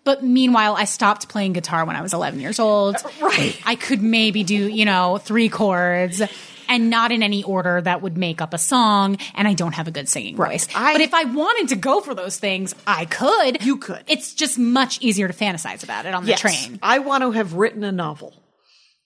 But 0.09 0.25
meanwhile, 0.25 0.75
I 0.75 0.85
stopped 0.85 1.29
playing 1.29 1.53
guitar 1.53 1.85
when 1.85 1.95
I 1.95 2.01
was 2.01 2.15
11 2.15 2.41
years 2.41 2.59
old. 2.59 2.97
Right. 3.21 3.61
I 3.67 3.75
could 3.75 4.01
maybe 4.01 4.43
do, 4.43 4.55
you 4.69 4.87
know, 4.87 5.19
three 5.19 5.51
chords 5.51 6.23
and 6.67 6.89
not 6.89 7.13
in 7.13 7.23
any 7.23 7.43
order 7.45 7.83
that 7.83 8.01
would 8.01 8.17
make 8.17 8.41
up 8.41 8.55
a 8.55 8.59
song. 8.59 9.19
And 9.35 9.47
I 9.47 9.53
don't 9.53 9.75
have 9.75 9.87
a 9.87 9.91
good 9.91 10.09
singing 10.09 10.35
voice. 10.35 10.67
I- 10.75 10.95
but 10.95 11.03
if 11.03 11.13
I 11.13 11.25
wanted 11.25 11.69
to 11.69 11.77
go 11.77 12.01
for 12.01 12.15
those 12.15 12.39
things, 12.39 12.75
I 12.87 13.05
could. 13.05 13.63
You 13.63 13.77
could. 13.77 14.03
It's 14.07 14.33
just 14.33 14.59
much 14.59 14.99
easier 15.03 15.29
to 15.29 15.35
fantasize 15.35 15.85
about 15.85 16.07
it 16.07 16.15
on 16.15 16.23
the 16.25 16.31
Yes. 16.31 16.41
train. 16.41 16.79
I 16.83 17.01
want 17.01 17.23
to 17.23 17.33
have 17.33 17.53
written 17.53 17.85
a 17.85 17.93
novel. 17.93 18.33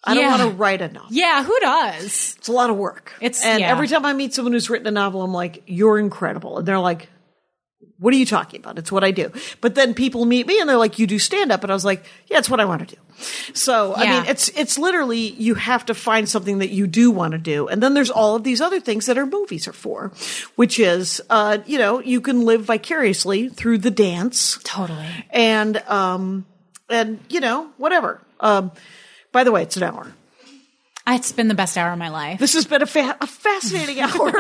I 0.05 0.15
don't 0.15 0.27
want 0.31 0.43
to 0.43 0.57
write 0.57 0.83
a 0.83 0.89
novel. 0.89 1.09
Yeah, 1.11 1.43
who 1.43 1.59
does? 1.61 2.37
It's 2.39 2.49
a 2.49 2.53
lot 2.53 2.71
of 2.71 2.77
work. 2.77 3.13
It's- 3.21 3.45
and 3.45 3.59
yeah. 3.59 3.73
every 3.73 3.89
time 3.89 4.05
I 4.05 4.13
meet 4.13 4.35
someone 4.35 4.53
who's 4.53 4.71
written 4.71 4.87
a 4.87 4.91
novel, 4.93 5.23
I'm 5.23 5.33
like, 5.33 5.65
"You're 5.67 5.99
incredible," 5.99 6.59
and 6.59 6.67
they're 6.69 6.79
like, 6.79 7.09
"What 7.99 8.15
are 8.15 8.17
you 8.17 8.27
talking 8.27 8.61
about?" 8.61 8.79
It's 8.79 8.93
what 8.93 9.05
I 9.05 9.11
do. 9.11 9.31
But 9.61 9.75
then 9.75 9.95
people 9.95 10.25
meet 10.25 10.47
me 10.47 10.61
and 10.61 10.69
they're 10.69 10.77
like, 10.77 10.99
"You 10.99 11.07
do 11.07 11.19
stand 11.19 11.53
up," 11.53 11.63
and 11.63 11.71
I 11.71 11.75
was 11.75 11.85
like, 11.85 12.05
"Yeah, 12.29 12.39
it's 12.39 12.51
what 12.51 12.61
I 12.61 12.65
want 12.65 12.89
to 12.89 12.95
do." 12.97 13.01
So 13.55 13.95
I 13.95 14.07
mean, 14.11 14.25
it's 14.29 14.49
it's 14.51 14.79
literally 14.79 15.19
you 15.21 15.55
have 15.55 15.87
to 15.87 15.95
find 15.95 16.29
something 16.29 16.59
that 16.59 16.71
you 16.71 16.87
do 16.87 17.11
want 17.11 17.33
to 17.33 17.39
do, 17.39 17.69
and 17.69 17.83
then 17.83 17.95
there's 17.95 18.11
all 18.11 18.35
of 18.35 18.43
these 18.45 18.61
other 18.61 18.81
things 18.81 19.07
that 19.07 19.17
our 19.19 19.27
movies 19.27 19.69
are 19.69 19.73
for, 19.73 20.13
which 20.57 20.81
is, 20.81 21.21
uh, 21.31 21.59
you 21.67 21.79
know, 21.79 22.01
you 22.01 22.21
can 22.21 22.45
live 22.45 22.63
vicariously 22.65 23.49
through 23.49 23.79
the 23.79 23.91
dance 23.91 24.59
Totally. 24.65 25.07
and 25.31 25.77
um 25.89 26.47
and 26.89 27.21
you 27.29 27.41
know 27.41 27.71
whatever 27.79 28.21
um 28.41 28.73
by 29.31 29.45
the 29.45 29.53
way 29.53 29.63
it's 29.63 29.77
an 29.77 29.83
hour 29.83 30.13
It's 31.07 31.33
been 31.33 31.49
the 31.49 31.55
best 31.55 31.77
hour 31.77 31.93
of 31.93 31.99
my 31.99 32.09
life. 32.11 32.39
this 32.39 32.55
has 32.55 32.65
been 32.67 32.83
a, 32.83 32.87
fa- 32.87 33.17
a 33.21 33.27
fascinating 33.27 34.01
hour 34.03 34.33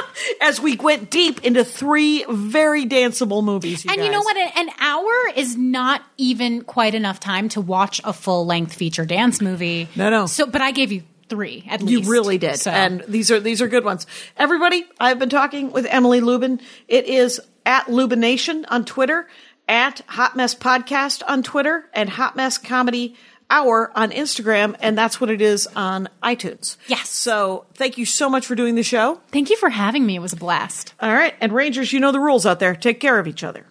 as 0.40 0.60
we 0.60 0.76
went 0.76 1.10
deep 1.10 1.44
into 1.44 1.64
three 1.64 2.24
very 2.28 2.86
danceable 2.86 3.44
movies 3.44 3.84
you 3.84 3.90
And 3.92 4.02
you 4.04 4.10
know 4.10 4.20
what? 4.22 4.36
An 4.36 4.68
hour 4.80 5.12
is 5.36 5.56
not 5.56 6.02
even 6.16 6.62
quite 6.62 6.94
enough 6.94 7.20
time 7.20 7.48
to 7.50 7.60
watch 7.60 8.00
a 8.04 8.12
full 8.12 8.46
length 8.46 8.74
feature 8.74 9.04
dance 9.04 9.40
movie. 9.40 9.88
No, 9.94 10.08
no. 10.10 10.26
So, 10.26 10.46
but 10.46 10.60
I 10.62 10.70
gave 10.70 10.90
you 10.92 11.02
three 11.28 11.64
at 11.68 11.82
least. 11.82 12.04
you 12.04 12.10
really 12.10 12.38
did 12.38 12.56
So. 12.56 12.70
and 12.70 13.02
these 13.08 13.32
are 13.32 13.40
these 13.40 13.60
are 13.60 13.66
good 13.66 13.84
ones 13.84 14.06
everybody 14.36 14.86
i've 15.00 15.18
been 15.18 15.28
talking 15.28 15.72
with 15.72 15.84
emily 15.90 16.20
lubin 16.20 16.60
it 16.86 17.06
is 17.06 17.40
at 17.64 17.86
lubination 17.86 18.64
on 18.68 18.84
twitter 18.84 19.26
at 19.66 20.02
hot 20.06 20.36
mess 20.36 20.54
podcast 20.54 21.24
on 21.26 21.42
twitter 21.42 21.90
and 21.92 22.08
hot 22.08 22.36
mess 22.36 22.58
comedy 22.58 23.16
hour 23.50 23.90
on 23.94 24.10
instagram 24.10 24.74
and 24.80 24.96
that's 24.98 25.20
what 25.20 25.30
it 25.30 25.40
is 25.40 25.66
on 25.76 26.08
itunes 26.22 26.76
Yes. 26.88 27.08
so 27.08 27.66
thank 27.74 27.96
you 27.98 28.04
so 28.04 28.28
much 28.28 28.46
for 28.46 28.54
doing 28.54 28.74
the 28.74 28.82
show 28.82 29.20
thank 29.30 29.50
you 29.50 29.56
for 29.56 29.68
having 29.68 30.04
me. 30.06 30.16
It 30.16 30.20
was 30.20 30.32
a 30.32 30.36
blast. 30.36 30.94
All 31.00 31.12
right. 31.12 31.34
And 31.40 31.52
Rangers, 31.52 31.92
you 31.92 32.00
know 32.00 32.12
the 32.12 32.20
rules 32.20 32.46
out 32.46 32.58
there. 32.58 32.74
Take 32.74 33.00
care 33.00 33.18
of 33.18 33.26
each 33.26 33.44
other. 33.44 33.66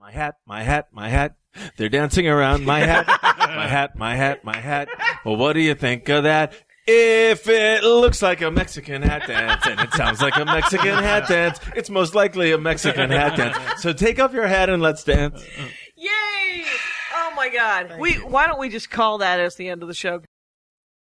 My 0.00 0.10
hat, 0.10 0.36
my 0.46 0.62
hat, 0.62 0.88
my 0.92 1.08
hat. 1.08 1.34
They're 1.76 1.88
dancing 1.88 2.26
around 2.28 2.64
my 2.64 2.80
hat, 2.80 3.06
my 3.22 3.66
hat, 3.68 3.96
my 3.96 4.16
hat, 4.16 4.44
my 4.44 4.56
hat. 4.56 4.88
Well, 5.24 5.36
what 5.36 5.52
do 5.52 5.60
you 5.60 5.74
think 5.74 6.08
of 6.08 6.24
that? 6.24 6.54
If 6.86 7.48
it 7.48 7.82
looks 7.84 8.20
like 8.22 8.40
a 8.42 8.50
Mexican 8.50 9.02
hat 9.02 9.26
dance 9.26 9.66
and 9.66 9.80
it 9.80 9.92
sounds 9.92 10.20
like 10.20 10.36
a 10.36 10.44
Mexican 10.44 10.94
hat 11.02 11.28
dance, 11.28 11.58
it's 11.76 11.90
most 11.90 12.14
likely 12.14 12.52
a 12.52 12.58
Mexican 12.58 13.10
hat 13.10 13.36
dance. 13.36 13.82
So 13.82 13.92
take 13.92 14.18
off 14.20 14.32
your 14.32 14.46
hat 14.46 14.68
and 14.70 14.82
let's 14.82 15.04
dance. 15.04 15.44
Yay! 15.96 16.64
Oh 17.34 17.36
my 17.36 17.48
God. 17.48 17.98
We 17.98 18.12
why 18.12 18.46
don't 18.46 18.60
we 18.60 18.68
just 18.68 18.90
call 18.90 19.18
that 19.18 19.40
as 19.40 19.56
the 19.56 19.68
end 19.68 19.82
of 19.82 19.88
the 19.88 19.94
show? 19.94 20.22